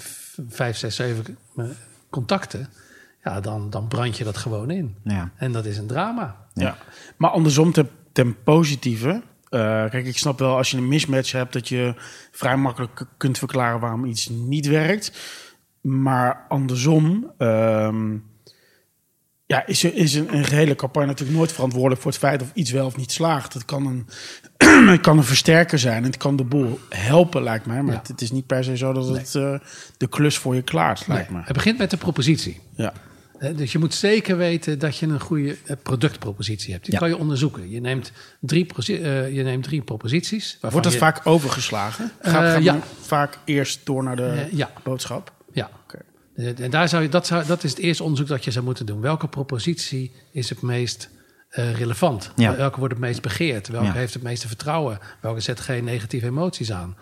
vijf, 0.48 0.76
zes, 0.76 0.96
zeven 0.96 1.38
eh, 1.56 1.64
contacten, 2.10 2.68
ja, 3.24 3.40
dan, 3.40 3.70
dan 3.70 3.88
brand 3.88 4.16
je 4.18 4.24
dat 4.24 4.36
gewoon 4.36 4.70
in. 4.70 4.96
Ja. 5.04 5.30
En 5.36 5.52
dat 5.52 5.64
is 5.64 5.78
een 5.78 5.86
drama. 5.86 6.36
Ja. 6.54 6.76
Maar 7.16 7.30
andersom 7.30 7.72
ten, 7.72 7.88
ten 8.12 8.42
positieve. 8.42 9.22
eh, 9.48 9.60
kijk, 9.90 10.06
ik 10.06 10.18
snap 10.18 10.38
wel 10.38 10.56
als 10.56 10.70
je 10.70 10.76
een 10.76 10.88
mismatch 10.88 11.32
hebt 11.32 11.52
dat 11.52 11.68
je 11.68 11.94
vrij 12.32 12.56
makkelijk 12.56 13.06
kunt 13.16 13.38
verklaren 13.38 13.80
waarom 13.80 14.04
iets 14.04 14.28
niet 14.28 14.66
werkt. 14.66 15.12
Maar 15.80 16.44
andersom 16.48 17.32
ehm, 17.38 18.16
ja, 19.46 19.66
is, 19.66 19.84
er- 19.84 19.94
is 19.94 20.14
een, 20.14 20.34
een 20.36 20.44
gehele 20.44 20.74
campagne 20.74 21.08
natuurlijk 21.08 21.38
nooit 21.38 21.52
verantwoordelijk 21.52 22.00
voor 22.00 22.10
het 22.10 22.20
feit 22.20 22.42
of 22.42 22.50
iets 22.54 22.70
wel 22.70 22.86
of 22.86 22.96
niet 22.96 23.12
slaagt. 23.12 23.52
Het 23.52 23.64
kan 23.64 23.86
een, 23.86 24.06
het 24.90 25.00
kan 25.00 25.18
een 25.18 25.24
versterker 25.24 25.78
zijn. 25.78 26.04
Het 26.04 26.16
kan 26.16 26.36
de 26.36 26.44
boel 26.44 26.78
helpen, 26.88 27.42
lijkt 27.42 27.66
mij. 27.66 27.82
Maar 27.82 27.94
Ja. 27.94 28.02
het, 28.06 28.20
is 28.20 28.30
niet 28.30 28.46
per 28.46 28.64
se 28.64 28.76
zo 28.76 28.92
dat 28.92 29.08
het 29.08 29.34
eh, 29.34 29.54
de 29.96 30.06
klus 30.08 30.38
voor 30.38 30.54
je 30.54 30.62
klaart, 30.62 31.06
lijkt 31.06 31.28
Nee, 31.30 31.38
me. 31.38 31.44
het 31.44 31.54
begint 31.54 31.78
met 31.78 31.90
de 31.90 31.96
propositie. 31.96 32.60
Ja. 32.76 32.92
Dus 33.56 33.72
je 33.72 33.78
moet 33.78 33.94
zeker 33.94 34.36
weten 34.36 34.78
dat 34.78 34.96
je 34.96 35.06
een 35.06 35.20
goede 35.20 35.56
eh, 35.66 35.76
productpropositie 35.82 36.72
hebt. 36.72 36.84
Die 36.84 36.92
Ja. 36.94 36.98
kan 37.00 37.08
je 37.08 37.16
onderzoeken. 37.16 37.70
Je 37.70 37.80
neemt 37.80 38.12
drie, 38.40 38.66
eh, 38.86 39.34
je 39.34 39.42
neemt 39.42 39.64
drie 39.64 39.82
proposities. 39.82 40.58
Wordt 40.60 40.82
dat 40.82 40.92
je- 40.92 40.98
vaak 40.98 41.20
overgeslagen? 41.26 42.10
Gaat, 42.20 42.42
Eh, 42.44 42.52
gaat 42.52 42.62
ja. 42.62 42.78
vaak 43.00 43.38
eerst 43.44 43.80
door 43.84 44.02
naar 44.04 44.16
de 44.16 44.46
ja. 44.50 44.70
boodschap? 44.82 45.32
Ja. 45.52 45.70
Oké. 45.84 45.98
Eh, 46.36 46.58
En 46.64 46.70
daar 46.70 46.88
zou 46.88 47.02
je, 47.02 47.08
dat, 47.08 47.26
zou, 47.26 47.46
dat 47.46 47.64
is 47.64 47.70
het 47.70 47.78
eerste 47.80 48.02
onderzoek 48.02 48.28
dat 48.28 48.44
je 48.44 48.50
zou 48.50 48.64
moeten 48.64 48.86
doen. 48.86 49.00
Welke 49.00 49.28
propositie 49.28 50.12
is 50.32 50.48
het 50.48 50.62
meest 50.62 51.08
eh, 51.54 51.74
relevant? 51.74 52.30
Ja. 52.36 52.56
Welke 52.56 52.78
wordt 52.78 52.94
het 52.94 53.02
meest 53.02 53.22
begeerd? 53.22 53.68
Welke 53.68 53.86
Ja. 53.86 53.92
heeft 53.92 54.14
het 54.14 54.22
meeste 54.22 54.48
vertrouwen? 54.48 54.98
Welke 55.20 55.40
zet 55.40 55.60
geen 55.60 55.84
negatieve 55.84 56.26
emoties 56.26 56.72
aan? 56.72 56.96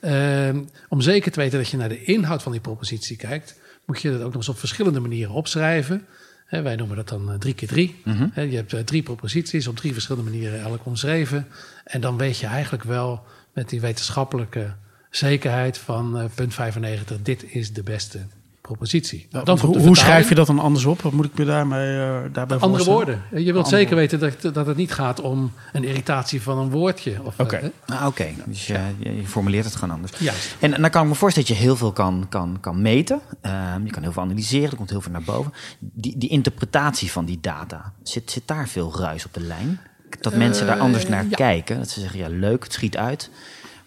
Ehm, 0.00 0.60
om 0.88 1.00
zeker 1.00 1.32
te 1.32 1.40
weten 1.40 1.58
dat 1.58 1.68
je 1.68 1.76
naar 1.76 1.88
de 1.88 2.04
inhoud 2.04 2.42
van 2.42 2.52
die 2.52 2.60
propositie 2.60 3.16
kijkt, 3.16 3.60
moet 3.86 4.02
je 4.02 4.10
dat 4.10 4.18
ook 4.20 4.26
nog 4.26 4.34
eens 4.34 4.48
op 4.48 4.58
verschillende 4.58 5.00
manieren 5.00 5.34
opschrijven. 5.34 6.06
Wij 6.48 6.76
noemen 6.76 6.96
dat 6.96 7.08
dan 7.08 7.30
eh, 7.32 7.38
drie 7.38 7.54
keer 7.54 7.68
drie. 7.68 8.02
Hè, 8.32 8.42
je 8.42 8.56
hebt 8.56 8.72
eh, 8.72 8.80
drie 8.80 9.02
proposities 9.02 9.66
op 9.66 9.76
drie 9.76 9.92
verschillende 9.92 10.30
manieren 10.30 10.60
elk 10.60 10.86
omschreven. 10.86 11.46
En 11.84 12.00
dan 12.00 12.16
weet 12.16 12.38
je 12.38 12.46
eigenlijk 12.46 12.84
wel 12.84 13.24
met 13.52 13.68
die 13.68 13.80
wetenschappelijke 13.80 14.74
zekerheid 15.10 15.78
van 15.78 16.30
punt 16.34 16.54
95, 16.54 17.22
dit 17.22 17.44
is 17.52 17.72
de 17.72 17.82
beste 17.82 18.26
propositie. 18.68 19.26
Nou, 19.30 19.44
Dan 19.44 19.58
hoe, 19.58 19.78
hoe 19.78 19.96
schrijf 19.96 20.28
je 20.28 20.34
dat 20.34 20.46
dan 20.46 20.58
anders 20.58 20.84
op? 20.84 21.00
Wat 21.02 21.12
moet 21.12 21.24
ik 21.24 21.38
me 21.38 21.44
daarmee, 21.44 21.96
eh, 21.98 22.06
daarbij 22.32 22.58
Andere 22.58 22.84
voorstellen? 22.84 22.92
woorden. 23.30 23.44
Je 23.44 23.52
wilt 23.52 23.68
zeker 23.68 23.96
weten 23.96 24.18
dat, 24.18 24.54
dat 24.54 24.66
het 24.66 24.76
niet 24.76 24.92
gaat 24.92 25.20
om 25.20 25.52
een 25.72 25.84
irritatie 25.84 26.42
van 26.42 26.58
een 26.58 26.70
woordje. 26.70 27.16
Of, 27.22 27.38
Oké. 27.38 27.56
eh? 27.56 27.68
Ah, 28.00 28.06
Oké, 28.06 28.26
dus 28.46 28.66
je, 28.66 28.78
je, 28.98 29.16
je 29.16 29.26
formuleert 29.26 29.64
het 29.64 29.74
gewoon 29.76 29.94
anders. 29.94 30.12
Juist. 30.18 30.56
En, 30.60 30.74
en 30.74 30.80
dan 30.80 30.90
kan 30.90 31.02
ik 31.02 31.08
me 31.08 31.14
voorstellen 31.14 31.48
dat 31.48 31.58
je 31.58 31.64
heel 31.64 31.76
veel 31.76 31.92
kan, 31.92 32.26
kan, 32.28 32.56
kan 32.60 32.82
meten. 32.82 33.20
Ehm, 33.40 33.84
je 33.84 33.90
kan 33.90 34.02
heel 34.02 34.12
veel 34.12 34.22
analyseren, 34.22 34.70
er 34.70 34.76
komt 34.76 34.90
heel 34.90 35.00
veel 35.00 35.12
naar 35.12 35.22
boven. 35.22 35.52
Die, 35.78 36.18
die 36.18 36.28
interpretatie 36.28 37.10
van 37.12 37.24
die 37.24 37.38
data, 37.40 37.92
zit, 38.02 38.30
zit 38.30 38.42
daar 38.46 38.68
veel 38.68 38.94
ruis 38.98 39.24
op 39.26 39.34
de 39.34 39.40
lijn? 39.40 39.80
Dat 40.20 40.34
mensen 40.34 40.66
daar 40.66 40.78
anders 40.78 41.08
naar 41.08 41.24
ja. 41.28 41.36
kijken. 41.36 41.76
Dat 41.78 41.88
ze 41.90 42.00
zeggen, 42.00 42.18
ja 42.18 42.28
leuk, 42.28 42.62
het 42.62 42.72
schiet 42.72 42.96
uit. 42.96 43.30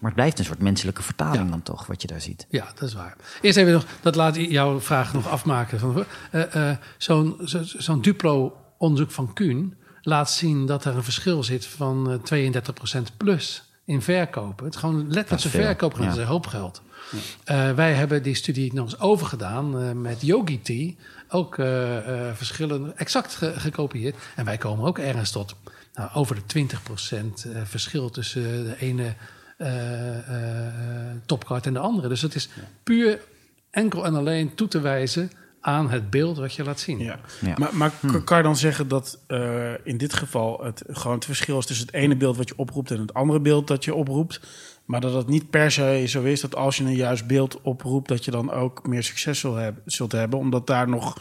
Maar 0.01 0.09
het 0.11 0.19
blijft 0.19 0.39
een 0.39 0.45
soort 0.45 0.61
menselijke 0.61 1.01
vertaling 1.03 1.49
dan 1.49 1.63
toch, 1.63 1.85
wat 1.87 2.01
je 2.01 2.07
daar 2.07 2.21
ziet. 2.21 2.45
Ja, 2.49 2.71
dat 2.75 2.87
is 2.89 2.93
waar. 2.93 3.15
Eerst 3.41 3.57
even 3.57 3.73
nog, 3.73 3.85
dat 4.01 4.15
laat 4.15 4.35
jouw 4.35 4.79
vraag 4.79 5.13
nog 5.13 5.27
afmaken. 5.29 5.79
Van, 5.79 6.05
eh, 6.31 6.69
eh, 6.69 6.77
Zo'n 6.97 7.35
zo, 7.45 7.59
zo'n 7.63 8.01
Duplo-onderzoek 8.01 9.11
van 9.11 9.33
Kuhn 9.33 9.75
laat 10.01 10.31
zien 10.31 10.65
dat 10.65 10.85
er 10.85 10.95
een 10.95 11.03
verschil 11.03 11.43
zit 11.43 11.65
van 11.65 12.11
eh 12.11 12.17
32% 12.23 13.17
plus 13.17 13.63
in 13.85 14.01
verkopen. 14.01 14.65
Het 14.65 14.73
is 14.73 14.79
gewoon 14.79 15.05
letterlijk 15.11 15.41
de 15.41 15.49
verkoop, 15.49 15.97
dat 15.97 16.11
is 16.11 16.17
een 16.17 16.25
hoop 16.25 16.47
geld. 16.47 16.81
Eh, 17.43 17.71
wij 17.71 17.93
hebben 17.93 18.23
die 18.23 18.35
studie 18.35 18.73
nog 18.73 18.85
eens 18.85 18.99
overgedaan 18.99 19.81
eh, 19.81 19.91
met 19.91 20.21
Yogi 20.21 20.61
Tea. 20.61 20.91
Ook 21.29 21.57
eh, 21.57 21.97
eh, 22.27 22.35
verschillen 22.35 22.97
exact 22.97 23.35
ge- 23.35 23.53
gekopieerd. 23.59 24.15
En 24.35 24.45
wij 24.45 24.57
komen 24.57 24.85
ook 24.85 24.97
ergens 24.99 25.31
tot 25.31 25.55
nou, 25.93 26.09
over 26.13 26.35
de 26.35 26.65
20% 26.65 27.45
eh, 27.45 27.61
verschil 27.63 28.09
tussen 28.09 28.41
de 28.43 28.75
ene 28.79 29.03
eh, 29.03 29.09
eh, 29.09 29.15
topcard 31.25 31.65
en 31.65 31.73
de 31.73 31.79
andere. 31.79 32.07
Dus 32.07 32.21
het 32.21 32.35
is 32.35 32.49
puur 32.83 33.19
enkel 33.71 34.05
en 34.05 34.15
alleen 34.15 34.55
toe 34.55 34.67
te 34.67 34.79
wijzen 34.79 35.31
aan 35.61 35.89
het 35.89 36.09
beeld 36.09 36.37
wat 36.37 36.53
je 36.53 36.63
laat 36.63 36.79
zien. 36.79 36.99
Ja. 36.99 37.19
Ja. 37.41 37.53
Maar, 37.57 37.75
maar 37.75 37.91
k- 38.07 38.25
kan 38.25 38.37
je 38.37 38.43
dan 38.43 38.55
zeggen 38.57 38.87
dat 38.87 39.19
eh, 39.27 39.71
in 39.83 39.97
dit 39.97 40.13
geval 40.13 40.63
het 40.63 40.83
gewoon 40.87 41.15
het 41.15 41.25
verschil 41.25 41.57
is 41.57 41.65
tussen 41.65 41.85
het 41.85 41.95
ene 41.95 42.15
beeld 42.15 42.37
wat 42.37 42.47
je 42.47 42.57
oproept 42.57 42.91
en 42.91 42.99
het 42.99 43.13
andere 43.13 43.39
beeld 43.39 43.67
dat 43.67 43.83
je 43.85 43.95
oproept? 43.95 44.39
Maar 44.85 45.01
dat 45.01 45.13
het 45.13 45.27
niet 45.27 45.49
per 45.49 45.71
se 45.71 46.03
zo 46.07 46.23
is 46.23 46.41
dat 46.41 46.55
als 46.55 46.77
je 46.77 46.83
een 46.83 46.95
juist 46.95 47.27
beeld 47.27 47.61
oproept, 47.61 48.07
dat 48.07 48.25
je 48.25 48.31
dan 48.31 48.51
ook 48.51 48.87
meer 48.87 49.03
succes 49.03 49.39
zult 49.39 49.55
hebben, 49.55 49.81
zult 49.85 50.11
hebben 50.11 50.39
omdat 50.39 50.67
daar 50.67 50.89
nog 50.89 51.17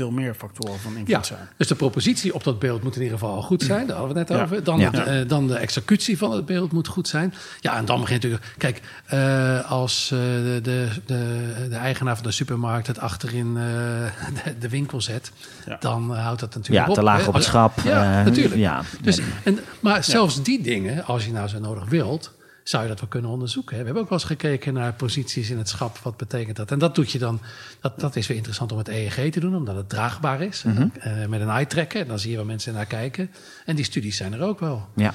veel 0.00 0.10
meer 0.10 0.34
factoren 0.34 0.78
van 0.80 0.90
invloed 0.90 1.08
Ja, 1.08 1.22
zijn. 1.22 1.48
dus 1.56 1.66
de 1.68 1.74
propositie 1.74 2.34
op 2.34 2.44
dat 2.44 2.58
beeld 2.58 2.82
moet 2.82 2.96
in 2.96 3.02
ieder 3.02 3.18
geval 3.18 3.42
goed 3.42 3.62
zijn. 3.62 3.86
Daar 3.86 3.96
hadden 3.96 4.14
we 4.14 4.20
het 4.20 4.28
net 4.28 4.38
Ja. 4.38 4.44
over. 4.44 4.64
Dan, 4.64 4.78
Ja. 4.78 4.90
het, 4.90 5.06
eh, 5.06 5.28
dan 5.28 5.46
de 5.46 5.54
executie 5.56 6.18
van 6.18 6.32
het 6.32 6.46
beeld 6.46 6.72
moet 6.72 6.88
goed 6.88 7.08
zijn. 7.08 7.34
Ja, 7.60 7.76
en 7.76 7.84
dan 7.84 8.00
begint 8.00 8.22
natuurlijk... 8.22 8.54
Kijk, 8.58 8.80
eh, 9.06 9.70
als 9.70 10.10
eh, 10.12 10.18
de, 10.18 10.60
de, 10.62 10.88
de, 11.06 11.66
de 11.68 11.76
eigenaar 11.76 12.14
van 12.14 12.24
de 12.24 12.30
supermarkt 12.30 12.86
het 12.86 12.98
achterin 12.98 13.56
eh, 13.56 13.62
de, 14.44 14.58
de 14.58 14.68
winkel 14.68 15.00
zet... 15.00 15.32
Ja. 15.66 15.76
dan 15.80 16.14
houdt 16.16 16.40
dat 16.40 16.54
natuurlijk 16.54 16.84
Ja, 16.84 16.90
op. 16.90 16.94
te 16.98 17.02
laag 17.02 17.20
hè. 17.22 17.28
op 17.28 17.34
het 17.34 17.44
schap. 17.44 17.80
Ja, 17.84 18.22
natuurlijk. 18.22 18.54
Ja, 18.54 18.82
Dus, 19.00 19.20
en, 19.44 19.58
maar 19.80 20.04
zelfs 20.04 20.42
die 20.42 20.62
dingen, 20.62 21.04
als 21.04 21.24
je 21.24 21.32
nou 21.32 21.48
zo 21.48 21.58
nodig 21.58 21.84
wilt... 21.88 22.32
zou 22.64 22.82
je 22.82 22.88
dat 22.88 23.00
wel 23.00 23.08
kunnen 23.08 23.30
onderzoeken. 23.30 23.78
We 23.78 23.84
hebben 23.84 24.02
ook 24.02 24.08
wel 24.08 24.18
eens 24.18 24.26
gekeken 24.26 24.74
naar 24.74 24.92
posities 24.92 25.50
in 25.50 25.58
het 25.58 25.68
schap. 25.68 25.98
Wat 25.98 26.16
betekent 26.16 26.56
dat? 26.56 26.70
En 26.70 26.78
dat 26.78 26.94
doet 26.94 27.10
je 27.10 27.18
dan... 27.18 27.40
Dat, 27.80 28.00
dat 28.00 28.16
is 28.16 28.26
weer 28.26 28.36
interessant 28.36 28.72
om 28.72 28.78
het 28.78 28.88
EEG 28.88 29.30
te 29.30 29.40
doen, 29.40 29.56
omdat 29.56 29.76
het 29.76 29.88
draagbaar 29.88 30.40
is. 30.42 30.62
Mhm. 30.62 30.88
Eh, 31.00 31.26
met 31.26 31.40
een 31.40 31.48
eye 31.48 31.66
tracker. 31.66 32.06
Dan 32.06 32.18
zie 32.18 32.30
je 32.30 32.36
waar 32.36 32.46
mensen 32.46 32.74
naar 32.74 32.86
kijken. 32.86 33.30
En 33.64 33.76
die 33.76 33.84
studies 33.84 34.16
zijn 34.16 34.32
er 34.32 34.42
ook 34.42 34.60
wel. 34.60 34.88
Ja. 34.96 35.12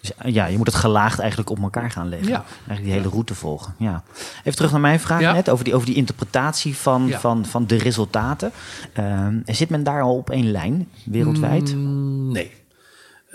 Dus, 0.00 0.14
eh, 0.14 0.34
ja, 0.34 0.46
je 0.46 0.56
moet 0.56 0.66
het 0.66 0.74
gelaagd 0.76 1.18
eigenlijk 1.18 1.50
op 1.50 1.58
elkaar 1.58 1.90
gaan 1.90 2.08
leggen. 2.08 2.28
Ja. 2.28 2.44
Eigenlijk 2.48 2.82
die 2.84 2.92
hele 2.92 3.08
route 3.08 3.34
volgen. 3.34 3.74
Ja. 3.78 4.02
Even 4.38 4.54
terug 4.56 4.70
naar 4.70 4.80
mijn 4.80 5.00
vraag 5.00 5.20
Ja. 5.20 5.32
net 5.32 5.50
over 5.50 5.64
die, 5.64 5.74
over 5.74 5.86
die 5.86 5.96
interpretatie 5.96 6.76
van, 6.76 7.06
Ja. 7.06 7.20
van, 7.20 7.44
van 7.46 7.66
de 7.66 7.76
resultaten. 7.76 8.52
Ehm, 8.92 9.38
zit 9.44 9.68
men 9.68 9.84
daar 9.84 10.02
al 10.02 10.16
op 10.16 10.30
één 10.30 10.50
lijn 10.50 10.88
wereldwijd? 11.04 11.74
Mm, 11.74 12.32
nee. 12.32 12.52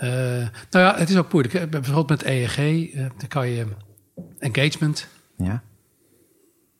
Eh, 0.02 0.10
nou 0.70 0.84
ja, 0.84 0.94
het 0.96 1.10
is 1.10 1.16
ook 1.16 1.32
moeilijk. 1.32 1.70
Bijvoorbeeld 1.70 2.08
met 2.08 2.24
EEG, 2.24 2.58
eh, 2.58 3.00
dan 3.18 3.28
kan 3.28 3.48
je 3.48 3.66
engagement. 4.38 5.06
Ja. 5.36 5.62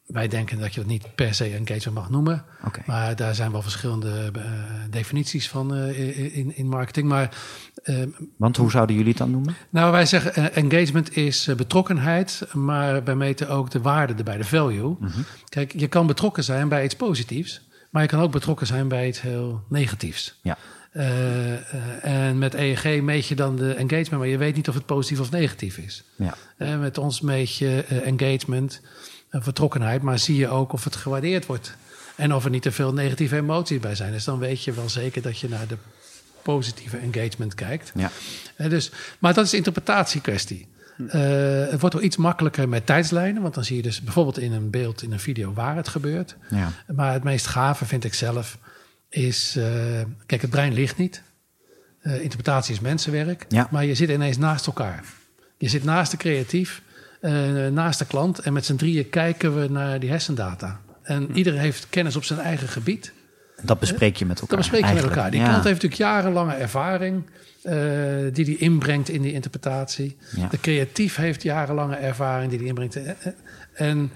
Wij 0.06 0.28
denken 0.28 0.58
dat 0.58 0.74
je 0.74 0.80
dat 0.80 0.88
niet 0.88 1.14
per 1.14 1.34
se 1.34 1.44
engagement 1.44 1.94
mag 1.94 2.10
noemen. 2.10 2.44
Maar 2.86 3.16
daar 3.16 3.34
zijn 3.34 3.52
wel 3.52 3.62
verschillende 3.62 4.30
eh, 4.34 4.42
definities 4.90 5.48
van 5.48 5.76
in, 5.76 6.56
in 6.56 6.68
marketing. 6.68 7.08
Maar 7.08 7.36
eh, 7.82 8.02
Want 8.36 8.56
hoe 8.56 8.70
zouden 8.70 8.96
jullie 8.96 9.10
het 9.10 9.18
dan 9.18 9.30
noemen? 9.30 9.54
nou, 9.70 9.92
wij 9.92 10.06
zeggen 10.06 10.54
engagement 10.54 11.16
is 11.16 11.48
betrokkenheid, 11.56 12.46
maar 12.52 13.04
wij 13.04 13.14
meten 13.14 13.48
ook 13.48 13.70
de 13.70 13.80
waarde 13.80 14.14
erbij, 14.14 14.36
de 14.36 14.44
value. 14.44 14.96
Mhm. 15.00 15.20
Kijk, 15.48 15.72
je 15.72 15.88
kan 15.88 16.06
betrokken 16.06 16.44
zijn 16.44 16.68
bij 16.68 16.84
iets 16.84 16.96
positiefs, 16.96 17.68
maar 17.90 18.02
je 18.02 18.08
kan 18.08 18.20
ook 18.20 18.32
betrokken 18.32 18.66
zijn 18.66 18.88
bij 18.88 19.08
iets 19.08 19.20
heel 19.20 19.64
negatiefs. 19.68 20.38
Ja. 20.42 20.58
Eh, 20.92 21.54
eh, 21.54 22.28
en 22.28 22.38
met 22.38 22.54
EEG 22.54 23.02
meet 23.02 23.26
je 23.26 23.34
dan 23.34 23.56
de 23.56 23.74
engagement, 23.74 24.10
maar 24.10 24.26
je 24.26 24.38
weet 24.38 24.56
niet 24.56 24.68
of 24.68 24.74
het 24.74 24.86
positief 24.86 25.20
of 25.20 25.30
negatief 25.30 25.78
is. 25.78 26.04
Ja. 26.16 26.34
Eh, 26.56 26.78
met 26.78 26.98
ons 26.98 27.20
meet 27.20 27.56
je 27.56 27.84
engagement, 28.04 28.80
vertrokkenheid, 29.30 30.02
maar 30.02 30.18
zie 30.18 30.36
je 30.36 30.48
ook 30.48 30.72
of 30.72 30.84
het 30.84 30.96
gewaardeerd 30.96 31.46
wordt. 31.46 31.76
En 32.16 32.34
of 32.34 32.44
er 32.44 32.50
niet 32.50 32.62
te 32.62 32.72
veel 32.72 32.92
negatieve 32.92 33.36
emoties 33.36 33.80
bij 33.80 33.94
zijn. 33.94 34.12
Dus 34.12 34.24
dan 34.24 34.38
weet 34.38 34.64
je 34.64 34.72
wel 34.72 34.88
zeker 34.88 35.22
dat 35.22 35.38
je 35.38 35.48
naar 35.48 35.66
de 35.66 35.76
positieve 36.42 36.96
engagement 36.96 37.54
kijkt. 37.54 37.92
Ja. 37.94 38.10
Dus, 38.68 38.90
maar 39.18 39.34
dat 39.34 39.44
is 39.44 39.54
interpretatiekwestie. 39.54 40.68
Eh, 41.08 41.20
het 41.70 41.80
wordt 41.80 41.94
wel 41.94 42.04
iets 42.04 42.16
makkelijker 42.16 42.68
met 42.68 42.86
tijdslijnen, 42.86 43.42
want 43.42 43.54
dan 43.54 43.64
zie 43.64 43.76
je 43.76 43.82
dus 43.82 44.02
bijvoorbeeld 44.02 44.38
in 44.38 44.52
een 44.52 44.70
beeld, 44.70 45.02
in 45.02 45.12
een 45.12 45.20
video 45.20 45.52
waar 45.52 45.76
het 45.76 45.88
gebeurt. 45.88 46.36
Ja. 46.50 46.72
Maar 46.94 47.12
het 47.12 47.22
meest 47.22 47.46
gave 47.46 47.84
vind 47.84 48.04
ik 48.04 48.14
zelf 48.14 48.58
is, 49.14 49.56
eh, 49.56 49.64
kijk, 50.26 50.40
het 50.40 50.50
brein 50.50 50.72
ligt 50.72 50.96
niet. 50.96 51.22
Eh, 52.00 52.22
interpretatie 52.22 52.74
is 52.74 52.80
mensenwerk, 52.80 53.44
Ja. 53.48 53.68
maar 53.70 53.84
je 53.84 53.94
zit 53.94 54.08
ineens 54.10 54.36
naast 54.38 54.66
elkaar. 54.66 55.04
Je 55.58 55.68
zit 55.68 55.84
naast 55.84 56.10
de 56.10 56.16
creatief, 56.16 56.82
eh, 57.20 57.32
naast 57.66 57.98
de 57.98 58.06
klant 58.06 58.38
en 58.38 58.52
met 58.52 58.64
z'n 58.64 58.76
drieën 58.76 59.08
kijken 59.10 59.60
we 59.60 59.68
naar 59.68 60.00
die 60.00 60.10
hersendata. 60.10 60.80
En 61.02 61.36
iedereen 61.36 61.60
heeft 61.60 61.86
kennis 61.90 62.16
op 62.16 62.24
zijn 62.24 62.38
eigen 62.38 62.68
gebied. 62.68 63.12
Dat 63.62 63.78
bespreek 63.78 64.16
je 64.16 64.26
met 64.26 64.40
elkaar. 64.40 64.56
Dat 64.58 64.68
bespreek 64.70 64.88
je 64.88 64.94
met 64.94 65.04
elkaar. 65.04 65.30
Die 65.30 65.40
Ja. 65.40 65.48
klant 65.48 65.64
heeft 65.64 65.82
natuurlijk 65.82 66.10
jarenlange 66.10 66.54
ervaring 66.54 67.24
eh, 67.62 67.74
die 68.32 68.44
hij 68.44 68.54
inbrengt 68.58 69.08
in 69.08 69.22
die 69.22 69.32
interpretatie. 69.32 70.16
Ja. 70.36 70.48
De 70.48 70.60
creatief 70.60 71.16
heeft 71.16 71.42
jarenlange 71.42 71.96
ervaring 71.96 72.50
die 72.50 72.58
hij 72.58 72.68
inbrengt. 72.68 72.98
En 73.74 74.10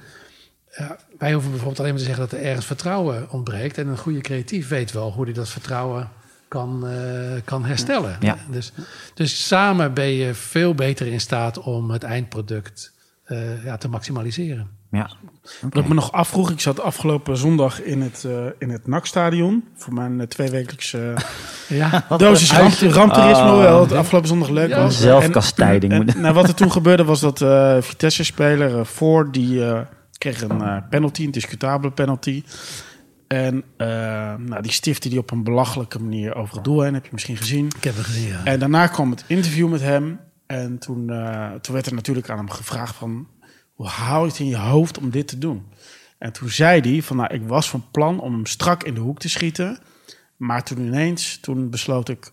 ja, 0.79 0.97
wij 1.19 1.33
hoeven 1.33 1.51
bijvoorbeeld 1.51 1.81
alleen 1.81 1.91
maar 1.93 2.01
te 2.01 2.07
zeggen 2.07 2.29
dat 2.29 2.39
er 2.39 2.47
ergens 2.47 2.67
vertrouwen 2.67 3.31
ontbreekt. 3.31 3.79
En 3.79 3.87
een 3.87 3.99
goede 3.99 4.21
creatief 4.21 4.69
weet 4.69 4.93
wel 4.93 5.13
hoe 5.13 5.25
hij 5.25 5.33
dat 5.33 5.49
vertrouwen 5.49 6.09
kan, 6.49 6.87
eh, 6.89 7.41
kan 7.45 7.65
herstellen. 7.65 8.17
Ja. 8.21 8.37
Dus, 8.51 8.73
dus 9.15 9.47
samen 9.47 9.95
ben 9.95 10.09
je 10.11 10.35
veel 10.35 10.75
beter 10.75 11.07
in 11.07 11.21
staat 11.21 11.59
om 11.59 11.91
het 11.91 12.03
eindproduct 12.03 12.93
eh, 13.25 13.65
ja, 13.65 13.77
te 13.77 13.89
maximaliseren. 13.89 14.71
Ja. 14.91 15.11
Wat 15.61 15.83
ik 15.83 15.89
me 15.89 15.95
nog 15.95 16.13
afvroeg, 16.13 16.51
ik 16.51 16.61
zat 16.61 16.81
afgelopen 16.81 17.37
zondag 17.37 17.83
in 17.83 18.01
het, 18.01 18.25
eh 18.25 18.47
in 18.59 18.71
het 18.71 18.87
NAC-stadion 18.87 19.65
voor 19.77 19.95
mijn 19.95 20.19
uh, 20.21 20.27
tweewekelijkse 20.27 21.15
Ja, 21.69 22.07
dosis 22.17 22.53
ramp, 22.53 22.73
ramptoerisme. 22.73 23.51
Oh. 23.51 23.59
wel, 23.59 23.81
het 23.81 23.93
afgelopen 23.93 24.29
zondag 24.29 24.49
leuk 24.49 24.69
Ja. 24.69 24.83
was. 24.83 25.01
Zelfkastijding. 25.01 25.93
En, 25.93 26.09
en, 26.09 26.21
nou, 26.21 26.35
wat 26.35 26.49
er 26.49 26.55
toen 26.55 26.73
gebeurde 26.73 27.05
was 27.05 27.21
dat 27.21 27.41
uh, 27.41 27.77
Vitesse-speler 27.81 28.79
uh, 28.79 28.85
voor 28.85 29.33
die 29.33 29.59
uh, 29.59 29.81
kreeg 30.19 30.43
een 30.43 30.63
uh, 30.63 30.77
penalty, 30.91 31.25
een 31.25 31.31
discutabele 31.31 31.93
penalty. 31.93 32.43
En 33.27 33.55
uh, 33.57 33.87
nou, 34.35 34.63
die 34.63 34.73
stifte 34.73 35.09
die 35.09 35.19
op 35.19 35.31
een 35.31 35.45
belachelijke 35.45 36.03
manier 36.03 36.35
over 36.35 36.55
het 36.55 36.65
doel 36.65 36.81
heen. 36.81 36.95
Heb 36.95 37.05
je 37.05 37.11
misschien 37.13 37.37
gezien. 37.37 37.67
ik 37.77 37.85
heb 37.85 37.97
het 37.97 38.05
gezien, 38.05 38.29
ja. 38.29 38.45
En 38.45 38.59
daarna 38.59 38.87
kwam 38.87 39.11
het 39.11 39.25
interview 39.27 39.69
met 39.69 39.81
hem. 39.81 40.21
En 40.47 40.79
toen, 40.79 41.11
uh, 41.11 41.53
toen 41.53 41.75
werd 41.75 41.87
er 41.87 41.95
natuurlijk 41.95 42.31
aan 42.31 42.37
hem 42.37 42.51
gevraagd 42.51 42.95
van... 42.97 43.29
hoe 43.75 43.87
hou 43.87 44.25
je 44.25 44.31
het 44.31 44.39
in 44.39 44.47
je 44.47 44.57
hoofd 44.57 44.99
om 44.99 45.11
dit 45.11 45.29
te 45.29 45.39
doen? 45.39 45.67
En 46.19 46.33
toen 46.33 46.49
zei 46.49 46.81
hij 46.81 47.03
van, 47.03 47.17
nou, 47.17 47.35
ik 47.35 47.43
was 47.47 47.71
van 47.71 47.85
plan 47.91 48.21
om 48.21 48.33
hem 48.33 48.47
strak 48.47 48.83
in 48.83 48.95
de 48.95 49.01
hoek 49.01 49.19
te 49.19 49.29
schieten. 49.29 49.79
Maar 50.37 50.65
toen 50.65 50.79
ineens, 50.79 51.39
toen 51.41 51.71
besloot 51.71 52.09
ik 52.09 52.33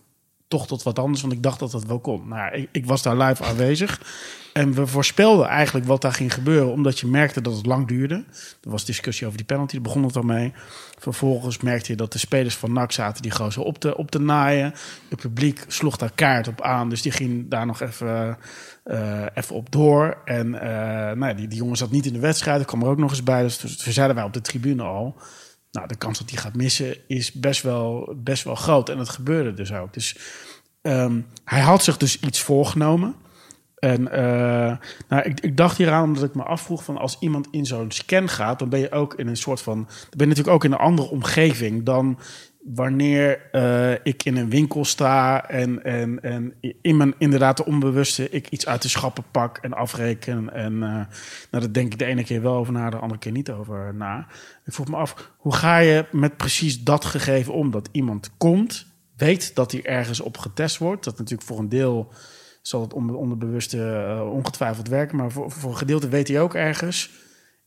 toch 0.54 0.66
tot 0.66 0.82
wat 0.82 0.98
anders, 0.98 1.20
want 1.20 1.32
ik 1.32 1.42
dacht 1.42 1.58
dat 1.58 1.70
dat 1.70 1.84
wel 1.84 1.98
kon. 1.98 2.28
Nou, 2.28 2.54
ik, 2.54 2.68
ik 2.72 2.86
was 2.86 3.02
daar 3.02 3.16
live 3.16 3.44
aanwezig. 3.44 4.00
En 4.52 4.72
we 4.72 4.86
voorspelden 4.86 5.46
eigenlijk 5.46 5.86
wat 5.86 6.00
daar 6.00 6.12
ging 6.12 6.34
gebeuren, 6.34 6.72
omdat 6.72 6.98
je 7.00 7.06
merkte 7.06 7.40
dat 7.40 7.56
het 7.56 7.66
lang 7.66 7.88
duurde. 7.88 8.14
Er 8.62 8.70
was 8.70 8.84
discussie 8.84 9.26
over 9.26 9.38
die 9.38 9.46
penalty, 9.46 9.72
daar 9.72 9.82
begon 9.82 10.04
het 10.04 10.16
al 10.16 10.22
mee. 10.22 10.52
Vervolgens 10.98 11.60
merkte 11.60 11.90
je 11.90 11.96
dat 11.96 12.12
de 12.12 12.18
spelers 12.18 12.56
van 12.56 12.72
NAC 12.72 12.92
zaten 12.92 13.22
die 13.22 13.30
gozer 13.30 13.62
op 13.62 13.78
te, 13.78 13.96
op 13.96 14.10
te 14.10 14.20
naaien. 14.20 14.74
Het 15.08 15.20
publiek 15.20 15.64
sloeg 15.68 15.96
daar 15.96 16.12
kaart 16.14 16.48
op 16.48 16.62
aan, 16.62 16.88
dus 16.88 17.02
die 17.02 17.12
ging 17.12 17.50
daar 17.50 17.66
nog 17.66 17.80
even, 17.80 18.38
uh, 18.84 19.26
even 19.34 19.54
op 19.54 19.72
door. 19.72 20.16
En 20.24 20.46
uh, 20.46 20.62
nou, 21.10 21.34
die, 21.34 21.48
die 21.48 21.58
jongen 21.58 21.76
zat 21.76 21.90
niet 21.90 22.06
in 22.06 22.12
de 22.12 22.18
wedstrijd, 22.18 22.58
dat 22.58 22.66
kwam 22.66 22.82
er 22.82 22.88
ook 22.88 22.98
nog 22.98 23.10
eens 23.10 23.22
bij. 23.22 23.42
Dus 23.42 23.56
toen 23.56 23.92
zeiden 23.92 24.16
wij 24.16 24.24
op 24.24 24.32
de 24.32 24.40
tribune 24.40 24.82
al... 24.82 25.16
Nou, 25.74 25.86
de 25.86 25.96
kans 25.96 26.18
dat 26.18 26.30
hij 26.30 26.38
gaat 26.38 26.54
missen 26.54 26.96
is 27.06 27.32
best 27.32 27.62
wel, 27.62 28.14
best 28.16 28.44
wel 28.44 28.54
groot. 28.54 28.88
En 28.88 28.96
dat 28.96 29.08
gebeurde 29.08 29.54
dus 29.54 29.72
ook. 29.72 29.92
Dus 29.92 30.16
um, 30.82 31.26
hij 31.44 31.60
had 31.60 31.84
zich 31.84 31.96
dus 31.96 32.20
iets 32.20 32.40
voorgenomen. 32.40 33.14
En 33.78 34.00
uh, 34.00 34.76
nou, 35.08 35.22
ik, 35.22 35.40
ik, 35.40 35.56
dacht 35.56 35.76
hieraan 35.76 36.04
omdat 36.04 36.24
ik 36.24 36.34
me 36.34 36.42
afvroeg 36.42 36.84
van 36.84 36.96
als 36.96 37.16
iemand 37.20 37.48
in 37.50 37.66
zo'n 37.66 37.90
scan 37.90 38.28
gaat, 38.28 38.58
dan 38.58 38.68
ben 38.68 38.80
je 38.80 38.90
ook 38.90 39.14
in 39.14 39.26
een 39.26 39.36
soort 39.36 39.60
van, 39.60 39.76
dan 39.76 39.86
ben 40.10 40.20
je 40.20 40.26
natuurlijk 40.26 40.54
ook 40.54 40.64
in 40.64 40.72
een 40.72 40.78
andere 40.78 41.08
omgeving 41.08 41.84
dan 41.84 42.18
wanneer 42.64 43.48
uh, 43.52 43.92
ik 44.02 44.24
in 44.24 44.36
een 44.36 44.50
winkel 44.50 44.84
sta 44.84 45.48
en, 45.48 45.84
en, 45.84 46.22
en 46.22 46.54
in 46.82 46.96
mijn 46.96 47.14
inderdaad 47.18 47.56
de 47.56 47.64
onbewuste 47.64 48.30
ik 48.30 48.48
iets 48.48 48.66
uit 48.66 48.82
de 48.82 48.88
schappen 48.88 49.24
pak 49.30 49.58
en 49.58 49.72
afreken. 49.72 50.52
En 50.52 50.72
uh, 50.72 50.80
nou, 50.80 51.06
dat 51.50 51.74
denk 51.74 51.92
ik 51.92 51.98
de 51.98 52.04
ene 52.04 52.24
keer 52.24 52.42
wel 52.42 52.54
over 52.54 52.72
na, 52.72 52.90
de 52.90 52.96
andere 52.96 53.20
keer 53.20 53.32
niet 53.32 53.50
over 53.50 53.94
na. 53.94 54.26
Ik 54.64 54.72
vroeg 54.72 54.88
me 54.88 54.96
af, 54.96 55.32
hoe 55.36 55.54
ga 55.54 55.78
je 55.78 56.06
met 56.12 56.36
precies 56.36 56.82
dat 56.82 57.04
gegeven 57.04 57.52
om? 57.52 57.70
Dat 57.70 57.88
iemand 57.92 58.30
komt, 58.36 58.86
weet 59.16 59.54
dat 59.54 59.72
hij 59.72 59.84
ergens 59.84 60.20
op 60.20 60.38
getest 60.38 60.78
wordt. 60.78 61.04
Dat 61.04 61.18
natuurlijk 61.18 61.48
voor 61.48 61.58
een 61.58 61.68
deel 61.68 62.12
zal 62.62 62.80
het 62.80 62.92
onder, 62.92 63.16
onderbewuste 63.16 63.76
uh, 64.18 64.32
ongetwijfeld 64.32 64.88
werken. 64.88 65.16
Maar 65.16 65.30
voor, 65.30 65.50
voor 65.50 65.70
een 65.70 65.76
gedeelte 65.76 66.08
weet 66.08 66.28
hij 66.28 66.40
ook 66.40 66.54
ergens... 66.54 67.10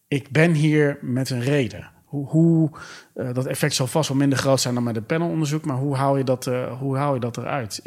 ik 0.07 0.29
ben 0.29 0.53
hier 0.53 0.97
met 1.01 1.29
een 1.29 1.41
reden. 1.41 1.95
Hoe, 2.07 2.69
uh, 3.15 3.33
dat 3.33 3.45
effect 3.45 3.75
zal 3.75 3.87
vast 3.87 4.09
wel 4.09 4.17
minder 4.17 4.37
groot 4.37 4.61
zijn 4.61 4.73
dan 4.73 4.83
met 4.83 4.95
een 4.95 5.05
panelonderzoek... 5.05 5.65
maar 5.65 5.75
hoe 5.75 5.95
haal 5.95 6.17
je 6.17 6.23
dat, 6.23 6.45
uh, 6.45 6.79
hoe 6.79 6.97
haal 6.97 7.13
je 7.13 7.19
dat 7.19 7.37
eruit? 7.37 7.81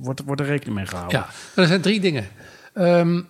Wordt, 0.00 0.40
er 0.40 0.46
rekening 0.46 0.76
mee 0.76 0.86
gehouden? 0.86 1.18
Ja, 1.18 1.28
er 1.62 1.66
zijn 1.66 1.80
drie 1.80 2.00
dingen. 2.00 2.26
Um, 2.74 3.26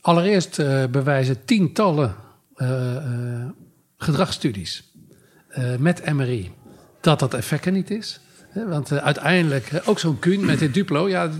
allereerst 0.00 0.58
uh, 0.58 0.84
bewijzen 0.86 1.44
tientallen 1.44 2.14
gedragsstudies 3.96 4.92
met 5.78 6.12
MRI... 6.12 6.52
dat 7.00 7.18
dat 7.18 7.34
effect 7.34 7.66
er 7.66 7.72
niet 7.72 7.90
is... 7.90 8.20
Want 8.66 8.92
uiteindelijk, 8.92 9.70
ook 9.84 9.98
zo'n 9.98 10.18
Kuhn 10.18 10.44
met 10.44 10.58
dit 10.58 10.74
Duplo, 10.74 11.08
ja, 11.08 11.30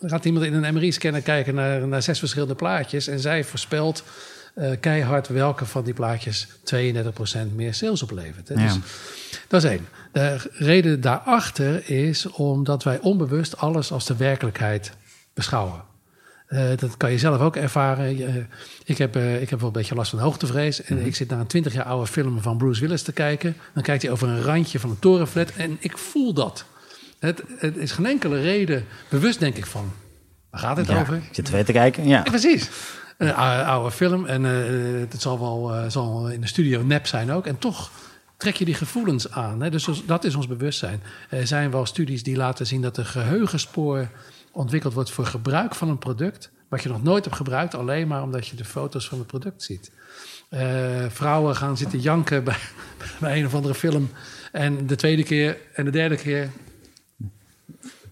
gaat 0.00 0.24
iemand 0.24 0.44
in 0.44 0.54
een 0.54 0.74
MRI-scanner 0.74 1.22
kijken 1.22 1.54
naar, 1.54 1.88
naar, 1.88 2.02
zes 2.02 2.18
verschillende 2.18 2.54
plaatjes 2.54 3.06
en 3.06 3.20
zij 3.20 3.44
voorspelt 3.44 4.04
uh, 4.54 4.70
keihard 4.80 5.28
welke 5.28 5.66
van 5.66 5.84
die 5.84 5.94
plaatjes 5.94 6.48
32% 6.48 7.54
meer 7.54 7.74
sales 7.74 8.02
oplevert. 8.02 8.48
Hè. 8.48 8.54
Ja. 8.54 8.60
Dus, 8.60 8.78
dat 9.48 9.64
is 9.64 9.70
één. 9.70 9.86
De 10.12 10.50
reden 10.52 11.00
daarachter 11.00 11.90
is 11.90 12.26
omdat 12.26 12.82
wij 12.82 12.98
onbewust 13.00 13.56
alles 13.56 13.92
als 13.92 14.06
de 14.06 14.16
werkelijkheid 14.16 14.92
beschouwen. 15.34 15.82
Uh, 16.48 16.62
dat 16.76 16.96
kan 16.96 17.10
je 17.10 17.18
zelf 17.18 17.40
ook 17.40 17.56
ervaren. 17.56 18.20
Uh, 18.20 18.34
ik, 18.84 18.98
heb, 18.98 19.16
uh, 19.16 19.42
ik 19.42 19.50
heb 19.50 19.58
wel 19.58 19.68
een 19.68 19.74
beetje 19.74 19.94
last 19.94 20.10
van 20.10 20.18
hoogtevrees. 20.18 20.82
En 20.82 20.94
mm-hmm. 20.94 21.08
ik 21.08 21.14
zit 21.14 21.28
naar 21.28 21.40
een 21.40 21.46
20 21.46 21.72
jaar 21.72 21.84
oude 21.84 22.06
film 22.06 22.42
van 22.42 22.56
Bruce 22.56 22.80
Willis 22.80 23.02
te 23.02 23.12
kijken. 23.12 23.56
Dan 23.74 23.82
kijkt 23.82 24.02
hij 24.02 24.10
over 24.10 24.28
een 24.28 24.42
randje 24.42 24.80
van 24.80 24.90
een 24.90 24.98
torenflat. 24.98 25.50
En 25.50 25.76
ik 25.80 25.98
voel 25.98 26.32
dat. 26.32 26.64
Het, 27.18 27.42
het 27.58 27.76
is 27.76 27.92
geen 27.92 28.06
enkele 28.06 28.40
reden 28.40 28.84
bewust, 29.08 29.40
denk 29.40 29.56
ik, 29.56 29.66
van. 29.66 29.92
Waar 30.50 30.60
gaat 30.60 30.76
het 30.76 30.86
ja, 30.86 31.00
over? 31.00 31.16
Ik 31.16 31.28
zit 31.30 31.44
twee 31.44 31.64
te 31.64 31.72
kijken. 31.72 32.08
Ja, 32.08 32.16
ja 32.16 32.22
precies. 32.22 32.70
Een 33.18 33.34
oude, 33.34 33.90
film. 33.90 34.26
En 34.26 34.42
het 34.42 35.22
zal 35.22 35.40
wel 35.40 35.90
zal 35.90 36.28
in 36.28 36.40
de 36.40 36.46
studio 36.46 36.82
nep 36.82 37.06
zijn 37.06 37.32
ook. 37.32 37.46
En 37.46 37.58
toch 37.58 37.90
trek 38.36 38.56
je 38.56 38.64
die 38.64 38.74
gevoelens 38.74 39.30
aan. 39.30 39.62
Hè? 39.62 39.70
Dus 39.70 40.02
dat 40.06 40.24
is 40.24 40.34
ons 40.34 40.46
bewustzijn. 40.46 41.02
Er 41.30 41.46
zijn 41.46 41.70
wel 41.70 41.86
studies 41.86 42.22
die 42.22 42.36
laten 42.36 42.66
zien 42.66 42.82
dat 42.82 42.94
de 42.94 43.04
geheugenspoor 43.04 44.08
ontwikkeld 44.52 44.92
wordt 44.94 45.10
voor 45.10 45.26
gebruik 45.26 45.74
van 45.74 45.88
een 45.88 45.98
product. 45.98 46.50
wat 46.68 46.82
je 46.82 46.88
nog 46.88 47.02
nooit 47.02 47.24
hebt 47.24 47.36
gebruikt, 47.36 47.74
alleen 47.74 48.08
maar 48.08 48.22
omdat 48.22 48.46
je 48.46 48.56
de 48.56 48.64
foto's 48.64 49.08
van 49.08 49.18
het 49.18 49.26
product 49.26 49.62
ziet. 49.62 49.90
Uh, 50.50 50.60
vrouwen 51.08 51.56
gaan 51.56 51.76
zitten 51.76 52.00
janken 52.00 52.44
bij, 52.44 52.56
bij 53.20 53.38
een 53.38 53.46
of 53.46 53.54
andere 53.54 53.74
film. 53.74 54.10
En 54.52 54.86
de 54.86 54.96
tweede 54.96 55.22
keer 55.22 55.56
en 55.74 55.84
de 55.84 55.90
derde 55.90 56.16
keer 56.16 56.50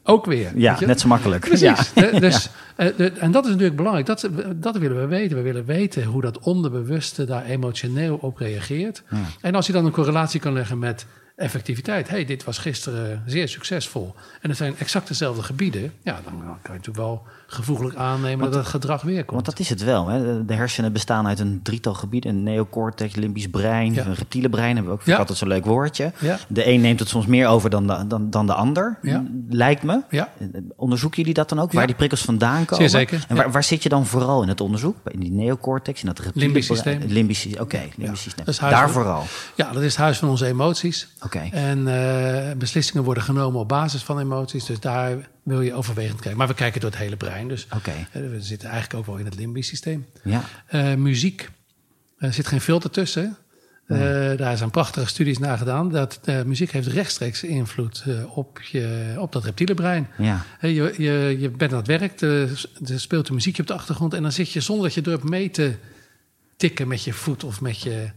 ook 0.05 0.27
weer. 0.27 0.53
Ja, 0.55 0.77
net 0.81 1.01
zo 1.01 1.09
makkelijk. 1.09 1.45
Precies. 1.45 1.93
Ja. 1.95 2.19
Dus, 2.21 2.49
de, 2.77 3.13
en 3.19 3.31
dat 3.31 3.45
is 3.45 3.51
natuurlijk 3.51 3.77
belangrijk. 3.77 4.07
Dat, 4.07 4.29
dat 4.57 4.77
willen 4.77 5.01
we 5.01 5.07
weten. 5.07 5.37
We 5.37 5.43
willen 5.43 5.65
weten 5.65 6.05
hoe 6.05 6.21
dat 6.21 6.39
onderbewuste 6.39 7.25
daar 7.25 7.45
emotioneel 7.45 8.17
op 8.17 8.37
reageert. 8.37 9.03
Ja. 9.11 9.19
En 9.41 9.55
als 9.55 9.67
je 9.67 9.73
dan 9.73 9.85
een 9.85 9.93
correlatie 9.93 10.41
kan 10.41 10.53
leggen 10.53 10.79
met 10.79 11.07
effectiviteit. 11.37 12.09
hey, 12.09 12.25
dit 12.25 12.45
was 12.45 12.59
gisteren 12.59 13.23
zeer 13.27 13.49
succesvol. 13.49 14.15
En 14.41 14.49
het 14.49 14.59
zijn 14.59 14.75
exact 14.79 15.09
dezelfde 15.09 15.43
gebieden. 15.43 15.93
Ja, 16.03 16.21
dan 16.25 16.33
kan 16.39 16.59
je 16.63 16.69
natuurlijk 16.69 16.97
wel 16.97 17.23
gevoeglijk 17.53 17.97
aannemen 17.97 18.39
want, 18.39 18.53
dat 18.53 18.63
het 18.63 18.71
gedrag 18.71 19.03
weer 19.03 19.25
komt. 19.25 19.31
Want 19.31 19.45
dat 19.45 19.59
is 19.59 19.69
het 19.69 19.85
wel. 19.85 20.09
Hè? 20.09 20.45
De 20.45 20.55
hersenen 20.55 20.93
bestaan 20.93 21.27
uit 21.27 21.41
een 21.41 21.61
drietal 21.63 21.95
gebieden. 21.95 22.31
Een 22.31 22.43
neocortex, 22.43 23.15
limbisch 23.15 23.49
brein, 23.49 23.95
ja. 23.95 24.07
een 24.07 24.15
reptiele 24.15 24.49
brein. 24.49 24.75
Hebben 24.75 24.93
we 24.93 25.01
ook 25.01 25.07
ja. 25.07 25.17
altijd 25.17 25.39
zo'n 25.39 25.49
leuk 25.49 25.65
woordje. 25.65 26.13
Ja. 26.19 26.39
De 26.49 26.69
een 26.69 26.81
neemt 26.81 27.01
het 27.01 27.09
soms 27.09 27.27
meer 27.27 27.47
over 27.47 27.71
dan 27.71 27.87
de, 27.87 28.07
dan, 28.07 28.31
dan 28.31 28.47
de 28.47 28.55
ander. 28.55 28.99
Lijkt 29.49 29.83
me. 29.83 30.01
Onderzoeken 30.77 31.19
jullie 31.19 31.35
dat 31.35 31.49
dan 31.49 31.61
ook? 31.61 31.73
Waar 31.73 31.87
die 31.87 31.97
prikkels 31.97 32.23
vandaan 32.23 32.65
komen? 32.65 32.91
Zeker. 32.91 33.25
En 33.29 33.37
waar, 33.37 33.51
waar, 33.51 33.65
zit 33.65 33.83
je 33.83 33.89
dan 33.89 34.07
vooral 34.07 34.43
in 34.43 34.49
het 34.49 34.61
onderzoek? 34.61 34.97
In 35.09 35.21
die 35.21 35.31
neocortex, 35.31 36.01
in 36.01 36.07
dat 36.07 36.19
reptiele 36.19 36.47
limbisch 36.47 36.67
systeem. 36.67 37.01
Limbisch, 37.07 37.47
Oké, 37.47 37.63
okay, 37.63 37.93
limbisch 37.97 38.23
systeem. 38.23 38.45
Daar 38.45 38.91
van, 38.91 38.91
vooral. 38.91 39.23
Ja, 39.55 39.73
dat 39.73 39.83
is 39.83 39.93
het 39.93 40.03
huis 40.03 40.19
van 40.19 40.29
onze 40.29 40.47
emoties. 40.47 41.09
Oké. 41.25 41.49
En 41.53 41.89
eh, 41.89 42.57
beslissingen 42.57 43.05
worden 43.05 43.23
genomen 43.23 43.61
op 43.61 43.69
basis 43.69 44.03
van 44.03 44.19
emoties. 44.19 44.65
Dus 44.65 44.81
daar 44.81 45.31
wil 45.43 45.61
je 45.61 45.74
overwegend 45.74 46.20
kijken. 46.20 46.38
Maar 46.38 46.49
we 46.49 46.55
kijken 46.55 46.80
door 46.80 46.90
het 46.90 46.99
hele 46.99 47.16
brein. 47.16 47.49
Dus 47.49 47.66
Oké. 47.76 47.93
we 48.12 48.36
zitten 48.40 48.68
eigenlijk 48.68 48.99
ook 49.01 49.07
wel 49.07 49.16
in 49.16 49.24
het 49.24 49.34
limbisch 49.34 49.66
systeem. 49.68 50.07
Ja. 50.24 50.43
Eh, 50.66 50.95
muziek. 50.95 51.49
Er 52.18 52.32
zit 52.32 52.47
geen 52.47 52.61
filter 52.61 52.90
tussen. 52.90 53.36
Eh, 53.86 53.99
daar 54.36 54.57
zijn 54.57 54.70
prachtige 54.70 55.07
studies 55.07 55.38
naar 55.38 55.59
gedaan. 55.59 55.90
Dat 55.90 56.20
eh, 56.24 56.43
muziek 56.43 56.70
heeft 56.72 56.86
rechtstreeks 56.88 57.43
invloed 57.43 58.05
eh, 58.07 58.36
op, 58.38 58.61
je, 58.62 59.14
op 59.18 59.32
dat 59.32 59.45
reptiele 59.45 59.74
brein. 59.74 60.09
Ja. 60.18 60.45
Hè, 60.59 60.68
je, 60.68 60.95
je, 60.99 61.36
je 61.40 61.51
bent 61.51 61.72
aan 61.72 61.78
het 61.78 61.86
werk, 61.86 62.20
er, 62.20 62.66
er 62.88 63.01
speelt 63.01 63.28
een 63.28 63.34
muziekje 63.34 63.62
op 63.62 63.68
de 63.68 63.74
achtergrond... 63.74 64.14
en 64.14 64.22
dan 64.22 64.32
zit 64.32 64.51
je 64.53 64.61
zonder 64.61 64.84
dat 64.84 64.95
je 64.95 65.01
door 65.01 65.12
hebt 65.12 65.28
mee 65.28 65.51
te 65.51 65.74
tikken 66.57 66.88
met 66.88 67.05
je 67.05 67.12
voet 67.12 67.45
of 67.45 67.61
met 67.61 67.80
je... 67.80 68.11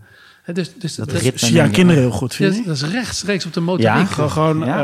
hè, 0.43 0.53
dus, 0.53 0.71
dus 0.77 0.95
Dat 0.95 1.09
dat, 1.09 1.21
ritme. 1.21 1.39
zie 1.39 1.53
je 1.55 1.61
aan 1.61 1.71
kinderen 1.71 2.01
heel 2.01 2.11
goed, 2.11 2.35
vind 2.35 2.49
dat, 2.53 2.59
je? 2.61 2.67
dat 2.67 2.75
is 2.75 2.83
rechtstreeks 2.83 3.45
op 3.45 3.53
de 3.53 3.59
motoriek. 3.59 3.87
Ja, 3.91 4.05
Gewoon, 4.05 4.29
gewoon 4.31 4.59
Ja. 4.65 4.83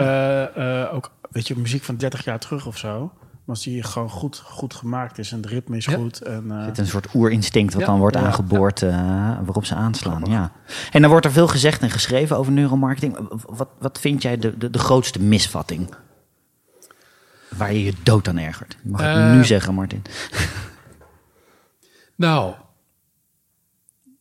eh, 0.56 0.82
eh, 0.84 0.94
ook, 0.94 1.12
weet 1.32 1.48
je, 1.48 1.58
muziek 1.58 1.84
van 1.84 1.96
30 1.98 2.24
jaar 2.24 2.40
terug 2.40 2.66
of 2.66 2.78
zo. 2.78 3.12
Maar 3.20 3.56
als 3.56 3.64
die 3.64 3.84
gewoon 3.84 4.10
goed, 4.10 4.38
goed 4.46 4.74
gemaakt 4.74 5.18
is 5.18 5.32
en 5.32 5.38
het 5.38 5.46
ritme 5.46 5.78
is 5.78 5.86
Ja. 5.86 5.96
goed. 5.96 6.22
En, 6.22 6.52
eh, 6.52 6.66
Het 6.66 6.72
is 6.72 6.78
een 6.78 6.88
soort 6.92 7.16
oerinstinct 7.16 7.74
wat 7.74 7.82
Ja. 7.82 7.88
dan 7.88 8.00
wordt 8.00 8.16
Ja. 8.16 8.22
aangeboord, 8.26 8.82
eh, 8.82 8.90
waarop 9.44 9.66
ze 9.66 9.76
aanslaan. 9.76 10.24
Ja. 10.26 10.52
En 10.92 11.02
dan 11.02 11.10
wordt 11.10 11.26
er 11.26 11.32
veel 11.32 11.48
gezegd 11.48 11.82
en 11.82 11.90
geschreven 11.90 12.38
over 12.38 12.52
neuromarketing. 12.52 13.18
Wat, 13.46 13.70
wat 13.80 14.00
vind 14.00 14.22
jij 14.22 14.38
de, 14.38 14.58
de, 14.58 14.70
de 14.70 14.80
grootste 14.80 15.20
misvatting? 15.22 15.94
Waar 17.58 17.74
je 17.74 17.84
je 17.84 17.94
dood 18.04 18.28
aan 18.28 18.38
ergert? 18.38 18.78
Mag 18.84 19.02
het 19.02 19.10
Eh, 19.18 19.32
nu 19.34 19.46
zeggen, 19.46 19.74
Martin. 19.74 20.02
Nou, 22.16 22.54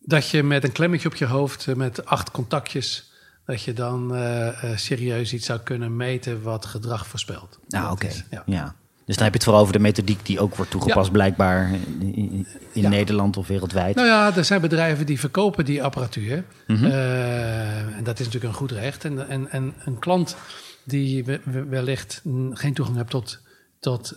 dat 0.01 0.29
je 0.29 0.43
met 0.43 0.65
een 0.65 0.73
klemmetje 0.73 1.09
op 1.09 1.15
je 1.15 1.27
hoofd, 1.27 1.77
met 1.77 2.05
acht 2.07 2.31
contactjes... 2.31 3.10
dat 3.51 3.63
je 3.63 3.73
dan 3.73 4.15
eh, 4.15 4.49
eh, 4.49 4.77
serieus 4.77 5.33
iets 5.33 5.47
zou 5.47 5.61
kunnen 5.61 5.97
meten 5.97 6.43
wat 6.43 6.67
gedrag 6.67 7.07
voorspelt. 7.07 7.59
Nou, 7.69 7.85
Dat 7.85 7.93
oké. 7.93 8.09
Ja. 8.31 8.43
ja. 8.47 8.75
Dus 9.07 9.15
dan 9.19 9.25
heb 9.25 9.35
je 9.35 9.39
het 9.41 9.45
vooral 9.45 9.61
over 9.63 9.73
de 9.75 9.83
methodiek 9.89 10.27
die 10.27 10.41
ook 10.41 10.55
wordt 10.57 10.71
toegepast, 10.71 11.07
Ja. 11.07 11.13
blijkbaar 11.13 11.71
in, 11.73 12.15
in- 12.15 12.47
in 12.73 12.83
Ja. 12.83 12.89
Nederland 12.89 13.37
of 13.37 13.47
wereldwijd. 13.47 13.95
Nou 13.95 14.09
ja, 14.09 14.37
er 14.37 14.45
zijn 14.45 14.61
bedrijven 14.61 15.07
die 15.07 15.21
verkopen 15.21 15.65
die 15.65 15.83
apparatuur. 15.83 16.45
Eh, 16.67 17.97
en 17.97 18.05
dat 18.05 18.19
is 18.21 18.27
natuurlijk 18.27 18.53
een 18.53 18.59
goed 18.59 18.71
recht. 18.73 19.05
En, 19.05 19.29
en, 19.29 19.51
en 19.51 19.75
een 19.85 19.99
klant 19.99 20.37
die 20.85 21.25
we- 21.25 21.41
we- 21.45 21.65
wellicht 21.65 22.21
mm, 22.25 22.55
geen 22.57 22.75
toegang 22.75 22.97
heeft 22.97 23.11
tot, 23.11 23.39
tot 23.81 24.15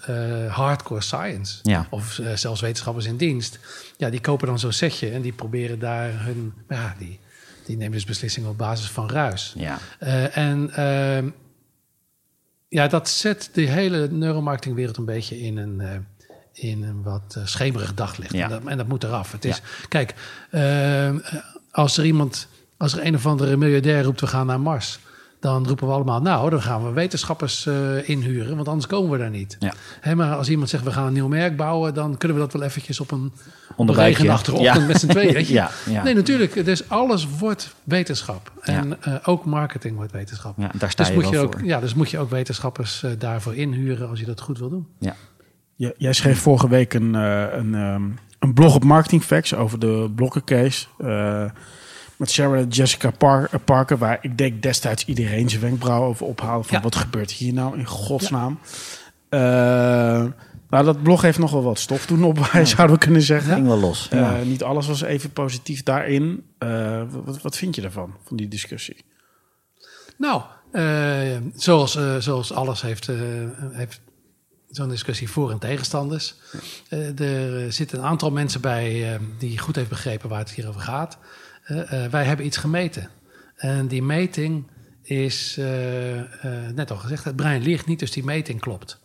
hardcore 0.50 1.02
science... 1.02 1.60
Ja. 1.64 1.88
of 1.90 2.20
zelfs 2.36 2.62
wetenschappers 2.62 3.06
in 3.06 3.18
dienst... 3.18 3.60
ja, 3.98 4.10
die 4.10 4.22
kopen 4.22 4.48
dan 4.48 4.60
zo'n 4.60 4.72
setje 4.72 5.10
en 5.10 5.22
die 5.22 5.34
proberen 5.34 5.80
daar 5.80 6.24
hun... 6.26 6.54
Ja, 6.70 6.96
die, 6.98 7.20
die 7.66 7.78
nemen 7.78 7.94
dus 7.94 8.06
beslissingen 8.06 8.50
op 8.50 8.58
basis 8.58 8.90
van 8.90 9.10
ruis. 9.10 9.54
Ja. 9.58 9.80
Eh, 10.00 10.38
en 10.38 10.72
ehm, 10.76 11.30
ja, 12.68 12.88
dat 12.88 13.10
zet 13.10 13.50
de 13.54 13.62
hele 13.62 14.08
neuromarketingwereld 14.12 14.98
een 14.98 15.06
beetje 15.06 15.40
in 15.40 15.58
een, 15.58 15.82
eh, 15.82 15.90
in 16.54 16.84
een 16.84 17.04
wat 17.04 17.36
eh, 17.38 17.46
schemerig 17.46 17.94
daglicht. 17.94 18.34
Ja. 18.34 18.44
En, 18.44 18.50
dat, 18.50 18.66
en 18.66 18.78
dat 18.78 18.88
moet 18.88 19.04
eraf. 19.04 19.32
Het 19.32 19.46
is, 19.46 19.62
Kijk, 19.88 20.14
ehm, 20.52 21.20
als 21.72 21.98
er 21.98 22.06
iemand, 22.06 22.48
als 22.78 22.94
er 22.94 23.06
een 23.06 23.16
of 23.16 23.26
andere 23.26 23.58
miljardair 23.58 24.04
roept, 24.04 24.22
we 24.22 24.28
gaan 24.28 24.46
naar 24.46 24.60
Mars. 24.60 25.00
Dan 25.44 25.68
roepen 25.68 25.88
we 25.88 25.94
allemaal, 25.94 26.22
nou, 26.22 26.50
dan 26.50 26.62
gaan 26.62 26.86
we 26.86 26.92
wetenschappers 26.92 27.66
eh, 27.66 28.10
inhuren, 28.10 28.56
want 28.56 28.68
anders 28.68 28.88
komen 28.88 29.12
we 29.12 29.18
daar 29.18 29.30
niet. 29.30 29.56
Ja. 29.60 29.74
Hè, 30.00 30.16
maar 30.16 30.36
als 30.36 30.50
iemand 30.50 30.70
zegt, 30.70 30.84
we 30.84 30.92
gaan 30.92 31.08
een 31.08 31.14
nieuw 31.14 31.28
merk 31.28 31.58
bouwen, 31.58 31.94
dan 31.94 32.18
kunnen 32.18 32.38
we 32.38 32.44
dat 32.44 32.54
wel 32.54 32.62
eventjes 32.62 33.00
op 33.00 33.12
een, 33.12 33.32
regenachtige 33.78 34.58
ochtend 34.58 34.76
Ja. 34.82 34.86
met 34.86 35.00
z'n 35.00 35.08
tweeën. 35.08 35.34
weet 35.40 35.48
je? 35.48 35.54
Ja, 35.54 35.70
ja. 35.90 36.04
Nee, 36.04 36.14
natuurlijk. 36.14 36.66
Dus 36.66 36.90
alles 36.90 37.28
wordt 37.38 37.76
wetenschap. 37.84 38.52
En 38.62 39.04
eh, 39.04 39.16
ook 39.24 39.46
marketing 39.46 39.96
wordt 39.96 40.12
wetenschap. 40.12 40.54
Ja, 40.58 40.72
daar 40.78 40.92
sta 40.92 41.04
Dus 41.04 41.14
je 41.14 41.20
moet 41.20 41.30
je, 41.30 41.40
ook, 41.40 41.54
voor. 41.54 41.66
ja, 41.66 41.80
dus 41.80 41.94
moet 41.94 42.10
je 42.10 42.20
ook 42.20 42.30
wetenschappers 42.30 43.04
eh, 43.04 43.12
daarvoor 43.18 43.56
inhuren 43.56 44.10
als 44.10 44.20
je 44.20 44.26
dat 44.26 44.42
goed 44.42 44.60
wil 44.60 44.70
doen. 44.70 44.88
Ja. 45.00 45.16
Jij 45.98 46.14
schreef 46.14 46.40
vorige 46.40 46.70
week 46.70 46.94
een, 46.94 47.16
eh, 47.16 47.46
een, 47.52 47.76
ehm, 47.76 48.04
een 48.40 48.54
blog 48.54 48.76
op 48.76 48.84
Marketing 48.84 49.24
Facts 49.24 49.56
over 49.56 49.80
de 49.80 50.12
blokkencase. 50.16 50.88
Met 52.24 52.32
Sarah 52.32 52.66
Jessica 52.70 53.12
eh, 53.20 53.48
Parker, 53.66 53.98
waar 53.98 54.18
ik 54.22 54.38
denk 54.38 54.62
destijds 54.62 55.06
iedereen 55.06 55.50
zijn 55.50 55.62
wenkbrauwen 55.62 56.10
over 56.10 56.26
ophaalde. 56.26 56.64
Van 56.68 56.78
Ja. 56.78 56.84
wat 56.84 56.96
gebeurt 56.96 57.32
hier 57.32 57.54
nou 57.54 57.78
in 57.78 57.86
godsnaam? 57.86 58.60
Eh, 59.30 59.40
nou, 60.70 60.86
dat 60.86 61.04
blog 61.04 61.22
heeft 61.22 61.40
nog 61.40 61.52
wel 61.52 61.64
wat 61.64 61.80
stof 61.80 62.06
toen 62.06 62.24
op, 62.24 62.38
zouden 62.64 62.96
we 62.96 62.98
kunnen 62.98 63.22
zeggen. 63.22 63.54
Ging 63.54 63.68
wel 63.68 63.80
los. 63.80 64.08
Ja. 64.12 64.40
Eh, 64.40 64.46
niet 64.46 64.64
alles 64.64 64.88
was 64.88 65.02
even 65.02 65.32
positief 65.32 65.84
daarin. 65.84 66.44
Wat, 67.26 67.42
wat 67.42 67.58
vind 67.58 67.76
je 67.76 67.82
daarvan, 67.82 68.16
van 68.24 68.38
die 68.38 68.48
discussie? 68.48 69.06
Nou, 70.18 70.42
zoals, 71.56 71.98
zoals 72.20 72.54
alles 72.54 72.82
heeft, 72.82 73.10
heeft 73.72 74.02
zo'n 74.70 74.90
discussie 74.90 75.30
voor- 75.30 75.52
en 75.52 75.60
tegenstanders. 75.60 76.36
Er 76.90 77.74
zitten 77.74 78.00
een 78.00 78.06
aantal 78.06 78.32
mensen 78.32 78.62
bij 78.62 79.20
die 79.40 79.60
goed 79.60 79.76
heeft 79.76 79.90
begrepen 79.90 80.30
waar 80.30 80.40
het 80.40 80.52
hier 80.52 80.68
over 80.68 80.82
gaat. 80.82 81.18
Eh, 81.64 82.06
eh, 82.06 82.12
wij 82.12 82.24
hebben 82.24 82.46
iets 82.46 82.58
gemeten. 82.58 83.10
En 83.56 83.88
die 83.88 84.04
meting 84.04 84.68
is, 85.02 85.56
eh, 85.58 86.20
eh, 86.20 86.26
net 86.76 86.92
al 86.92 86.98
gezegd, 86.98 87.24
het 87.24 87.36
brein 87.36 87.62
ligt 87.62 87.86
niet, 87.86 88.00
dus 88.00 88.12
die 88.12 88.24
meting 88.24 88.60
klopt. 88.60 89.02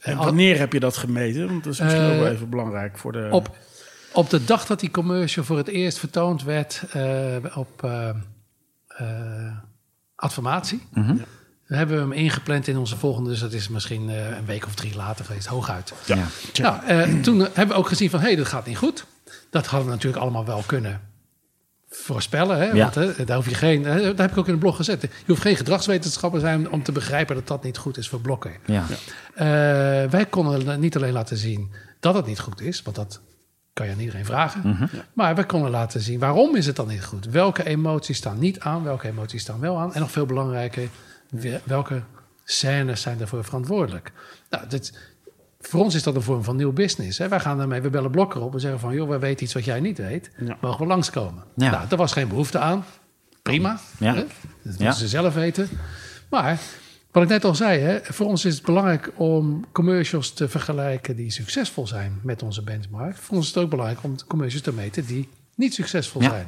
En 0.00 0.16
wanneer 0.16 0.58
heb 0.58 0.72
je 0.72 0.80
dat 0.80 0.96
gemeten? 0.96 1.46
Want 1.48 1.64
dat 1.64 1.72
is 1.72 1.80
misschien 1.80 2.02
ook 2.04 2.18
wel 2.18 2.26
even 2.32 2.48
belangrijk 2.48 2.98
voor 2.98 3.12
de... 3.12 3.28
Op, 3.30 3.56
op 4.12 4.30
de 4.30 4.44
dag 4.44 4.66
dat 4.66 4.80
die 4.80 4.90
commercial 4.90 5.44
voor 5.44 5.56
het 5.56 5.68
eerst 5.68 5.98
vertoond 5.98 6.42
werd 6.42 6.82
eh, 6.92 7.36
op 7.54 7.88
Adformatie, 10.14 10.82
Mhm. 10.92 11.16
we 11.66 11.76
hebben 11.76 11.98
hem 11.98 12.12
ingepland 12.12 12.66
in 12.68 12.76
onze 12.76 12.96
volgende, 12.96 13.30
dus 13.30 13.40
dat 13.40 13.52
is 13.52 13.68
misschien 13.68 14.08
eh, 14.10 14.36
een 14.36 14.44
week 14.46 14.66
of 14.66 14.74
drie 14.74 14.96
later 14.96 15.24
geweest, 15.24 15.46
hooguit. 15.46 15.92
Ja. 16.06 16.26
Nou, 16.62 16.84
eh, 16.86 17.20
toen 17.20 17.40
hebben 17.40 17.68
we 17.68 17.74
ook 17.74 17.88
gezien 17.88 18.10
van, 18.10 18.20
hé, 18.20 18.26
hey, 18.26 18.36
dat 18.36 18.46
gaat 18.46 18.66
niet 18.66 18.76
goed. 18.76 19.04
Dat 19.50 19.66
hadden 19.66 19.88
we 19.88 19.94
natuurlijk 19.94 20.22
allemaal 20.22 20.44
wel 20.44 20.62
kunnen 20.66 21.00
voorspellen. 22.02 22.58
Hè? 22.58 22.64
Ja. 22.64 22.90
Want 22.92 22.94
hè, 23.16 23.24
daar 23.24 23.36
hoef 23.36 23.48
je 23.48 23.54
geen, 23.54 23.84
hè, 23.84 24.00
daar 24.14 24.26
heb 24.26 24.30
ik 24.30 24.38
ook 24.38 24.46
in 24.46 24.50
het 24.52 24.60
blog 24.60 24.76
gezet. 24.76 25.00
Je 25.02 25.08
hoeft 25.26 25.42
geen 25.42 25.56
gedragswetenschapper 25.56 26.40
te 26.40 26.46
zijn 26.46 26.70
om 26.70 26.82
te 26.82 26.92
begrijpen 26.92 27.34
dat 27.34 27.46
dat 27.46 27.64
niet 27.64 27.76
goed 27.78 27.96
is 27.96 28.08
voor 28.08 28.20
blokken. 28.20 28.52
Ja. 28.66 28.84
Eh, 29.34 29.44
wij 30.10 30.26
konden 30.30 30.80
niet 30.80 30.96
alleen 30.96 31.12
laten 31.12 31.36
zien 31.36 31.72
dat 32.00 32.14
het 32.14 32.26
niet 32.26 32.38
goed 32.40 32.60
is, 32.60 32.82
want 32.82 32.96
dat 32.96 33.20
kan 33.72 33.86
je 33.86 33.92
aan 33.92 34.00
iedereen 34.00 34.24
vragen. 34.24 34.60
Mhm. 34.64 34.86
Maar 35.12 35.34
wij 35.34 35.44
konden 35.46 35.70
laten 35.70 36.00
zien 36.00 36.18
waarom 36.18 36.56
is 36.56 36.66
het 36.66 36.76
dan 36.76 36.88
niet 36.88 37.04
goed. 37.04 37.26
Welke 37.26 37.64
emoties 37.66 38.16
staan 38.16 38.38
niet 38.38 38.60
aan, 38.60 38.82
welke 38.84 39.08
emoties 39.08 39.42
staan 39.42 39.60
wel 39.60 39.78
aan. 39.78 39.94
En 39.94 40.00
nog 40.00 40.10
veel 40.10 40.26
belangrijker, 40.26 40.88
we- 41.30 41.60
welke 41.64 42.02
scènes 42.44 43.00
zijn 43.00 43.18
daarvoor 43.18 43.44
verantwoordelijk. 43.44 44.12
Nou, 44.50 44.66
dit, 44.68 44.98
voor 45.68 45.80
ons 45.80 45.94
is 45.94 46.02
dat 46.02 46.14
een 46.14 46.22
vorm 46.22 46.44
van 46.44 46.56
nieuw 46.56 46.72
business. 46.72 47.18
Hè. 47.18 47.28
Wij 47.28 47.40
gaan 47.40 47.58
daarmee, 47.58 47.80
we 47.80 47.90
bellen 47.90 48.10
blokker 48.10 48.40
op 48.40 48.54
en 48.54 48.60
zeggen 48.60 48.80
van... 48.80 48.94
joh, 48.94 49.08
wij 49.08 49.18
weten 49.18 49.44
iets 49.44 49.54
wat 49.54 49.64
jij 49.64 49.80
niet 49.80 49.98
weet. 49.98 50.30
Ja. 50.38 50.56
Mogen 50.60 50.80
we 50.80 50.86
langskomen? 50.86 51.44
Ja. 51.56 51.70
Nou, 51.70 51.86
er 51.90 51.96
was 51.96 52.12
geen 52.12 52.28
behoefte 52.28 52.58
aan. 52.58 52.84
Prima. 53.42 53.80
Ja. 53.98 54.14
Hè? 54.14 54.20
Dat 54.20 54.26
moeten 54.62 54.84
Ja. 54.84 54.92
ze 54.92 55.08
zelf 55.08 55.34
weten. 55.34 55.68
Maar 56.30 56.60
wat 57.10 57.22
ik 57.22 57.28
net 57.28 57.44
al 57.44 57.54
zei, 57.54 57.80
hè, 57.80 57.98
voor 58.02 58.26
ons 58.26 58.44
is 58.44 58.54
het 58.54 58.64
belangrijk 58.64 59.10
om 59.16 59.64
commercials 59.72 60.30
te 60.32 60.48
vergelijken 60.48 61.16
die 61.16 61.30
succesvol 61.30 61.86
zijn 61.86 62.20
met 62.22 62.42
onze 62.42 62.62
benchmark. 62.62 63.16
Voor 63.16 63.36
ons 63.36 63.46
is 63.48 63.54
het 63.54 63.64
ook 63.64 63.70
belangrijk 63.70 64.02
om 64.02 64.16
commercials 64.26 64.64
te 64.64 64.72
meten 64.72 65.06
die 65.06 65.28
niet 65.54 65.74
succesvol 65.74 66.22
zijn. 66.22 66.46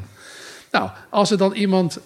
Nou, 0.73 0.91
als 1.11 1.31
er 1.31 1.39
dan 1.39 1.53
iemand 1.53 1.99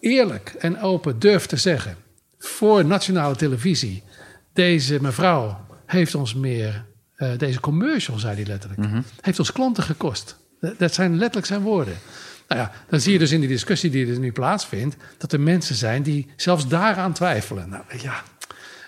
eerlijk 0.00 0.54
en 0.58 0.80
open 0.80 1.18
durft 1.18 1.48
te 1.48 1.56
zeggen 1.56 1.96
voor 2.38 2.84
nationale 2.84 3.36
televisie, 3.36 4.02
deze 4.52 4.98
mevrouw 5.00 5.58
heeft 5.90 6.14
ons 6.14 6.34
meer, 6.34 6.84
eh, 7.14 7.28
deze 7.38 7.60
commercial, 7.60 8.18
zei 8.18 8.34
hij 8.34 8.44
letterlijk, 8.44 9.04
heeft 9.20 9.38
ons 9.38 9.52
klanten 9.52 9.82
gekost. 9.82 10.36
Dat- 10.60 10.78
Dat 10.78 10.94
zijn 10.94 11.16
letterlijk 11.16 11.46
zijn 11.46 11.60
woorden. 11.62 11.94
Nou 12.48 12.60
ja, 12.60 12.72
dan 12.88 13.00
zie 13.00 13.12
je 13.12 13.18
dus 13.18 13.32
in 13.32 13.40
die 13.40 13.48
discussie 13.48 13.90
die 13.90 14.12
er 14.12 14.18
nu 14.18 14.32
plaatsvindt, 14.32 14.96
dat 15.18 15.32
er 15.32 15.40
mensen 15.40 15.74
zijn 15.74 16.02
die 16.02 16.30
zelfs 16.36 16.68
daaraan 16.68 17.12
twijfelen. 17.12 17.68
Nou 17.68 17.82
ja, 18.02 18.22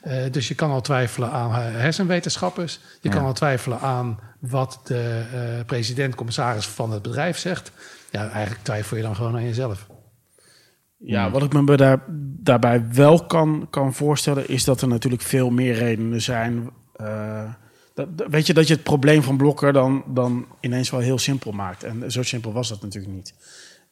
eh, 0.02 0.30
dus 0.30 0.48
je 0.48 0.54
kan 0.54 0.70
al 0.70 0.80
twijfelen 0.80 1.30
aan 1.30 1.50
eh, 1.50 1.56
hersenwetenschappers. 1.80 2.80
Je 3.00 3.08
Ja. 3.08 3.14
kan 3.14 3.24
al 3.24 3.32
twijfelen 3.32 3.80
aan 3.80 4.18
wat 4.40 4.80
de 4.84 5.22
eh, 5.32 5.64
president-commissaris 5.66 6.66
van 6.66 6.90
het 6.92 7.02
bedrijf 7.02 7.38
zegt. 7.38 7.72
Ja, 8.10 8.30
eigenlijk 8.30 8.64
twijfel 8.64 8.96
je 8.96 9.02
dan 9.02 9.16
gewoon 9.16 9.34
aan 9.36 9.44
jezelf. 9.44 9.86
Ja, 10.98 11.30
wat 11.30 11.42
ik 11.42 11.52
me 11.52 11.76
daar, 11.76 12.04
daarbij 12.42 12.84
wel 12.92 13.26
kan, 13.26 13.66
kan 13.70 13.94
voorstellen, 13.94 14.48
is 14.48 14.64
dat 14.64 14.80
er 14.80 14.88
natuurlijk 14.88 15.22
veel 15.22 15.50
meer 15.50 15.74
redenen 15.74 16.22
zijn. 16.22 16.70
Eh, 17.04 17.50
dat, 17.94 18.08
weet 18.30 18.46
je, 18.46 18.54
dat 18.54 18.66
je 18.66 18.74
het 18.74 18.82
probleem 18.82 19.22
van 19.22 19.36
Blokker 19.36 19.72
dan, 19.72 20.04
dan 20.06 20.46
ineens 20.60 20.90
wel 20.90 21.00
heel 21.00 21.18
simpel 21.18 21.52
maakt. 21.52 21.84
En 21.84 22.12
zo 22.12 22.22
simpel 22.22 22.52
was 22.52 22.68
dat 22.68 22.82
natuurlijk 22.82 23.14
niet. 23.14 23.34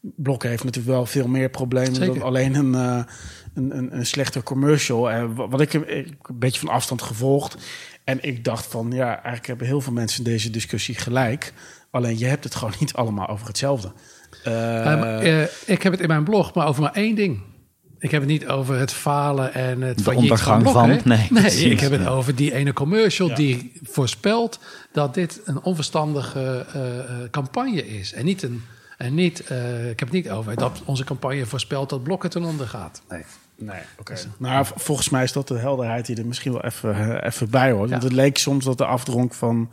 Blokker 0.00 0.48
heeft 0.48 0.64
natuurlijk 0.64 0.94
wel 0.94 1.06
veel 1.06 1.28
meer 1.28 1.48
problemen 1.48 1.94
Zeker. 1.94 2.14
dan 2.14 2.22
alleen 2.22 2.54
een, 2.54 2.74
eh, 2.74 3.04
een, 3.54 3.76
een, 3.76 3.96
een 3.96 4.06
slechte 4.06 4.42
commercial. 4.42 5.10
En 5.10 5.34
wat 5.34 5.60
ik, 5.60 5.72
een 5.72 6.16
beetje 6.34 6.60
van 6.60 6.68
afstand 6.68 7.02
gevolgd. 7.02 7.56
En 8.04 8.18
ik 8.22 8.44
dacht 8.44 8.66
van, 8.66 8.90
ja, 8.90 9.12
eigenlijk 9.12 9.46
hebben 9.46 9.66
heel 9.66 9.80
veel 9.80 9.92
mensen 9.92 10.24
in 10.24 10.30
deze 10.30 10.50
discussie 10.50 10.94
gelijk. 10.94 11.52
Alleen 11.90 12.18
je 12.18 12.26
hebt 12.26 12.44
het 12.44 12.54
gewoon 12.54 12.74
niet 12.80 12.92
allemaal 12.92 13.28
over 13.28 13.46
hetzelfde. 13.46 13.92
Maar, 14.44 15.18
eh, 15.18 15.42
ik 15.66 15.82
heb 15.82 15.92
het 15.92 16.00
in 16.00 16.08
mijn 16.08 16.24
blog 16.24 16.54
maar 16.54 16.66
over 16.66 16.82
maar 16.82 16.92
één 16.92 17.14
ding. 17.14 17.40
Ik 18.00 18.10
heb 18.10 18.20
het 18.20 18.30
niet 18.30 18.46
over 18.48 18.78
het 18.78 18.92
falen 18.92 19.54
en 19.54 19.80
het 19.80 19.96
De 19.96 20.02
failliet 20.02 20.22
ondergang 20.22 20.62
Blok, 20.62 20.72
van- 20.74 21.00
nee, 21.04 21.26
precies. 21.32 21.62
ik 21.62 21.80
heb 21.80 21.90
het 21.92 22.06
over 22.06 22.34
die 22.34 22.52
ene 22.54 22.72
commercial 22.72 23.28
Ja. 23.28 23.34
die 23.34 23.72
voorspelt 23.82 24.58
dat 24.92 25.14
dit 25.14 25.40
een 25.44 25.62
onverstandige 25.62 26.66
eh, 26.72 26.98
eh, 26.98 27.04
campagne 27.30 27.86
is. 27.88 28.12
En 28.12 28.24
niet 28.24 28.42
een. 28.42 28.62
En 28.98 29.14
niet, 29.14 29.40
eh, 29.46 29.90
ik 29.90 29.98
heb 29.98 30.08
het 30.08 30.16
niet 30.16 30.30
over 30.30 30.56
dat 30.56 30.82
onze 30.84 31.04
campagne 31.04 31.46
voorspelt 31.46 31.88
dat 31.90 32.02
blokken 32.02 32.30
ten 32.30 32.44
onder 32.44 32.68
gaat. 32.68 33.02
Nee. 33.08 33.24
Nee, 33.56 33.80
oké. 33.98 34.14
Nou, 34.38 34.64
v- 34.66 34.70
volgens 34.76 35.08
mij 35.08 35.22
is 35.22 35.32
dat 35.32 35.48
de 35.48 35.58
helderheid 35.58 36.06
die 36.06 36.16
er 36.16 36.26
misschien 36.26 36.52
wel 36.52 36.64
even, 36.64 37.24
even 37.26 37.50
bij 37.50 37.70
hoort. 37.72 37.90
Want 37.90 38.02
het 38.02 38.12
leek 38.12 38.38
soms 38.38 38.64
dat 38.64 38.78
de 38.78 38.84
afdronk 38.86 39.34
van 39.34 39.70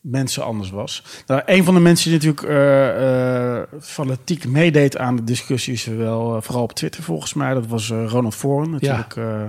mensen 0.00 0.44
anders 0.44 0.70
was. 0.70 1.02
Nou, 1.26 1.42
een 1.46 1.64
van 1.64 1.74
de 1.74 1.80
mensen 1.80 2.10
die 2.10 2.18
natuurlijk 2.18 2.48
eh, 2.48 3.56
eh, 3.56 3.62
fanatiek 3.80 4.46
meedeed 4.46 4.96
aan 4.98 5.16
de 5.16 5.24
discussies, 5.24 5.84
wel, 5.84 6.36
eh, 6.36 6.42
vooral 6.42 6.62
op 6.62 6.72
Twitter 6.72 7.02
volgens 7.02 7.34
mij, 7.34 7.54
dat 7.54 7.66
was 7.66 7.90
eh, 7.90 8.04
Ronald 8.06 8.34
Foren. 8.34 8.70
Natuurlijk 8.70 9.16
eh, 9.16 9.42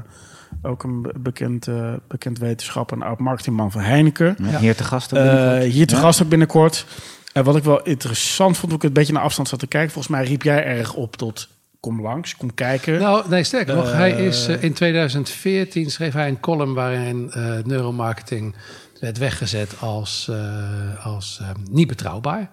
ook 0.61 0.83
een 0.83 1.01
be- 1.01 1.13
bekend, 1.19 1.67
eh, 1.67 1.93
bekend 2.07 2.37
wetenschapper 2.39 2.97
en 2.97 3.03
oud-marketingman 3.03 3.71
van 3.71 3.81
Heineken. 3.81 4.35
Ja. 4.43 4.59
Hier 4.59 4.75
te 4.75 4.83
gast. 4.83 5.11
Eh, 5.13 5.59
hier 5.59 5.87
te 5.87 5.95
Ja. 5.95 6.01
gast 6.01 6.21
ook 6.23 6.29
binnenkort. 6.29 6.85
En 7.33 7.43
wat 7.43 7.55
ik 7.55 7.63
wel 7.63 7.81
interessant 7.83 8.57
vond, 8.57 8.71
toen 8.71 8.81
ik 8.81 8.87
een 8.87 8.93
beetje 8.93 9.13
naar 9.13 9.21
afstand 9.23 9.47
zat 9.47 9.59
te 9.59 9.67
kijken. 9.67 9.91
Volgens 9.91 10.13
mij 10.15 10.23
riep 10.25 10.43
jij 10.43 10.63
erg 10.65 10.93
op 10.93 11.15
tot 11.15 11.47
kom 11.79 12.01
langs, 12.01 12.37
kom 12.37 12.53
kijken. 12.53 12.99
Nou, 12.99 13.29
nee, 13.29 13.43
sterker 13.43 13.75
nog, 13.75 13.91
hij 13.91 14.11
is 14.11 14.47
in 14.47 14.73
2014 14.73 15.91
schreef 15.91 16.13
hij 16.13 16.27
een 16.27 16.39
column 16.39 16.73
waarin 16.73 17.31
eh, 17.31 17.57
neuromarketing 17.63 18.55
werd 19.01 19.17
weggezet 19.17 19.75
als, 19.79 20.27
eh, 20.29 21.05
als 21.05 21.39
eh, 21.41 21.49
niet 21.69 21.87
betrouwbaar. 21.87 22.51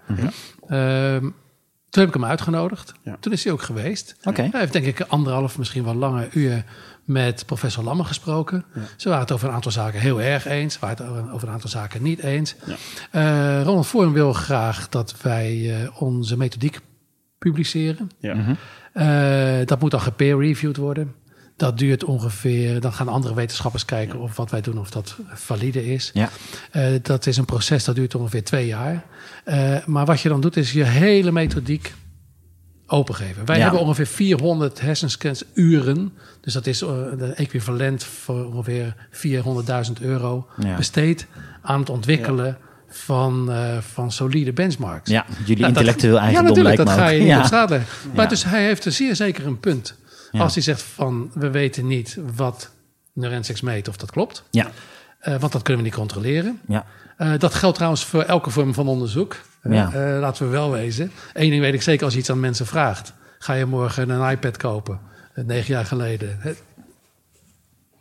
Ehm, 0.68 1.20
toen 1.90 2.02
heb 2.02 2.08
ik 2.08 2.14
hem 2.20 2.24
uitgenodigd. 2.24 2.92
Ja. 3.02 3.16
Toen 3.20 3.32
is 3.32 3.44
hij 3.44 3.52
ook 3.52 3.62
geweest. 3.62 4.16
Oké. 4.24 4.42
Hij 4.42 4.60
heeft 4.60 4.72
denk 4.72 4.86
ik 4.86 5.00
anderhalf, 5.00 5.58
misschien 5.58 5.84
wel 5.84 5.94
langer 5.94 6.28
uur 6.32 6.64
met 7.04 7.46
professor 7.46 7.84
Lamme 7.84 8.04
gesproken. 8.04 8.64
Ze 8.96 9.08
waren 9.08 9.22
het 9.24 9.32
over 9.32 9.48
een 9.48 9.54
aantal 9.54 9.70
zaken 9.72 10.00
heel 10.00 10.20
erg 10.20 10.46
eens. 10.46 10.74
Ze 10.74 10.80
waren 10.80 10.96
het 11.06 11.30
over- 11.32 11.48
een 11.48 11.54
aantal 11.54 11.70
zaken 11.70 12.02
niet 12.02 12.20
eens. 12.20 12.54
Eh, 13.10 13.62
Ronald 13.62 13.86
Forum 13.86 14.12
wil 14.12 14.32
graag 14.32 14.88
dat 14.88 15.14
wij 15.22 15.80
eh, 15.82 16.02
onze 16.02 16.36
methodiek 16.36 16.80
publiceren. 17.38 18.10
ja. 18.18 18.56
Eh, 18.92 19.66
dat 19.66 19.80
moet 19.80 19.90
dan 19.90 20.00
gepeer-reviewed 20.00 20.76
worden. 20.76 21.14
Dat 21.58 21.78
duurt 21.78 22.04
ongeveer. 22.04 22.80
Dan 22.80 22.92
gaan 22.92 23.08
andere 23.08 23.34
wetenschappers 23.34 23.84
kijken 23.84 24.18
of 24.18 24.36
wat 24.36 24.50
wij 24.50 24.60
doen, 24.60 24.78
of 24.78 24.90
dat 24.90 25.16
valide 25.28 25.92
is. 25.92 26.10
Ja. 26.14 26.28
Eh, 26.70 26.86
dat 27.02 27.26
is 27.26 27.36
een 27.36 27.44
proces 27.44 27.84
dat 27.84 27.94
duurt 27.94 28.14
ongeveer 28.14 28.44
twee 28.44 28.66
jaar. 28.66 29.04
Eh, 29.44 29.76
maar 29.86 30.06
wat 30.06 30.20
je 30.20 30.28
dan 30.28 30.40
doet, 30.40 30.56
is 30.56 30.72
je 30.72 30.84
hele 30.84 31.30
methodiek 31.32 31.94
opengeven. 32.86 33.44
Wij 33.44 33.56
Ja. 33.56 33.62
hebben 33.62 33.80
ongeveer 33.80 34.06
400 34.06 34.80
hersenscans 34.80 35.44
uren. 35.54 36.12
Dus 36.40 36.52
dat 36.52 36.66
is 36.66 36.78
de 36.78 37.32
equivalent 37.36 38.04
voor 38.04 38.46
ongeveer 38.46 38.94
400.000 39.10 40.00
euro 40.00 40.46
Ja. 40.58 40.76
besteed 40.76 41.26
aan 41.62 41.80
het 41.80 41.90
ontwikkelen 41.90 42.58
van, 42.88 43.50
van 43.80 44.12
solide 44.12 44.52
benchmarks. 44.52 45.10
Ja, 45.10 45.24
jullie 45.28 45.46
Nou, 45.46 45.58
dat- 45.58 45.68
intellectueel 45.68 46.14
Ja, 46.14 46.20
eigendom 46.20 46.48
natuurlijk, 46.48 46.76
lijkt 46.76 46.90
dat 46.90 47.00
ga 47.00 47.08
je 47.12 47.18
niet 47.20 47.28
Ja. 47.28 47.38
op 47.38 47.44
straat 47.44 47.70
leggen. 47.70 48.10
Maar 48.14 48.22
Ja. 48.24 48.30
dus 48.30 48.44
hij 48.44 48.64
heeft 48.64 48.84
er 48.84 48.92
zeer 48.92 49.16
zeker 49.16 49.46
een 49.46 49.60
punt. 49.60 49.94
Ja. 50.30 50.40
Als 50.40 50.54
hij 50.54 50.62
zegt 50.62 50.82
van, 50.82 51.30
we 51.34 51.50
weten 51.50 51.86
niet 51.86 52.18
wat 52.36 52.70
Neurensex 53.12 53.60
meet 53.60 53.88
of 53.88 53.96
dat 53.96 54.10
klopt. 54.10 54.44
Ja, 54.50 54.70
Eh, 55.18 55.36
want 55.40 55.52
dat 55.52 55.62
kunnen 55.62 55.82
we 55.82 55.88
niet 55.88 55.98
controleren. 55.98 56.60
ja. 56.68 56.84
Eh, 57.16 57.32
dat 57.38 57.54
geldt 57.54 57.74
trouwens 57.76 58.04
voor 58.04 58.22
elke 58.22 58.50
vorm 58.50 58.74
van 58.74 58.88
onderzoek. 58.88 59.36
Eh, 59.62 59.72
Ja. 59.72 60.18
laten 60.18 60.44
we 60.44 60.50
wel 60.52 60.70
wezen. 60.70 61.10
Eén 61.32 61.50
ding 61.50 61.60
weet 61.62 61.74
ik 61.74 61.82
zeker, 61.82 62.04
als 62.04 62.12
je 62.14 62.18
iets 62.20 62.30
aan 62.30 62.40
mensen 62.40 62.66
vraagt. 62.66 63.12
Ga 63.38 63.52
je 63.52 63.64
morgen 63.64 64.10
een 64.10 64.30
iPad 64.30 64.56
kopen? 64.56 65.00
Negen 65.34 65.74
jaar 65.74 65.84
geleden. 65.84 66.38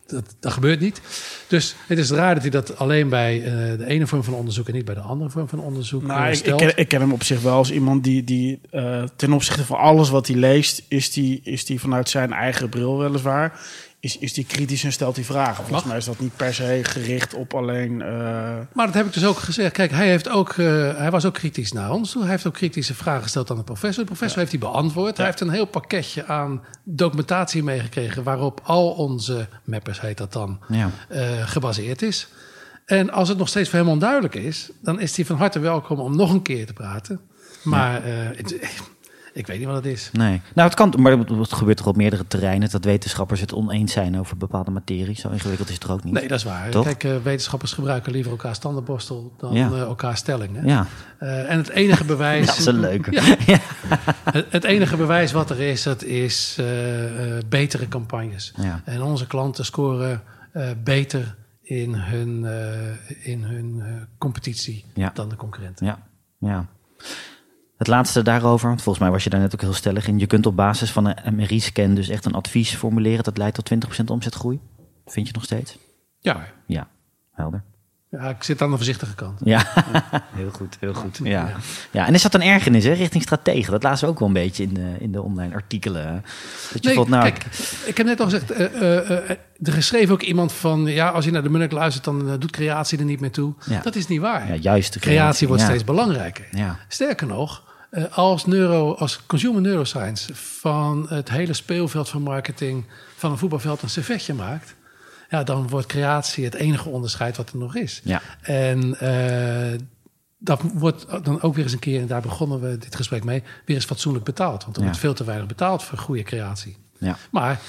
Dat, 0.07 0.35
dat 0.39 0.53
gebeurt 0.53 0.79
niet. 0.79 1.01
Dus 1.47 1.75
het 1.87 1.97
is 1.97 2.11
raar 2.11 2.33
dat 2.33 2.43
hij 2.43 2.51
dat 2.51 2.77
alleen 2.77 3.09
bij 3.09 3.43
eh, 3.43 3.77
de 3.77 3.85
ene 3.85 4.07
vorm 4.07 4.23
van 4.23 4.33
onderzoek... 4.33 4.67
en 4.67 4.73
niet 4.73 4.85
bij 4.85 4.95
de 4.95 5.01
andere 5.01 5.29
vorm 5.29 5.49
van 5.49 5.59
onderzoek 5.59 6.03
Nou, 6.03 6.21
eh, 6.21 6.27
ik, 6.27 6.33
ik, 6.33 6.39
stelt. 6.39 6.59
ken, 6.59 6.77
ik 6.77 6.87
ken 6.87 7.01
hem 7.01 7.13
op 7.13 7.23
zich 7.23 7.41
wel 7.41 7.55
als 7.55 7.71
iemand 7.71 8.03
die, 8.03 8.23
die 8.23 8.59
eh, 8.69 9.03
ten 9.15 9.33
opzichte 9.33 9.65
van 9.65 9.77
alles 9.77 10.09
wat 10.09 10.27
hij 10.27 10.35
leest, 10.35 10.83
is 10.87 11.11
die, 11.11 11.39
is 11.43 11.65
die 11.65 11.79
vanuit 11.79 12.09
zijn 12.09 12.33
eigen 12.33 12.69
bril 12.69 12.97
weliswaar, 12.97 13.59
is, 13.99 14.17
is 14.17 14.33
die 14.33 14.45
kritisch 14.45 14.83
en 14.83 14.91
stelt 14.91 15.15
die 15.15 15.25
vragen. 15.25 15.55
Volgens 15.55 15.71
Mag. 15.77 15.85
mij 15.85 15.97
is 15.97 16.05
dat 16.05 16.19
niet 16.19 16.35
per 16.35 16.53
se 16.53 16.79
gericht 16.83 17.33
op 17.33 17.53
alleen. 17.53 18.01
eh, 18.01 18.07
Maar 18.73 18.85
dat 18.85 18.93
heb 18.93 19.05
ik 19.05 19.13
dus 19.13 19.25
ook 19.25 19.37
gezegd. 19.37 19.73
Kijk, 19.73 19.91
hij, 19.91 20.07
heeft 20.07 20.29
ook, 20.29 20.49
eh, 20.49 20.97
hij 20.97 21.11
was 21.11 21.25
ook 21.25 21.33
kritisch 21.33 21.71
naar 21.71 21.91
ons 21.91 22.11
toe. 22.11 22.21
Hij 22.21 22.31
heeft 22.31 22.47
ook 22.47 22.53
kritische 22.53 22.93
vragen 22.93 23.23
gesteld 23.23 23.49
aan 23.51 23.57
de 23.57 23.63
professor. 23.63 24.03
De 24.03 24.09
professor 24.09 24.39
heeft 24.39 24.51
die 24.51 24.59
beantwoord. 24.59 25.17
Hij 25.17 25.25
heeft 25.25 25.39
een 25.39 25.49
heel 25.49 25.65
pakketje 25.65 26.25
aan 26.25 26.63
documentatie 26.83 27.63
meegekregen... 27.63 28.23
waarop 28.23 28.61
al 28.63 28.89
onze 28.91 29.47
mappers, 29.63 30.01
heet 30.01 30.17
dat 30.17 30.33
dan, 30.33 30.59
Ja. 30.67 30.89
eh, 31.09 31.47
gebaseerd 31.47 32.01
is. 32.01 32.27
En 32.85 33.09
als 33.11 33.29
het 33.29 33.37
nog 33.37 33.47
steeds 33.47 33.69
voor 33.69 33.79
hem 33.79 33.87
onduidelijk 33.89 34.35
is... 34.35 34.69
dan 34.81 34.99
is 34.99 35.15
hij 35.15 35.25
van 35.25 35.37
harte 35.37 35.59
welkom 35.59 35.99
om 35.99 36.15
nog 36.15 36.31
een 36.33 36.41
keer 36.41 36.65
te 36.65 36.73
praten. 36.73 37.19
Maar 37.63 38.03
het- 38.03 38.55
ik 39.37 39.47
weet 39.47 39.57
niet 39.57 39.67
wat 39.67 39.75
het 39.75 39.85
is. 39.85 40.09
Nee. 40.13 40.41
Nou, 40.55 40.67
het 40.69 40.77
kan, 40.77 40.93
maar 40.97 41.17
het 41.17 41.53
gebeurt 41.53 41.77
toch 41.77 41.87
op 41.87 41.95
meerdere 41.95 42.27
terreinen 42.27 42.69
dat 42.69 42.83
wetenschappers 42.85 43.41
het 43.41 43.53
oneens 43.53 43.91
zijn 43.91 44.19
over 44.19 44.37
bepaalde 44.37 44.71
materie. 44.71 45.15
Zo 45.15 45.29
ingewikkeld 45.29 45.67
is 45.67 45.73
het 45.73 45.83
er 45.83 45.91
ook 45.91 46.03
niet. 46.03 46.13
Nee, 46.13 46.27
dat 46.27 46.37
is 46.37 46.43
waar. 46.43 46.69
Toch? 46.69 46.83
Kijk, 46.85 47.03
eh, 47.03 47.15
wetenschappers 47.23 47.73
gebruiken 47.73 48.11
liever 48.11 48.31
elkaar 48.31 48.55
standaardborstel... 48.55 49.33
dan 49.37 49.53
Ja. 49.53 49.71
eh, 49.71 49.79
elkaar 49.81 50.17
stelling. 50.17 50.55
Hè? 50.55 50.61
Ja, 50.67 50.85
Eh, 51.17 51.51
en 51.51 51.57
het 51.57 51.69
enige 51.69 52.03
bewijs... 52.13 52.45
dat 52.45 52.57
is 52.57 52.65
een 52.65 52.79
leuke. 52.79 53.11
Ja. 53.45 53.59
Het, 54.31 54.45
het 54.49 54.63
enige 54.63 54.97
bewijs 54.97 55.31
wat 55.31 55.49
er 55.49 55.59
is, 55.59 55.83
dat 55.83 56.03
is 56.03 56.59
betere 57.49 57.87
campagnes. 57.87 58.53
En 58.85 59.01
onze 59.01 59.27
klanten 59.27 59.65
scoren 59.65 60.21
beter 60.83 61.35
in 61.61 61.93
hun, 61.95 62.45
in 63.21 63.43
hun 63.43 63.83
competitie 64.17 64.85
dan 65.13 65.29
de 65.29 65.35
concurrenten. 65.35 65.85
Ja, 65.85 65.99
ja. 66.39 66.65
Het 67.77 67.87
laatste 67.87 68.21
daarover, 68.21 68.67
want 68.67 68.81
volgens 68.81 69.03
mij 69.03 69.13
was 69.13 69.23
je 69.23 69.29
daar 69.29 69.39
net 69.39 69.53
ook 69.53 69.61
heel 69.61 69.73
stellig 69.73 70.07
in. 70.07 70.19
Je 70.19 70.27
kunt 70.27 70.45
op 70.45 70.55
basis 70.55 70.91
van 70.91 71.05
een 71.05 71.35
MRI-scan 71.35 71.93
dus 71.93 72.09
echt 72.09 72.25
een 72.25 72.33
advies 72.33 72.75
formuleren 72.75 73.23
dat 73.23 73.37
leidt 73.37 73.55
tot 73.55 73.71
20% 73.99 74.03
omzetgroei. 74.05 74.59
Vind 75.05 75.27
je 75.27 75.33
nog 75.33 75.43
steeds? 75.43 75.77
Ja. 76.19 76.45
Ja, 76.65 76.87
helder. 77.33 77.63
ja, 78.09 78.29
ik 78.29 78.43
zit 78.43 78.61
aan 78.61 78.69
de 78.69 78.75
voorzichtige 78.75 79.15
kant. 79.15 79.39
Ja, 79.43 79.65
heel 80.35 80.49
goed, 80.49 80.77
heel 80.79 80.93
goed. 80.93 81.19
Ja. 81.23 81.51
Ja, 81.91 82.07
en 82.07 82.13
is 82.13 82.21
dat 82.21 82.33
een 82.33 82.41
ergernis 82.41 82.83
hè, 82.83 82.93
richting 82.93 83.23
strategen? 83.23 83.71
Dat 83.71 83.83
lazen 83.83 84.05
we 84.05 84.11
ook 84.11 84.19
wel 84.19 84.27
een 84.27 84.33
beetje 84.33 84.63
in 84.63 84.73
de, 84.73 84.95
in 84.99 85.11
de 85.11 85.21
online 85.21 85.53
artikelen. 85.53 86.23
Dat 86.73 86.83
je 86.83 86.87
Nee, 86.87 86.95
voelt, 86.95 87.07
nou, 87.07 87.23
kijk, 87.23 87.45
ik 87.85 87.97
heb 87.97 88.05
net 88.05 88.19
al 88.19 88.25
gezegd, 88.25 88.51
eh, 88.51 88.65
eh, 88.65 89.29
eh, 89.29 89.37
er 89.63 89.83
schreef 89.83 90.09
ook 90.09 90.21
iemand 90.21 90.53
van... 90.53 90.85
ja, 90.85 91.09
als 91.09 91.25
je 91.25 91.31
naar 91.31 91.43
de 91.43 91.49
Munnik 91.49 91.71
luistert, 91.71 92.05
dan 92.05 92.39
doet 92.39 92.51
creatie 92.51 92.99
er 92.99 93.05
niet 93.05 93.19
meer 93.19 93.31
toe. 93.31 93.53
Ja. 93.65 93.81
Dat 93.81 93.95
is 93.95 94.07
niet 94.07 94.21
waar. 94.21 94.47
ja, 94.47 94.55
juist 94.55 94.93
de 94.93 94.99
creatie, 94.99 95.47
wordt 95.47 95.61
ja. 95.61 95.67
steeds 95.69 95.83
belangrijker. 95.83 96.47
Ja, 96.51 96.79
Sterker 96.87 97.27
nog, 97.27 97.66
als, 98.11 98.45
neuro, 98.45 98.93
als 98.93 99.25
consumer 99.25 99.61
neuroscience 99.61 100.35
van 100.35 101.05
het 101.09 101.29
hele 101.29 101.53
speelveld 101.53 102.09
van 102.09 102.21
marketing 102.21 102.85
van 103.15 103.31
een 103.31 103.37
voetbalveld 103.37 103.81
een 103.81 103.89
servetje 103.89 104.33
maakt, 104.33 104.75
ja, 105.29 105.43
dan 105.43 105.67
wordt 105.67 105.87
creatie 105.87 106.43
het 106.45 106.53
enige 106.53 106.89
onderscheid 106.89 107.37
wat 107.37 107.49
er 107.49 107.57
nog 107.57 107.75
is. 107.75 108.01
ja, 108.03 108.21
En 108.41 108.99
eh, 108.99 109.79
dat 110.37 110.61
wordt 110.73 111.05
dan 111.25 111.41
ook 111.41 111.55
weer 111.55 111.63
eens 111.63 111.73
een 111.73 111.79
keer, 111.79 112.01
en 112.01 112.07
daar 112.07 112.21
begonnen 112.21 112.59
we 112.61 112.77
dit 112.77 112.95
gesprek 112.95 113.23
mee, 113.23 113.43
weer 113.65 113.75
eens 113.75 113.85
fatsoenlijk 113.85 114.25
betaald. 114.25 114.63
Want 114.63 114.75
er 114.75 114.81
Ja. 114.81 114.87
wordt 114.87 115.01
veel 115.01 115.13
te 115.13 115.23
weinig 115.23 115.47
betaald 115.47 115.83
voor 115.83 115.97
goede 115.97 116.23
creatie. 116.23 116.77
ja, 116.97 117.17
Maar 117.31 117.59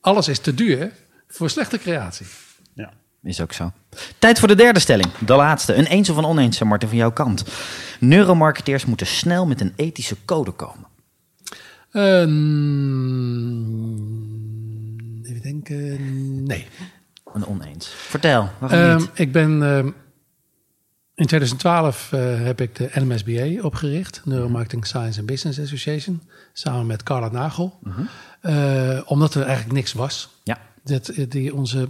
alles 0.00 0.28
is 0.28 0.38
te 0.38 0.54
duur 0.54 0.92
voor 1.28 1.50
slechte 1.50 1.78
creatie. 1.78 2.26
ja. 2.74 2.92
Is 3.22 3.40
ook 3.40 3.52
zo. 3.52 3.72
Tijd 4.18 4.38
voor 4.38 4.48
de 4.48 4.54
derde 4.54 4.80
stelling, 4.80 5.12
de 5.18 5.34
laatste. 5.34 5.74
Een 5.74 5.86
eens 5.86 6.10
of 6.10 6.16
een 6.16 6.24
oneens, 6.24 6.62
Martin, 6.62 6.88
van 6.88 6.96
jouw 6.96 7.12
kant. 7.12 7.44
Neuromarketeers 8.00 8.84
moeten 8.84 9.06
snel 9.06 9.46
met 9.46 9.60
een 9.60 9.72
ethische 9.76 10.16
code 10.24 10.50
komen. 10.50 10.86
Ehm, 11.90 12.30
even 15.24 15.42
denken. 15.42 16.44
Nee. 16.44 16.66
Een 17.32 17.46
oneens. 17.46 17.88
Vertel, 17.88 18.48
waarom 18.58 18.80
Ehm, 18.80 19.04
ik 19.14 19.32
ben 19.32 19.62
ehm, 19.62 19.90
in 21.14 21.26
2012 21.26 22.12
eh, 22.12 22.42
heb 22.42 22.60
ik 22.60 22.74
de 22.74 22.90
NMSBA 22.94 23.62
opgericht, 23.62 24.20
Neuromarketing 24.24 24.86
Science 24.86 25.18
and 25.18 25.28
Business 25.28 25.60
Association, 25.60 26.22
samen 26.52 26.86
met 26.86 27.02
Carla 27.02 27.28
Nagel, 27.28 27.78
Eh, 28.40 29.00
omdat 29.04 29.34
er 29.34 29.42
eigenlijk 29.42 29.72
niks 29.72 29.92
was 29.92 30.28
Ja, 30.44 30.58
dat, 30.84 31.12
die 31.28 31.54
onze 31.54 31.80
eh, 31.80 31.86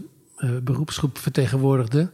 beroepsgroep 0.62 1.18
vertegenwoordigde. 1.18 2.10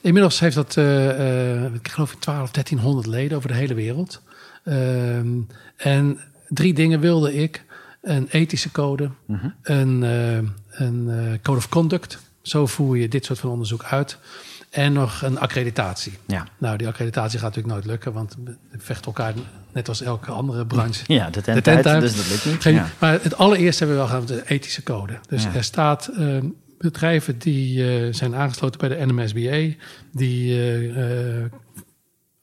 Inmiddels 0.00 0.40
heeft 0.40 0.54
dat, 0.54 0.76
eh, 0.76 1.64
eh, 1.64 1.74
ik 1.74 1.88
geloof, 1.88 2.16
12, 2.18 2.50
1300 2.50 3.06
leden 3.06 3.36
over 3.36 3.48
de 3.48 3.54
hele 3.56 3.74
wereld. 3.74 4.22
Ehm, 4.64 5.28
en 5.76 6.18
drie 6.48 6.74
dingen 6.74 7.00
wilde 7.00 7.34
ik: 7.34 7.64
een 8.02 8.28
ethische 8.30 8.70
code, 8.70 9.10
een, 9.62 10.02
eh, 10.02 10.36
een 10.70 11.08
eh, 11.10 11.38
code 11.42 11.58
of 11.58 11.68
conduct. 11.68 12.18
Zo 12.42 12.66
voer 12.66 12.96
je 12.98 13.08
dit 13.08 13.24
soort 13.24 13.38
van 13.38 13.50
onderzoek 13.50 13.84
uit. 13.84 14.18
en 14.70 14.92
nog 14.92 15.22
een 15.22 15.38
accreditatie. 15.38 16.12
Ja. 16.26 16.46
Nou, 16.58 16.76
die 16.76 16.86
accreditatie 16.86 17.38
gaat 17.38 17.48
natuurlijk 17.48 17.74
nooit 17.74 17.86
lukken, 17.86 18.12
want 18.12 18.36
we 18.44 18.56
vechten 18.78 19.04
elkaar 19.06 19.34
net 19.72 19.88
als 19.88 20.02
elke 20.02 20.30
andere 20.30 20.66
branche. 20.66 21.04
Ja, 21.06 21.30
de 21.30 21.40
tent, 21.40 21.64
dus 21.64 22.16
dat 22.16 22.28
lukt 22.28 22.44
niet. 22.44 22.62
Geen- 22.62 22.74
Ja. 22.74 22.88
Maar 22.98 23.18
het 23.22 23.36
allereerste 23.36 23.84
hebben 23.84 24.02
we 24.04 24.08
wel 24.10 24.20
gehad 24.20 24.28
de 24.46 24.50
ethische 24.54 24.82
code. 24.82 25.18
Dus 25.28 25.42
Ja. 25.42 25.54
er 25.54 25.64
staat 25.64 26.06
eh, 26.06 26.36
bedrijven 26.78 27.38
die 27.38 27.90
eh, 28.06 28.12
zijn 28.12 28.34
aangesloten 28.34 28.80
bij 28.80 28.88
de 28.88 29.06
NMSBA, 29.06 29.84
die 30.12 30.52
eh, 30.54 31.36
eh, 31.40 31.44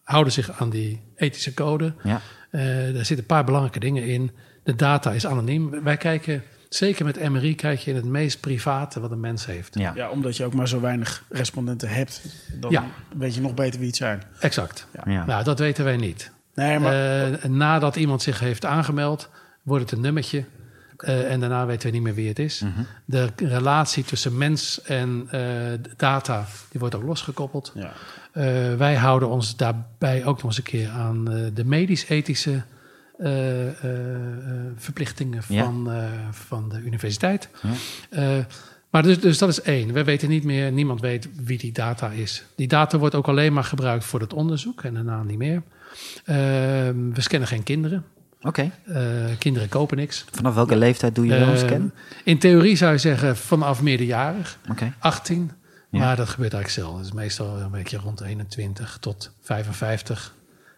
houden 0.03 0.33
zich 0.33 0.51
aan 0.59 0.69
die 0.69 1.01
ethische 1.15 1.53
code. 1.53 1.93
Ja. 2.03 2.21
Eh, 2.51 2.61
daar 2.65 2.93
zitten 2.93 3.17
een 3.17 3.25
paar 3.25 3.43
belangrijke 3.43 3.79
dingen 3.79 4.03
in. 4.03 4.31
De 4.63 4.75
data 4.75 5.11
is 5.11 5.25
anoniem. 5.27 5.83
Wij 5.83 5.97
kijken, 5.97 6.43
zeker 6.69 7.05
met 7.05 7.29
MRI, 7.29 7.55
kijk 7.55 7.79
je 7.79 7.89
in 7.89 7.95
het 7.95 8.05
meest 8.05 8.39
private 8.39 8.99
wat 8.99 9.11
een 9.11 9.19
mens 9.19 9.45
heeft. 9.45 9.79
Ja. 9.79 9.91
Ja, 9.95 10.09
omdat 10.09 10.37
je 10.37 10.43
ook 10.45 10.53
maar 10.53 10.67
zo 10.67 10.81
weinig 10.81 11.23
respondenten 11.29 11.89
hebt. 11.89 12.21
Dan 12.59 12.71
Ja. 12.71 12.85
weet 13.17 13.35
je 13.35 13.41
nog 13.41 13.53
beter 13.53 13.77
wie 13.79 13.87
het 13.87 13.97
zijn. 13.97 14.23
Exact. 14.39 14.87
Ja. 15.05 15.25
Nou, 15.25 15.43
dat 15.43 15.59
weten 15.59 15.83
wij 15.83 15.97
niet. 15.97 16.31
Nee, 16.55 16.79
maar 16.79 17.31
Eh, 17.31 17.43
nadat 17.49 17.95
iemand 17.95 18.21
zich 18.21 18.39
heeft 18.39 18.65
aangemeld, 18.65 19.29
wordt 19.63 19.83
het 19.83 19.91
een 19.91 20.01
nummertje. 20.01 20.43
Eh, 20.97 21.31
en 21.31 21.39
daarna 21.39 21.65
weten 21.65 21.87
we 21.87 21.93
niet 21.93 22.03
meer 22.03 22.13
wie 22.13 22.27
het 22.27 22.39
is. 22.39 22.59
Mhm. 22.59 22.81
De 23.05 23.29
relatie 23.35 24.03
tussen 24.03 24.37
mens 24.37 24.81
en 24.81 25.27
eh, 25.31 25.41
data, 25.97 26.45
die 26.69 26.79
wordt 26.79 26.95
ook 26.95 27.03
losgekoppeld. 27.03 27.71
ja. 27.75 27.91
Eh, 28.31 28.75
wij 28.75 28.95
houden 28.95 29.29
ons 29.29 29.55
daarbij 29.55 30.25
ook 30.25 30.35
nog 30.35 30.45
eens 30.45 30.57
een 30.57 30.63
keer 30.63 30.89
aan 30.89 31.23
de 31.53 31.65
medisch-ethische 31.65 32.63
verplichtingen 34.75 35.43
van, 35.43 35.89
van 36.31 36.69
de 36.69 36.79
universiteit. 36.79 37.49
Ja. 38.09 38.45
Maar 38.89 39.03
dus, 39.03 39.19
dus 39.19 39.37
dat 39.37 39.49
is 39.49 39.61
één. 39.61 39.93
We 39.93 40.03
weten 40.03 40.29
niet 40.29 40.43
meer, 40.43 40.71
niemand 40.71 41.01
weet 41.01 41.29
wie 41.43 41.57
die 41.57 41.71
data 41.71 42.09
is. 42.09 42.43
Die 42.55 42.67
data 42.67 42.97
wordt 42.97 43.15
ook 43.15 43.27
alleen 43.27 43.53
maar 43.53 43.63
gebruikt 43.63 44.05
voor 44.05 44.19
het 44.19 44.33
onderzoek 44.33 44.83
en 44.83 44.93
daarna 44.93 45.23
niet 45.23 45.37
meer. 45.37 45.63
We 47.13 47.21
scannen 47.21 47.47
geen 47.47 47.63
kinderen. 47.63 48.05
Oké. 48.45 48.71
Eh, 48.85 49.01
kinderen 49.39 49.69
kopen 49.69 49.97
niks. 49.97 50.25
Vanaf 50.31 50.53
welke 50.55 50.75
leeftijd 50.75 51.15
doe 51.15 51.25
je 51.25 51.31
wel 51.39 51.53
Eh, 51.53 51.57
scan? 51.57 51.91
in 52.23 52.39
theorie 52.39 52.75
zou 52.75 52.91
je 52.91 52.97
zeggen 52.97 53.37
vanaf 53.37 53.81
meerderjarig. 53.81 54.57
Oké. 54.69 54.93
18. 54.99 55.51
Ja. 55.89 55.99
Maar 55.99 56.15
dat 56.15 56.29
gebeurt 56.29 56.53
eigenlijk 56.53 56.83
zelden. 56.83 57.03
Dat 57.03 57.11
is 57.13 57.17
meestal 57.21 57.57
een 57.59 57.71
beetje 57.71 57.97
rond 57.97 58.21
21 58.21 58.97
tot 58.99 59.31
55. 59.41 60.33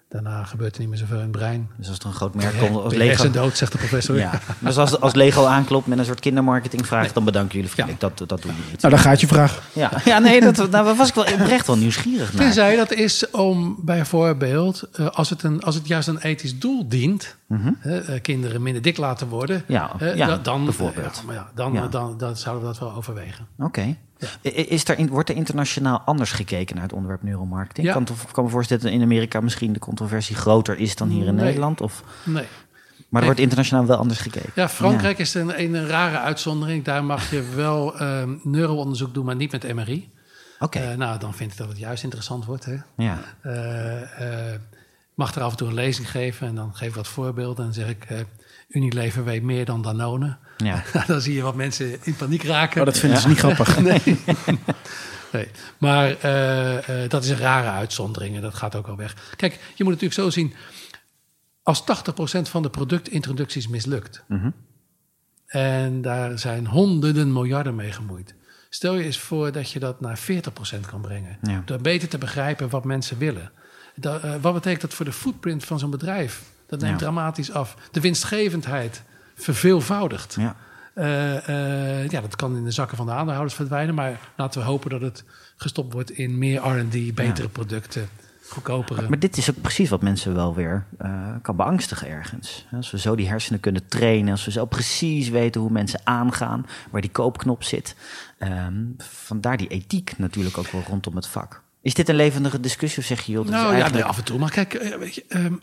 Daarna 0.10 0.44
gebeurt 0.44 0.74
er 0.76 0.80
niet 0.80 0.90
meer 0.90 0.98
zoveel 0.98 1.16
in 1.16 1.22
het 1.22 1.32
brein. 1.32 1.70
Dus 1.78 1.88
als 1.90 2.00
er 2.00 2.06
een 2.06 2.14
groot 2.14 2.34
merk 2.36 2.58
komt, 2.60 2.76
als 2.76 2.94
Lego... 2.94 3.06
hersendood, 3.08 3.58
zegt 3.58 3.72
de 3.72 3.78
professor. 3.78 4.18
Ja. 4.18 4.40
Dus 4.60 4.78
als, 4.78 5.00
als 5.00 5.14
Lego 5.14 5.46
aanklopt 5.46 5.88
met 5.88 5.98
een 5.98 6.06
soort 6.06 6.20
kindermarketingvraag, 6.20 7.14
dan 7.14 7.24
bedanken 7.24 7.56
jullie 7.56 7.70
vriendelijk. 7.72 8.02
Dat, 8.02 8.18
dat 8.18 8.42
doen 8.42 8.52
jullie 8.56 8.72
niet. 8.72 8.82
Nou, 8.82 8.94
dan 8.94 9.04
gaat 9.04 9.20
je 9.22 9.28
vraag. 9.28 9.62
Ja, 9.74 9.92
ja 10.06 10.20
nee, 10.20 10.42
dat, 10.42 10.56
nou, 10.58 10.70
daar 10.70 10.96
was 10.96 11.10
ik 11.10 11.16
wel 11.16 11.24
oprecht 11.34 11.68
wel 11.68 11.78
nieuwsgierig 11.78 12.34
naar. 12.34 12.42
Tenzij 12.44 12.76
dat 12.76 12.92
is 12.94 13.30
om 13.32 13.76
bijvoorbeeld, 13.82 14.84
eh, 14.94 15.08
als, 15.08 15.30
het 15.30 15.44
een, 15.44 15.64
als 15.64 15.76
het 15.76 15.88
juist 15.88 16.08
een 16.08 16.18
ethisch 16.20 16.60
doel 16.60 16.88
dient, 16.88 17.36
hè, 17.80 18.00
eh, 18.00 18.22
kinderen 18.22 18.62
minder 18.62 18.82
dik 18.82 18.98
laten 18.98 19.28
worden, 19.28 19.64
Mhm. 19.68 19.72
Ja, 19.74 19.92
ja, 20.16 20.28
da- 20.28 20.38
dan, 20.38 20.64
bijvoorbeeld. 20.64 21.16
ja, 21.16 21.22
maar 21.26 21.36
ja, 21.36 21.48
dan, 21.56 21.74
Ja. 21.74 21.88
Dan, 21.88 22.18
dan 22.18 22.38
zouden 22.38 22.64
we 22.68 22.70
dat 22.70 22.80
wel 22.80 22.94
overwegen. 22.96 23.48
Oké. 23.60 23.96
Is 24.42 24.88
er 24.90 25.08
wordt 25.08 25.30
er 25.30 25.36
internationaal 25.36 26.00
anders 26.06 26.32
gekeken 26.32 26.76
naar 26.76 26.84
het 26.84 26.94
onderwerp 26.94 27.24
neuromarketing? 27.24 27.88
Ja. 27.88 27.94
Kan, 27.94 28.04
het- 28.04 28.32
kan 28.32 28.44
me 28.44 28.50
voorstellen 28.50 28.84
dat 28.84 28.92
in 28.92 29.02
Amerika 29.02 29.42
misschien 29.42 29.74
de 29.74 29.80
controversie 29.80 30.36
groter 30.36 30.78
is 30.78 30.96
dan 30.96 31.10
hier 31.10 31.26
in 31.28 31.36
Nee. 31.36 31.46
Nederland? 31.46 31.82
Of, 31.82 32.04
Nee. 32.26 32.46
maar 33.10 33.22
er 33.22 33.28
wordt 33.28 33.42
internationaal 33.42 33.86
wel 33.86 33.98
anders 33.98 34.20
gekeken. 34.20 34.52
Ja, 34.56 34.70
Frankrijk 34.70 35.18
is 35.20 35.34
een, 35.34 35.62
een 35.62 35.88
rare 35.88 36.18
uitzondering. 36.20 36.84
Daar 36.84 37.04
mag 37.04 37.32
je 37.32 37.42
wel 37.56 38.00
ehm 38.00 38.36
neuroonderzoek 38.44 39.14
doen, 39.14 39.26
maar 39.26 39.36
niet 39.36 39.52
met 39.52 39.74
MRI. 39.74 40.10
Oké, 40.60 40.80
Eh, 40.80 40.98
nou, 40.98 41.20
dan 41.20 41.34
vind 41.34 41.52
ik 41.52 41.58
dat 41.58 41.68
het 41.68 41.78
juist 41.78 42.04
interessant 42.04 42.46
wordt. 42.46 42.66
Hè? 42.66 42.76
ja. 42.98 43.18
Eh, 43.42 44.60
mag 45.14 45.36
er 45.36 45.42
af 45.42 45.52
en 45.52 45.58
toe 45.58 45.68
een 45.68 45.74
lezing 45.74 46.12
geven 46.12 46.48
en 46.48 46.56
dan 46.56 46.76
geef 46.76 46.88
ik 46.90 46.96
wat 46.96 47.08
voorbeelden. 47.08 47.58
En 47.58 47.64
dan 47.64 47.74
zeg 47.74 47.90
ik, 47.90 48.26
Unilever 48.70 49.24
weet 49.24 49.44
meer 49.44 49.66
dan 49.66 49.82
Danone. 49.82 50.38
Ja. 50.58 50.84
dan 51.08 51.22
zie 51.22 51.34
je 51.34 51.42
wat 51.42 51.56
mensen 51.56 51.98
in 52.02 52.16
paniek 52.16 52.44
raken. 52.44 52.80
Oh, 52.80 52.86
dat 52.86 52.98
vinden 52.98 53.20
ze 53.20 53.28
niet 53.28 53.38
grappig. 53.40 53.80
Nee. 53.82 54.02
nee. 55.34 55.48
Maar 55.78 56.16
eh, 56.20 57.04
eh, 57.04 57.10
dat 57.10 57.24
is 57.24 57.30
een 57.30 57.38
rare 57.38 57.70
uitzondering 57.70 58.36
en 58.36 58.42
dat 58.42 58.56
gaat 58.56 58.76
ook 58.76 58.88
al 58.88 58.96
weg. 58.96 59.16
Kijk, 59.36 59.54
je 59.54 59.84
moet 59.84 59.94
het 59.94 60.02
natuurlijk 60.02 60.14
zo 60.14 60.30
zien. 60.30 60.54
Als 61.64 61.82
80% 61.82 62.42
van 62.42 62.62
de 62.62 62.70
productintroducties 62.70 63.68
mislukt... 63.68 64.24
Mhm. 64.28 64.50
en 65.46 66.02
daar 66.02 66.40
zijn 66.40 66.68
honderden 66.68 67.34
miljarden 67.34 67.76
mee 67.76 67.92
gemoeid... 67.92 68.36
stel 68.70 68.96
je 68.96 69.04
eens 69.04 69.20
voor 69.20 69.52
dat 69.52 69.72
je 69.72 69.80
dat 69.80 70.02
naar 70.02 70.20
40% 70.20 70.80
kan 70.90 71.02
brengen. 71.02 71.38
Ja. 71.42 71.62
Door 71.66 71.82
beter 71.82 72.08
te 72.08 72.18
begrijpen 72.18 72.70
wat 72.70 72.84
mensen 72.86 73.18
willen. 73.18 73.52
Da- 73.96 74.20
eh, 74.20 74.34
wat 74.42 74.54
betekent 74.54 74.82
dat 74.82 74.94
voor 74.94 75.06
de 75.06 75.12
footprint 75.12 75.66
van 75.66 75.80
zo'n 75.80 75.90
bedrijf? 75.92 76.42
Dat 76.68 76.80
neemt 76.80 76.94
Ja. 77.00 77.06
dramatisch 77.06 77.52
af. 77.52 77.76
De 77.92 78.00
winstgevendheid 78.02 79.04
verveelvoudigt. 79.38 80.36
Ja. 80.40 80.56
Eh, 80.98 82.02
eh, 82.02 82.10
ja, 82.10 82.22
dat 82.22 82.36
kan 82.36 82.56
in 82.56 82.64
de 82.64 82.72
zakken 82.72 82.98
van 82.98 83.06
de 83.06 83.12
aandeelhouders 83.12 83.56
verdwijnen. 83.56 83.96
Maar 83.96 84.20
laten 84.36 84.62
we 84.62 84.68
hopen 84.68 84.90
dat 84.90 85.02
het 85.02 85.24
gestopt 85.56 85.94
wordt 85.94 86.12
in 86.12 86.38
meer 86.38 86.62
R&D, 86.68 87.16
betere 87.16 87.50
producten, 87.50 88.10
goedkopere. 88.48 89.10
Maar 89.10 89.20
dit 89.20 89.38
is 89.38 89.50
ook 89.50 89.62
precies 89.62 89.90
wat 89.90 90.02
mensen 90.02 90.36
wel 90.36 90.56
weer 90.56 90.86
eh, 90.98 91.36
kan 91.42 91.56
beangstigen 91.56 92.08
ergens. 92.08 92.66
Als 92.72 92.92
we 92.92 93.00
zo 93.00 93.16
die 93.16 93.28
hersenen 93.28 93.60
kunnen 93.60 93.88
trainen, 93.88 94.32
als 94.32 94.46
we 94.46 94.52
zo 94.52 94.66
precies 94.66 95.30
weten 95.30 95.62
hoe 95.62 95.72
mensen 95.72 96.02
aangaan, 96.04 96.66
waar 96.92 97.02
die 97.02 97.12
koopknop 97.12 97.64
zit. 97.64 97.96
Ehm, 98.38 98.84
vandaar 98.98 99.58
die 99.58 99.68
ethiek 99.68 100.14
natuurlijk 100.18 100.58
ook 100.58 100.72
wel 100.72 100.84
rondom 100.88 101.16
het 101.16 101.28
vak. 101.28 101.62
Is 101.82 101.94
dit 101.94 102.10
een 102.10 102.16
levendige 102.16 102.60
discussie 102.60 103.00
of 103.00 103.06
zeg 103.06 103.22
je, 103.22 103.32
joh, 103.32 103.46
nou 103.46 103.56
ja, 103.56 103.64
eigenlijk... 103.64 103.94
nee, 103.94 104.04
af 104.04 104.18
en 104.18 104.24
toe. 104.24 104.40
Maar 104.40 104.52
kijk, 104.52 104.96
weet 105.00 105.16
je, 105.16 105.26
ehm, 105.28 105.54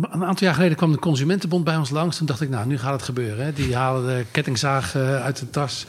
een 0.00 0.24
aantal 0.24 0.46
jaar 0.46 0.54
geleden 0.54 0.76
kwam 0.76 0.92
de 0.92 0.98
Consumentenbond 0.98 1.64
bij 1.64 1.76
ons 1.76 1.90
langs. 1.90 2.16
Toen 2.16 2.26
dacht 2.26 2.40
ik, 2.40 2.48
nou, 2.48 2.66
nu 2.66 2.78
gaat 2.78 2.92
het 2.92 3.02
gebeuren. 3.02 3.44
Hè. 3.44 3.52
Die 3.52 3.76
halen 3.76 4.06
de 4.16 4.24
kettingzaag 4.30 4.94
eh, 4.94 5.22
uit 5.24 5.38
de 5.38 5.50
tas. 5.50 5.86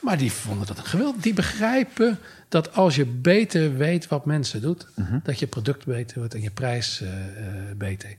Maar 0.00 0.18
die 0.18 0.32
vonden 0.32 0.66
dat 0.66 0.78
een 0.78 0.84
geweld. 0.84 1.22
Die 1.22 1.34
begrijpen 1.34 2.18
dat 2.48 2.74
als 2.74 2.96
je 2.96 3.06
beter 3.06 3.76
weet 3.76 4.08
wat 4.08 4.24
mensen 4.24 4.60
doet, 4.60 4.86
Mhm. 4.96 5.18
dat 5.22 5.38
je 5.38 5.46
product 5.46 5.86
beter 5.86 6.18
wordt 6.18 6.34
en 6.34 6.42
je 6.42 6.50
prijs 6.50 7.00
eh, 7.00 7.08
eh, 7.08 7.76
beter. 7.76 8.16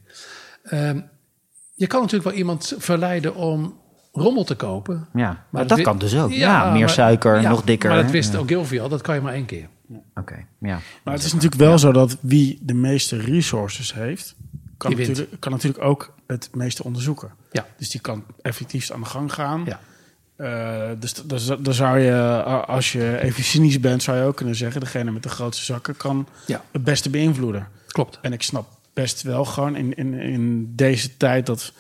Ehm, 0.64 1.00
je 1.76 1.88
kan 1.88 2.00
natuurlijk 2.02 2.30
wel 2.30 2.40
iemand 2.40 2.74
verleiden 2.78 3.36
om 3.36 3.80
rommel 4.14 4.44
te 4.44 4.56
kopen. 4.56 5.08
Ja, 5.14 5.46
maar 5.50 5.68
dat 5.68 5.82
kan 5.82 5.98
dus 5.98 6.16
ook. 6.18 6.32
Ja, 6.32 6.72
meer 6.72 6.80
maar- 6.80 6.90
suiker, 6.90 7.42
ja, 7.42 7.50
nog 7.50 7.64
dikker. 7.64 7.90
Maar 7.90 8.02
dat 8.04 8.12
wist 8.12 8.34
Ja. 8.34 8.40
ook 8.40 8.48
Gilvy 8.48 8.80
al, 8.80 8.90
dat 8.90 9.02
kan 9.02 9.16
je 9.16 9.22
maar 9.22 9.34
één 9.34 9.46
keer. 9.46 9.68
Oké, 10.16 10.36
ja. 10.60 10.80
Maar 11.04 11.14
het 11.14 11.24
is 11.24 11.34
natuurlijk 11.34 11.62
wel 11.62 11.80
zo 11.80 11.92
dat 11.92 12.18
wie 12.22 12.60
de 12.62 12.74
meeste 12.74 13.18
resources 13.18 13.94
heeft, 13.94 14.36
kan, 14.82 14.92
natuurlijk, 14.98 15.40
kan 15.40 15.52
natuurlijk 15.52 15.84
ook 15.84 16.14
het 16.28 16.50
meeste 16.54 16.84
onderzoeken. 16.84 17.32
Ja. 17.52 17.66
Dus 17.78 17.90
die 17.90 18.02
kan 18.02 18.24
effectiefst 18.42 18.92
aan 18.92 19.00
de 19.00 19.06
gang 19.06 19.34
gaan. 19.34 19.66
Ja. 19.66 19.80
Eh, 20.36 20.90
dus 21.00 21.14
dus 21.14 21.46
dan 21.46 21.74
zou 21.74 22.00
je, 22.00 22.44
als 22.68 22.92
je 22.92 23.20
even 23.22 23.44
cynisch 23.44 23.80
bent, 23.80 24.04
zou 24.04 24.18
je 24.18 24.24
ook 24.24 24.36
kunnen 24.36 24.56
zeggen: 24.56 24.82
degene 24.82 25.12
met 25.12 25.24
de 25.24 25.30
grootste 25.30 25.64
zakken 25.64 25.98
kan 25.98 26.28
Ja. 26.46 26.64
het 26.72 26.84
beste 26.84 27.10
beïnvloeden. 27.10 27.68
Klopt. 27.88 28.20
En 28.22 28.34
ik 28.34 28.42
snap 28.42 28.68
best 28.94 29.22
wel 29.22 29.46
gewoon 29.46 29.76
in, 29.76 29.96
in, 29.96 30.14
in 30.14 30.74
deze 30.76 31.18
tijd 31.18 31.46
dat, 31.46 31.74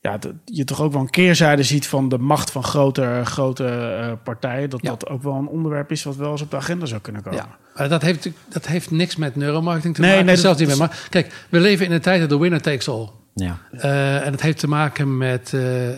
ja, 0.00 0.18
dat 0.18 0.32
je 0.44 0.64
toch 0.64 0.80
ook 0.82 0.92
wel 0.92 1.00
een 1.00 1.10
keerzijde 1.10 1.62
ziet 1.62 1.86
van 1.86 2.08
de 2.08 2.18
macht 2.18 2.50
van 2.50 2.62
grote, 2.64 3.20
grote 3.24 3.64
eh, 3.66 4.12
partijen. 4.24 4.70
Dat 4.70 4.82
Ja. 4.82 4.88
dat 4.90 5.08
ook 5.08 5.22
wel 5.22 5.34
een 5.34 5.46
onderwerp 5.48 5.90
is 5.90 6.02
wat 6.04 6.16
wel 6.16 6.30
eens 6.30 6.42
op 6.42 6.50
de 6.50 6.56
agenda 6.56 6.86
zou 6.86 7.00
kunnen 7.00 7.22
komen. 7.22 7.44
Ja, 7.76 7.88
dat 7.88 8.02
heeft, 8.02 8.28
dat 8.48 8.66
heeft 8.66 8.90
niks 8.90 9.16
met 9.16 9.36
neuromarketing 9.36 9.94
te 9.94 10.00
Nee, 10.00 10.10
maken. 10.10 10.26
nee, 10.26 10.36
zelfs 10.36 10.58
niet 10.58 10.68
meer. 10.68 10.76
Maar 10.76 11.06
kijk, 11.10 11.46
we 11.48 11.60
leven 11.60 11.86
in 11.86 11.92
een 11.92 12.00
tijd 12.00 12.20
dat 12.20 12.28
de 12.28 12.38
winner 12.38 12.60
takes 12.62 12.88
all. 12.88 13.08
ja. 13.34 13.58
Eh, 13.70 14.26
en 14.26 14.32
het 14.32 14.42
heeft 14.42 14.58
te 14.58 14.68
maken 14.68 15.16
met 15.16 15.52
eh, 15.54 15.90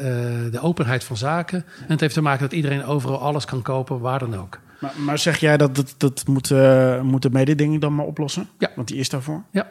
eh, 0.45 0.53
de 0.53 0.61
openheid 0.61 1.05
van 1.05 1.17
zaken. 1.17 1.65
En 1.81 1.87
het 1.89 2.01
heeft 2.01 2.15
te 2.15 2.23
maken 2.23 2.41
dat 2.41 2.53
iedereen 2.53 2.85
overal 2.85 3.19
alles 3.21 3.45
kan 3.45 3.63
kopen, 3.63 4.01
waar 4.01 4.19
dan 4.19 4.37
ook. 4.37 4.59
Maar, 4.81 4.93
maar 4.99 5.19
zeg 5.19 5.39
jij 5.39 5.57
dat 5.57 5.75
dat, 5.77 5.95
dat 5.99 6.27
moet, 6.27 6.51
moet 7.03 7.23
de 7.23 7.31
mededinging 7.31 7.81
dan 7.81 7.95
maar 7.95 8.07
oplossen? 8.07 8.49
Ja. 8.59 8.71
Want 8.77 8.89
die 8.89 8.97
is 8.97 9.09
daarvoor? 9.09 9.43
Ja. 9.51 9.71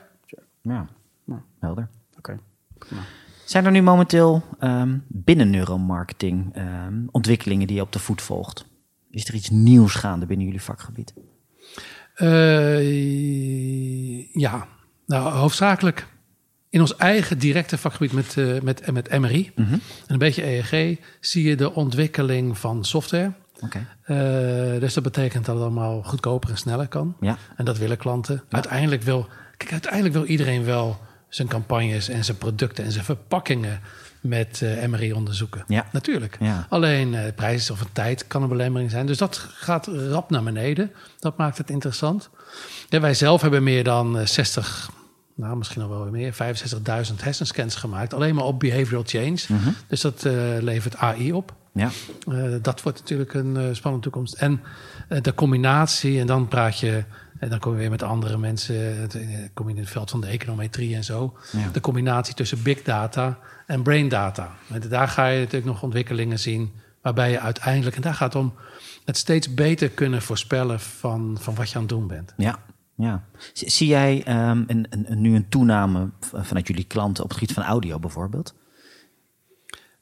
ja. 0.61 0.85
Nou. 1.25 1.39
helder. 1.59 1.87
Oké. 2.17 2.37
Zijn 3.49 3.65
er 3.65 3.71
nu 3.71 3.81
momenteel 3.81 4.43
ehm, 4.59 4.97
binnen 5.07 5.49
neuromarketing 5.49 6.55
ehm, 6.55 6.93
ontwikkelingen 7.11 7.67
die 7.67 7.75
je 7.75 7.81
op 7.81 7.91
de 7.91 7.99
voet 7.99 8.21
volgt? 8.21 8.65
Is 9.11 9.27
er 9.27 9.33
iets 9.33 9.49
nieuws 9.49 9.95
gaande 9.95 10.25
binnen 10.25 10.45
jullie 10.45 10.61
vakgebied? 10.61 11.13
Eh, 12.13 14.33
ja, 14.33 14.67
nou 15.05 15.31
hoofdzakelijk 15.31 16.07
in 16.69 16.81
ons 16.81 16.95
eigen 16.95 17.39
directe 17.39 17.77
vakgebied 17.77 18.11
met, 18.11 18.37
eh, 18.37 18.61
met, 18.61 18.91
met 18.91 19.19
MRI 19.19 19.51
Mhm. 19.55 19.73
en 19.73 19.81
een 20.07 20.17
beetje 20.17 20.45
EEG 20.45 20.99
zie 21.19 21.47
je 21.47 21.55
de 21.55 21.73
ontwikkeling 21.73 22.57
van 22.57 22.85
software. 22.85 23.33
Oké. 23.59 23.87
Eh, 24.01 24.79
dus 24.79 24.93
dat 24.93 25.03
betekent 25.03 25.45
dat 25.45 25.55
het 25.55 25.63
allemaal 25.63 26.03
goedkoper 26.03 26.49
en 26.49 26.57
sneller 26.57 26.87
kan. 26.87 27.15
Ja. 27.19 27.37
En 27.55 27.65
dat 27.65 27.77
willen 27.77 27.97
klanten. 27.97 28.43
Uiteindelijk 28.49 29.01
wil, 29.01 29.27
kijk, 29.57 29.71
uiteindelijk 29.71 30.13
wil 30.13 30.25
iedereen 30.25 30.63
wel 30.63 31.07
zijn 31.29 31.47
campagnes 31.47 32.09
en 32.09 32.23
zijn 32.23 32.37
producten 32.37 32.83
en 32.83 32.91
zijn 32.91 33.05
verpakkingen 33.05 33.79
met 34.21 34.61
eh, 34.61 34.87
MRI 34.87 35.13
onderzoeken. 35.13 35.63
Ja. 35.67 35.85
Natuurlijk. 35.91 36.37
Ja. 36.39 36.65
Alleen 36.69 37.13
uh, 37.13 37.21
prijs 37.35 37.69
of 37.69 37.85
tijd 37.91 38.27
kan 38.27 38.41
een 38.43 38.49
belemmering 38.49 38.91
zijn. 38.91 39.05
Dus 39.05 39.17
dat 39.17 39.37
gaat 39.37 39.87
rap 39.87 40.29
naar 40.29 40.43
beneden. 40.43 40.91
Dat 41.19 41.37
maakt 41.37 41.57
het 41.57 41.69
interessant. 41.69 42.29
Ja, 42.89 42.99
wij 42.99 43.13
zelf 43.13 43.41
hebben 43.41 43.63
meer 43.63 43.83
dan 43.83 44.27
60, 44.27 44.89
nou 45.35 45.57
misschien 45.57 45.81
nog 45.81 45.89
wel 45.89 46.05
meer, 46.05 46.33
65.000 46.33 47.15
hersenscans 47.15 47.75
gemaakt. 47.75 48.13
Alleen 48.13 48.35
maar 48.35 48.45
op 48.45 48.59
behavioral 48.59 49.03
change. 49.05 49.39
Mhm. 49.47 49.69
Dus 49.87 50.01
dat 50.01 50.25
uh, 50.25 50.33
levert 50.59 50.95
AI 50.95 51.33
op. 51.33 51.53
Ja. 51.73 51.89
Dat 52.61 52.81
wordt 52.81 52.99
natuurlijk 52.99 53.33
een 53.33 53.75
spannende 53.75 54.09
toekomst. 54.09 54.33
En 54.33 54.61
de 55.21 55.33
combinatie, 55.33 56.19
en 56.19 56.27
dan 56.27 56.47
praat 56.47 56.79
je 56.79 57.03
en 57.39 57.49
dan 57.49 57.59
kom 57.59 57.71
je 57.71 57.77
weer 57.77 57.89
met 57.89 58.03
andere 58.03 58.37
mensen, 58.37 59.09
kom 59.53 59.69
je 59.69 59.75
in 59.75 59.79
het 59.81 59.89
veld 59.89 60.09
van 60.09 60.21
de 60.21 60.27
econometrie 60.27 60.95
en 60.95 61.03
zo. 61.03 61.37
Ja. 61.51 61.69
De 61.71 61.79
combinatie 61.79 62.33
tussen 62.33 62.63
big 62.63 62.83
data 62.83 63.39
en 63.65 63.83
brain 63.83 64.07
data. 64.07 64.51
En 64.67 64.81
daar 64.89 65.07
ga 65.07 65.27
je 65.27 65.39
natuurlijk 65.39 65.65
nog 65.65 65.83
ontwikkelingen 65.83 66.39
zien, 66.39 66.71
waarbij 67.01 67.31
je 67.31 67.39
uiteindelijk, 67.39 67.95
en 67.95 68.01
daar 68.01 68.13
gaat 68.13 68.33
het 68.33 68.41
om, 68.41 68.53
het 69.05 69.17
steeds 69.17 69.53
beter 69.53 69.89
kunnen 69.89 70.21
voorspellen 70.21 70.79
van, 70.79 71.37
van 71.39 71.55
wat 71.55 71.69
je 71.69 71.75
aan 71.75 71.81
het 71.81 71.89
doen 71.89 72.07
bent. 72.07 72.33
Ja. 72.37 72.59
Ja. 72.95 73.23
Zie 73.53 73.87
jij 73.87 74.23
um, 74.49 74.63
een, 74.67 74.87
een, 74.89 75.21
nu 75.21 75.35
een 75.35 75.49
toename 75.49 76.09
vanuit 76.33 76.67
jullie 76.67 76.83
klanten 76.83 77.23
op 77.23 77.29
het 77.29 77.39
gebied 77.39 77.55
van 77.55 77.63
audio 77.63 77.99
bijvoorbeeld? 77.99 78.53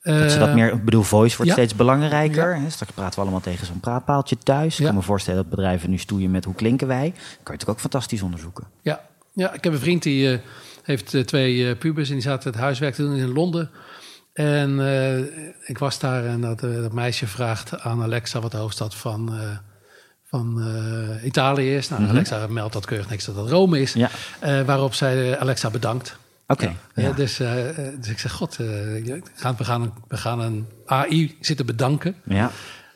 Dat 0.08 0.32
ze 0.32 0.40
dat 0.40 0.54
meer, 0.54 0.74
ik 0.74 0.86
bedoel, 0.86 1.04
voice 1.04 1.38
wordt 1.38 1.52
ja. 1.52 1.58
steeds 1.58 1.76
belangrijker. 1.76 2.56
Ja. 2.56 2.70
Straks 2.70 2.92
praten 2.92 3.16
we 3.16 3.22
allemaal 3.22 3.40
tegen 3.40 3.66
zo'n 3.66 3.80
praatpaaltje 3.80 4.38
thuis. 4.38 4.80
Ik 4.80 4.86
kan 4.86 4.96
me 4.96 5.02
voorstellen 5.02 5.42
dat 5.42 5.50
bedrijven 5.50 5.90
nu 5.90 5.98
stoeien 5.98 6.32
met 6.32 6.46
hoe 6.46 6.56
klinken 6.56 6.88
wij. 6.88 7.10
kan 7.12 7.18
je 7.18 7.42
natuurlijk 7.44 7.70
ook 7.70 7.80
fantastisch 7.80 8.22
onderzoeken. 8.22 8.64
Ja, 8.82 9.02
ja 9.34 9.54
ik 9.54 9.64
heb 9.64 9.74
een 9.74 9.80
vriend 9.80 10.04
die 10.04 10.32
uh, 10.32 10.38
heeft 10.84 11.14
uh, 11.14 11.24
twee 11.24 11.56
uh, 11.56 11.78
pubers 11.78 12.08
en 12.08 12.14
die 12.14 12.24
zaten 12.24 12.52
het 12.52 12.60
huiswerk 12.60 12.94
te 12.94 13.02
doen 13.02 13.16
in 13.16 13.34
Londen. 13.34 13.70
En 14.34 14.80
ik 15.66 15.78
was 15.78 16.00
daar 16.00 16.26
en 16.26 16.42
dat, 16.42 16.60
dat, 16.60 16.94
meisje 16.94 17.28
vraagt 17.28 17.80
aan 17.80 18.02
Alexa 18.02 18.40
wat 18.40 18.52
de 18.52 18.58
hoofdstad 18.58 18.96
van, 18.96 19.32
van 20.24 20.64
Italië 21.24 21.76
is. 21.76 21.90
Nou, 21.90 22.02
Mhm. 22.02 22.12
Alexa 22.12 22.48
meldt 22.48 22.74
dat 22.74 22.86
keurig 22.86 23.10
niks 23.10 23.26
dat 23.26 23.36
dat 23.36 23.50
Rome 23.50 23.82
is. 23.82 23.96
Waarop 24.66 24.94
zij 24.94 25.40
Alexa 25.40 25.70
bedankt. 25.70 26.18
Oké. 26.48 26.76
Okay, 26.94 27.06
ja. 27.06 27.12
dus, 27.12 27.40
uh, 27.40 27.64
dus 28.00 28.10
ik 28.10 28.20
zeg, 28.20 28.32
god, 28.32 28.58
uh, 28.62 28.68
we, 29.58 29.64
gaan 29.64 29.82
een, 29.82 29.94
we 30.08 30.18
gaan 30.18 30.40
een 30.40 30.68
AI 30.86 31.38
zitten 31.40 31.66
bedanken. 31.66 32.16
Ja. 32.26 32.52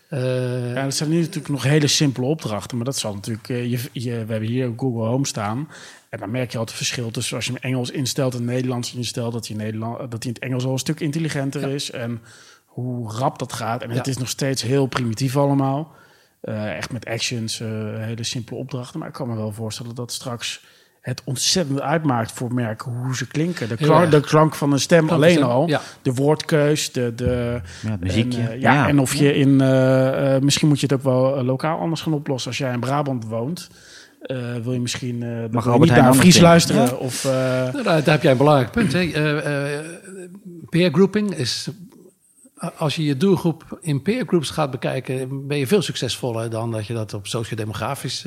Uh, 0.09 0.73
ja, 0.73 0.83
dat 0.83 0.95
zijn 0.95 1.09
nu 1.09 1.19
natuurlijk 1.19 1.47
nog 1.47 1.63
hele 1.63 1.87
simpele 1.87 2.25
opdrachten, 2.25 2.77
maar 2.77 2.85
dat 2.85 2.97
zal 2.97 3.13
natuurlijk. 3.13 3.47
je, 3.47 3.89
je, 3.91 4.25
we 4.25 4.31
hebben 4.31 4.49
hier 4.49 4.73
Google 4.77 5.05
Home 5.05 5.27
staan. 5.27 5.69
En 6.09 6.19
dan 6.19 6.31
merk 6.31 6.51
je 6.51 6.57
al 6.57 6.63
het 6.63 6.73
verschil 6.73 7.11
tussen 7.11 7.35
als 7.35 7.45
je 7.45 7.51
hem 7.51 7.61
Engels 7.61 7.91
instelt 7.91 8.35
en 8.35 8.45
Nederlands 8.45 8.93
instelt, 8.93 9.33
dat 9.33 9.47
hij, 9.47 9.55
Nederland, 9.55 9.97
dat 9.97 10.23
hij 10.23 10.31
in 10.31 10.33
het 10.33 10.39
Engels 10.39 10.65
al 10.65 10.71
een 10.71 10.77
stuk 10.77 10.99
intelligenter 10.99 11.61
ja. 11.61 11.67
is. 11.67 11.91
En 11.91 12.21
hoe 12.65 13.11
rap 13.11 13.39
dat 13.39 13.53
gaat. 13.53 13.81
En 13.81 13.89
ja. 13.89 13.95
het 13.95 14.07
is 14.07 14.17
nog 14.17 14.29
steeds 14.29 14.61
heel 14.61 14.85
primitief 14.85 15.37
allemaal. 15.37 15.93
echt 16.41 16.91
met 16.91 17.05
actions, 17.05 17.59
hele 17.59 18.23
simpele 18.23 18.59
opdrachten. 18.59 18.99
Maar 18.99 19.07
ik 19.07 19.13
kan 19.13 19.27
me 19.27 19.35
wel 19.35 19.51
voorstellen 19.51 19.95
dat 19.95 20.11
straks 20.11 20.61
het 21.01 21.21
ontzettend 21.25 21.81
uitmaakt 21.81 22.31
voor 22.31 22.53
merken 22.53 22.91
hoe 22.91 23.15
ze 23.15 23.27
klinken. 23.27 23.69
De, 23.69 23.75
klank, 23.75 24.11
de 24.11 24.19
klank 24.19 24.55
van 24.55 24.71
een 24.71 24.79
stem 24.79 25.05
Klank 25.05 25.21
alleen 25.21 25.35
stem, 25.35 25.43
al. 25.43 25.67
ja. 25.67 25.81
De 26.01 26.13
woordkeus, 26.13 26.91
de, 26.91 27.15
de 27.15 27.61
ja, 27.81 27.91
het 27.91 27.99
muziekje. 27.99 28.41
En, 28.41 28.55
uh, 28.55 28.61
ja, 28.61 28.73
ja, 28.73 28.87
en 28.87 28.99
of 28.99 29.13
je 29.13 29.33
in... 29.33 29.49
Uh, 29.49 30.33
uh, 30.33 30.41
misschien 30.41 30.67
moet 30.67 30.79
je 30.79 30.85
het 30.85 30.95
ook 30.95 31.03
wel 31.03 31.37
uh, 31.37 31.43
lokaal 31.43 31.79
anders 31.79 32.01
gaan 32.01 32.13
oplossen. 32.13 32.49
Als 32.49 32.57
jij 32.57 32.73
in 32.73 32.79
Brabant 32.79 33.25
woont, 33.25 33.69
uh, 34.25 34.55
wil 34.63 34.73
je 34.73 34.79
misschien 34.79 35.21
uh, 35.21 35.49
Mag 35.51 35.63
je 35.63 35.79
niet 35.79 35.89
naar 35.89 36.13
Fries 36.13 36.39
luisteren. 36.39 36.83
Ja. 36.83 36.93
Of, 36.93 37.23
uh, 37.23 37.31
nou, 37.31 37.71
daar, 37.71 37.83
daar, 37.83 38.13
heb 38.13 38.21
jij 38.21 38.31
een 38.31 38.37
belangrijk 38.37 38.71
punt. 38.71 38.93
Hè. 38.93 39.11
peer 40.69 40.91
grouping 40.91 41.35
is... 41.35 41.69
Als 42.77 42.95
je 42.95 43.03
je 43.03 43.17
doelgroep 43.17 43.79
in 43.81 44.01
peer 44.01 44.23
groups 44.27 44.49
gaat 44.49 44.71
bekijken... 44.71 45.47
ben 45.47 45.57
je 45.57 45.67
veel 45.67 45.81
succesvoller 45.81 46.49
dan 46.49 46.71
dat 46.71 46.87
je 46.87 46.93
dat 46.93 47.13
op 47.13 47.27
sociodemografisch 47.27 48.25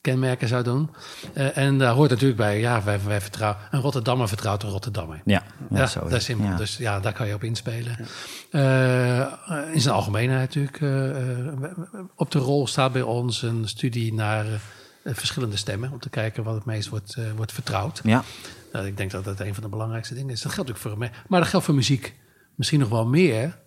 kenmerken 0.00 0.48
zou 0.48 0.62
doen. 0.62 0.90
Uh, 1.34 1.56
en 1.56 1.78
daar 1.78 1.92
hoort 1.94 2.10
natuurlijk 2.10 2.38
bij, 2.38 2.60
ja, 2.60 2.82
wij, 2.82 3.00
wij 3.04 3.20
vertrouwen, 3.20 3.60
een 3.70 3.80
Rotterdammer 3.80 4.28
vertrouwt 4.28 4.62
een 4.62 4.68
Rotterdammer. 4.70 5.20
Ja, 5.24 5.42
ja, 5.70 5.76
ja 5.78 5.86
zo 5.86 6.00
dat 6.00 6.12
is 6.12 6.24
simpel. 6.24 6.46
Ja. 6.46 6.56
Dus 6.56 6.76
ja, 6.76 7.00
daar 7.00 7.12
kan 7.12 7.26
je 7.26 7.34
op 7.34 7.44
inspelen. 7.44 7.96
Uh, 8.50 9.18
in 9.72 9.80
zijn 9.80 9.94
algemeenheid 9.94 10.54
natuurlijk. 10.54 10.80
Uh, 10.80 12.06
op 12.14 12.30
de 12.30 12.38
rol 12.38 12.66
staat 12.66 12.92
bij 12.92 13.02
ons 13.02 13.42
een 13.42 13.68
studie 13.68 14.14
naar 14.14 14.46
verschillende 15.04 15.56
stemmen, 15.56 15.92
om 15.92 16.00
te 16.00 16.10
kijken 16.10 16.44
wat 16.44 16.54
het 16.54 16.64
meest 16.64 16.88
wordt, 16.88 17.16
wordt 17.36 17.52
vertrouwd. 17.52 18.00
Ja. 18.04 18.22
ik 18.84 18.96
denk 18.96 19.10
dat 19.10 19.24
dat 19.24 19.40
een 19.40 19.54
van 19.54 19.62
de 19.62 19.68
belangrijkste 19.68 20.14
dingen 20.14 20.30
is. 20.30 20.42
Dat 20.42 20.52
geldt 20.52 20.70
ook 20.70 20.76
voor 20.76 20.98
mij, 20.98 21.10
maar 21.28 21.40
dat 21.40 21.48
geldt 21.48 21.64
voor 21.66 21.74
muziek 21.74 22.14
misschien 22.54 22.80
nog 22.80 22.88
wel 22.88 23.06
meer. 23.06 23.58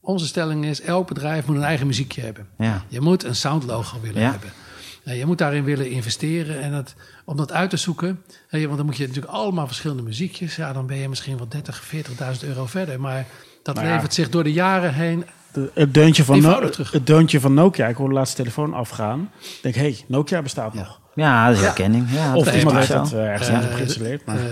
onze 0.00 0.26
stelling 0.26 0.64
is, 0.64 0.80
elk 0.80 1.08
bedrijf 1.08 1.46
moet 1.46 1.56
een 1.56 1.62
eigen 1.62 1.86
muziekje 1.86 2.20
hebben. 2.20 2.48
Ja. 2.58 2.84
Je 2.88 3.00
moet 3.00 3.24
een 3.24 3.36
soundlogo 3.36 4.00
willen 4.00 4.22
Ja. 4.22 4.30
hebben. 4.30 4.50
Ja, 5.04 5.12
je 5.12 5.26
moet 5.26 5.38
daarin 5.38 5.64
willen 5.64 5.90
investeren 5.90 6.60
en 6.60 6.72
dat, 6.72 6.94
om 7.24 7.36
dat 7.36 7.52
uit 7.52 7.70
te 7.70 7.76
zoeken. 7.76 8.22
hè, 8.48 8.64
want 8.64 8.76
dan 8.76 8.86
moet 8.86 8.96
je 8.96 9.06
natuurlijk 9.06 9.32
allemaal 9.32 9.66
verschillende 9.66 10.02
muziekjes. 10.02 10.56
Ja, 10.56 10.72
dan 10.72 10.86
ben 10.86 10.96
je 10.96 11.08
misschien 11.08 11.36
wel 11.36 11.48
30, 11.48 11.82
40.000 12.42 12.48
euro 12.48 12.66
verder. 12.66 13.00
Maar 13.00 13.26
dat 13.62 13.74
Nou 13.74 13.86
ja. 13.86 13.94
levert 13.94 14.14
zich 14.14 14.28
door 14.30 14.44
de 14.44 14.52
jaren 14.52 14.94
heen. 14.94 15.24
de, 15.52 15.70
het, 15.74 15.94
deuntje 15.94 16.24
van 16.24 16.36
no 16.40 16.44
Eenvoudig 16.46 16.70
terug. 16.70 16.90
het 16.90 17.06
deuntje 17.06 17.40
van 17.40 17.54
Nokia. 17.54 17.86
Ik 17.86 17.96
hoorde 17.96 18.12
de 18.12 18.18
laatste 18.18 18.36
telefoon 18.36 18.74
afgaan. 18.74 19.30
Ik 19.40 19.58
denk, 19.62 19.74
hé, 19.74 19.80
hey, 19.80 20.04
Nokia 20.06 20.42
bestaat 20.42 20.74
nog. 20.74 21.00
Ja, 21.14 21.48
dat 21.48 21.56
is 21.56 21.62
herkenning. 21.62 22.10
Ja, 22.10 22.36
Of 22.36 22.44
dat 22.44 22.54
iemand 22.54 22.78
is 22.78 22.88
heeft 22.88 23.00
dat 23.00 23.12
uh, 23.12 23.26
ergens 23.28 23.48
Eh, 23.48 23.54
anders 23.54 23.70
op 23.72 23.76
geïnstalleerd. 23.78 24.24
Maar 24.26 24.36
Eh, 24.36 24.42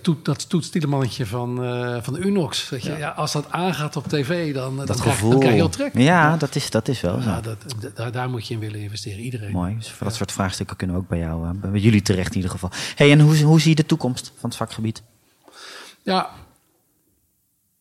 toet, 0.00 0.24
dat 0.24 0.48
toetstielemannetje 0.48 1.26
van, 1.26 1.64
eh, 1.64 1.96
van 2.02 2.14
de 2.14 2.20
Unox. 2.20 2.68
Weet 2.68 2.82
je? 2.82 2.96
Ja. 2.96 3.08
als 3.08 3.32
dat 3.32 3.46
aangaat 3.50 3.96
op 3.96 4.06
tv, 4.08 4.54
dan, 4.54 4.76
dan, 4.76 4.86
Dat 4.86 5.00
krijg, 5.00 5.14
gevoel. 5.14 5.30
dan 5.30 5.38
krijg 5.38 5.54
je 5.54 5.60
heel 5.60 5.70
trek. 5.70 5.98
Ja, 5.98 6.36
dat 6.36 6.54
is, 6.54 6.70
dat 6.70 6.88
is 6.88 7.00
wel 7.00 7.20
zo. 7.20 7.40
Dat, 7.40 7.56
daar, 7.94 8.12
daar 8.12 8.30
moet 8.30 8.46
je 8.46 8.54
in 8.54 8.60
willen 8.60 8.80
investeren, 8.80 9.20
iedereen. 9.20 9.52
Mooi. 9.52 9.76
Dus 9.76 9.90
voor 9.90 10.06
dat 10.06 10.16
soort 10.16 10.32
vraagstukken 10.32 10.76
kunnen 10.76 10.96
we 10.96 11.02
ook 11.02 11.08
bij 11.08 11.18
jou, 11.18 11.44
eh, 11.44 11.70
bij 11.70 11.80
jullie 11.80 12.02
terecht 12.02 12.30
in 12.30 12.36
ieder 12.36 12.50
geval. 12.50 12.70
hey, 12.94 13.10
en 13.10 13.20
hoe, 13.20 13.42
hoe 13.42 13.60
zie 13.60 13.70
je 13.70 13.76
de 13.76 13.86
toekomst 13.86 14.32
van 14.38 14.48
het 14.48 14.58
vakgebied? 14.58 15.02
Ja, 16.02 16.30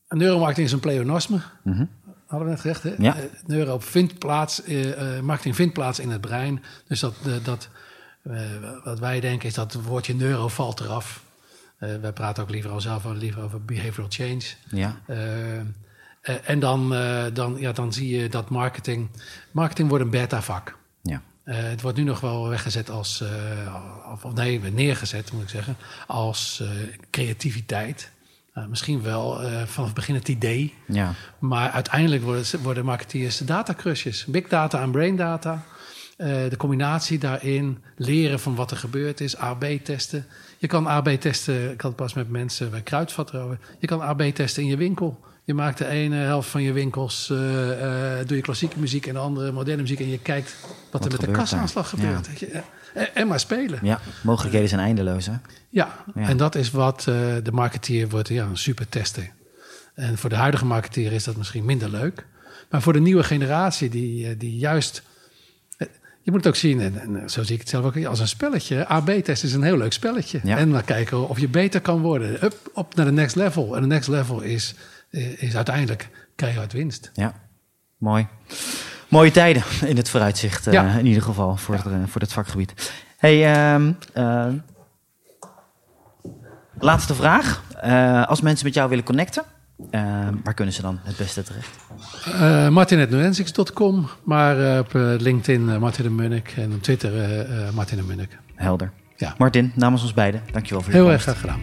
een 0.08 0.18
neuromarketing 0.18 0.68
is 0.68 0.74
een 0.74 0.80
pleonasme. 0.80 1.42
Mhm. 1.64 1.86
Hadden 2.26 2.48
we 2.48 2.54
net 2.54 2.62
gezegd, 2.62 2.84
hè? 2.84 2.94
Ja. 2.98 3.16
Eh, 3.16 3.24
neuro 3.46 3.80
vindt 3.80 4.20
plaats, 4.20 4.64
eh, 4.64 5.18
eh, 5.18 5.24
marketing 5.24 5.56
vindt 5.56 5.74
plaats 5.74 6.00
in 6.00 6.10
het 6.10 6.22
brein. 6.22 6.64
Dus 6.88 7.00
dat, 7.00 7.14
eh, 7.26 7.34
dat 7.44 7.70
eh, 8.24 8.40
wat 8.84 9.00
wij 9.00 9.20
denken 9.20 9.48
is 9.48 9.54
dat 9.54 9.74
het 9.74 9.84
woordje 9.84 10.16
neuro 10.16 10.48
valt 10.48 10.80
eraf. 10.80 11.24
Eh, 11.80 11.96
wij 12.02 12.12
praten 12.12 12.44
ook 12.44 12.50
liever 12.50 12.72
al 12.72 12.82
zelf 12.82 13.06
liever 13.06 13.44
over 13.44 13.66
behavioral 13.66 14.10
change. 14.10 14.44
Ja. 14.70 15.00
Eh, 15.06 15.60
eh, 15.60 15.66
en 16.44 16.60
dan, 16.60 16.90
dan, 17.34 17.56
ja, 17.60 17.72
dan 17.72 17.94
zie 17.94 18.18
je 18.18 18.30
dat 18.30 18.50
marketing... 18.50 19.10
Marketing 19.52 19.90
wordt 19.90 20.04
een 20.04 20.10
beta-vak. 20.10 20.78
Ja. 21.02 21.22
Het 21.44 21.82
wordt 21.82 21.98
nu 21.98 22.04
nog 22.04 22.20
wel 22.20 22.50
weggezet 22.50 22.90
als... 22.90 23.24
of, 24.12 24.26
of 24.26 24.34
nee, 24.34 24.60
neergezet 24.60 25.32
moet 25.32 25.42
ik 25.42 25.50
zeggen. 25.50 25.76
Als 26.08 26.64
creativiteit. 27.10 28.12
Misschien 28.68 29.02
wel 29.02 29.42
vanaf 29.66 29.86
het 29.86 29.94
begin 29.94 30.16
het 30.16 30.28
idee. 30.28 30.74
Ja. 30.88 31.14
Maar 31.40 31.70
uiteindelijk 31.70 32.24
worden, 32.24 32.62
worden 32.62 32.86
marketeers 32.86 33.38
datacrushes. 33.38 34.26
Big 34.26 34.48
data 34.48 34.82
en 34.82 34.92
brain 34.92 35.16
data. 35.16 35.64
De 36.18 36.58
combinatie 36.58 37.20
daarin, 37.20 37.84
leren 37.96 38.40
van 38.40 38.56
wat 38.56 38.72
er 38.72 38.78
gebeurd 38.78 39.22
is, 39.22 39.38
AB 39.38 39.64
testen. 39.84 40.26
Je 40.60 40.68
kan 40.68 40.88
AB 40.88 41.10
testen, 41.10 41.72
ik 41.72 41.82
had 41.82 41.96
pas 41.96 42.14
met 42.14 42.30
mensen 42.30 42.72
bij 42.72 42.82
Kruidvat 42.82 43.34
erover. 43.34 43.60
Je 43.80 43.88
kan 43.88 44.02
AB 44.02 44.22
testen 44.22 44.64
in 44.64 44.70
je 44.70 44.78
winkel. 44.78 45.20
Je 45.44 45.54
maakt 45.54 45.78
de 45.78 45.88
ene 45.88 46.16
helft 46.16 46.50
van 46.50 46.62
je 46.62 46.74
winkels, 46.74 47.30
uh, 47.32 47.40
uh, 47.40 48.26
doe 48.26 48.38
je 48.38 48.42
klassieke 48.42 48.80
muziek 48.80 49.08
en 49.08 49.14
de 49.14 49.20
andere 49.20 49.52
moderne 49.52 49.82
muziek. 49.82 50.00
En 50.00 50.10
je 50.10 50.20
kijkt 50.20 50.56
wat, 50.62 50.72
wat 50.92 51.06
er 51.06 51.12
met 51.12 51.30
de 51.30 51.32
kasaanslag 51.32 51.90
gebeurt. 51.90 52.26
Ja. 52.26 52.32
Weet 52.32 52.40
je. 52.40 52.62
En, 52.94 53.16
en, 53.16 53.28
maar 53.28 53.40
spelen. 53.40 53.80
Ja, 53.82 54.00
mogelijkheden 54.24 54.70
zijn 54.70 54.82
eindeloos 54.82 55.26
hè? 55.26 55.34
Ja, 55.70 56.04
ja. 56.16 56.28
en 56.28 56.38
dat 56.38 56.56
is 56.56 56.72
wat 56.72 57.06
uh, 57.10 57.16
de 57.44 57.52
marketeer 57.52 58.10
wordt, 58.10 58.28
ja, 58.28 58.46
een 58.46 58.58
super 58.58 58.90
tester. 58.90 59.30
En 59.94 60.18
voor 60.18 60.30
de 60.30 60.36
huidige 60.36 60.66
marketeer 60.66 61.12
is 61.12 61.24
dat 61.24 61.36
misschien 61.36 61.66
minder 61.66 61.90
leuk. 61.90 62.26
Maar 62.70 62.82
voor 62.82 62.94
de 62.94 63.02
nieuwe 63.02 63.24
generatie 63.24 63.90
die, 63.90 64.38
die 64.38 64.58
juist... 64.58 65.04
Je 66.30 66.36
moet 66.36 66.44
het 66.44 66.54
ook 66.54 66.60
zien, 66.60 66.82
en, 66.82 67.00
en 67.00 67.30
zo 67.30 67.44
zie 67.44 67.54
ik 67.54 67.60
het 67.60 67.70
zelf 67.70 67.86
ook, 67.86 68.06
als 68.06 68.20
een 68.20 68.28
spelletje. 68.28 68.88
AB-test 68.88 69.44
is 69.44 69.54
een 69.54 69.64
heel 69.64 69.78
leuk 69.78 69.94
spelletje. 69.94 70.40
Ja. 70.44 70.58
En 70.58 70.72
dan 70.72 70.84
kijken 70.84 71.30
of 71.30 71.40
je 71.40 71.48
beter 71.48 71.82
kan 71.82 72.02
worden. 72.02 72.44
Up, 72.44 72.56
op 72.74 72.96
naar 72.96 73.06
de 73.06 73.12
next 73.12 73.36
level. 73.36 73.76
En 73.76 73.82
de 73.82 73.88
next 73.88 74.08
level 74.10 74.42
is, 74.42 74.76
is 75.38 75.56
uiteindelijk 75.56 76.10
keihard 76.36 76.74
winst. 76.74 77.12
Ja, 77.14 77.34
mooi. 77.98 78.28
Mooie 79.08 79.32
tijden 79.32 79.64
in 79.86 79.98
het 79.98 80.10
vooruitzicht, 80.10 80.68
uh, 80.68 80.74
Ja. 80.74 80.98
in 80.98 81.06
ieder 81.06 81.24
geval, 81.24 81.58
voor, 81.58 81.76
het, 81.76 82.10
voor 82.10 82.22
het 82.22 82.34
vakgebied. 82.34 82.92
Hey, 83.18 83.74
um, 83.74 83.98
uh, 84.18 84.48
laatste 86.80 87.16
vraag. 87.16 87.64
Uh, 87.86 88.28
als 88.28 88.42
mensen 88.42 88.66
met 88.66 88.76
jou 88.76 88.90
willen 88.90 89.04
connecten, 89.06 89.44
uh, 89.92 90.28
waar 90.44 90.54
kunnen 90.54 90.74
ze 90.74 90.82
dan 90.82 91.00
het 91.04 91.18
beste 91.18 91.44
terecht? 91.44 91.78
Uh, 92.28 92.70
maar 94.24 94.60
uh, 94.60 94.78
op 94.78 94.90
LinkedIn 95.22 95.80
Martin 95.80 96.04
de 96.04 96.10
Munnik 96.10 96.54
en 96.58 96.74
op 96.74 96.84
Twitter 96.84 97.12
Martin 97.74 97.98
de 97.98 98.04
Munnik. 98.04 98.38
Helder. 98.56 98.92
Ja. 99.16 99.36
Martin, 99.38 99.72
namens 99.76 100.02
ons 100.02 100.14
beiden, 100.14 100.42
dankjewel 100.52 100.84
voor 100.84 100.94
je 100.94 100.98
Heel 100.98 101.12
erg 101.12 101.22
graag 101.22 101.40
gedaan. 101.40 101.60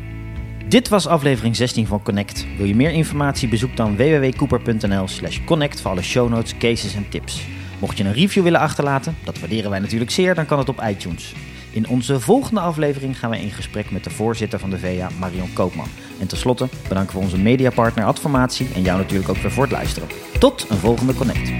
Dit 0.68 0.88
was 0.88 1.06
aflevering 1.06 1.56
16 1.56 1.86
van 1.86 2.02
Connect. 2.02 2.46
Wil 2.56 2.66
je 2.66 2.74
meer 2.74 2.90
informatie? 2.90 3.48
Bezoek 3.48 3.76
dan 3.76 3.96
www.cooper.nl 3.96 5.08
slash 5.08 5.44
connect 5.44 5.80
voor 5.80 5.90
alle 5.90 6.02
show 6.02 6.28
notes, 6.28 6.56
cases 6.58 6.94
en 6.94 7.08
tips. 7.08 7.46
Mocht 7.78 7.98
je 7.98 8.04
een 8.04 8.12
review 8.12 8.42
willen 8.42 8.60
achterlaten, 8.60 9.16
dat 9.24 9.38
waarderen 9.38 9.70
wij 9.70 9.78
natuurlijk 9.78 10.10
zeer, 10.10 10.34
dan 10.34 10.46
kan 10.46 10.58
het 10.58 10.68
op 10.68 10.82
iTunes. 10.88 11.34
In 11.76 11.88
onze 11.88 12.20
volgende 12.20 12.60
aflevering 12.60 13.18
gaan 13.18 13.30
wij 13.30 13.40
in 13.40 13.50
gesprek 13.50 13.90
met 13.90 14.04
de 14.04 14.10
voorzitter 14.10 14.58
van 14.58 14.70
de 14.70 14.78
VA, 14.78 15.08
Marion 15.18 15.52
Koopman. 15.52 15.88
En 16.20 16.26
tenslotte 16.26 16.68
bedanken 16.88 17.16
we 17.16 17.22
onze 17.22 17.38
mediapartner 17.38 18.04
Adformatie 18.04 18.68
en 18.74 18.82
jou 18.82 18.98
natuurlijk 18.98 19.28
ook 19.28 19.36
weer 19.36 19.50
voor 19.50 19.62
het 19.62 19.72
luisteren. 19.72 20.08
Tot 20.38 20.66
een 20.68 20.76
volgende 20.76 21.14
Connect. 21.14 21.52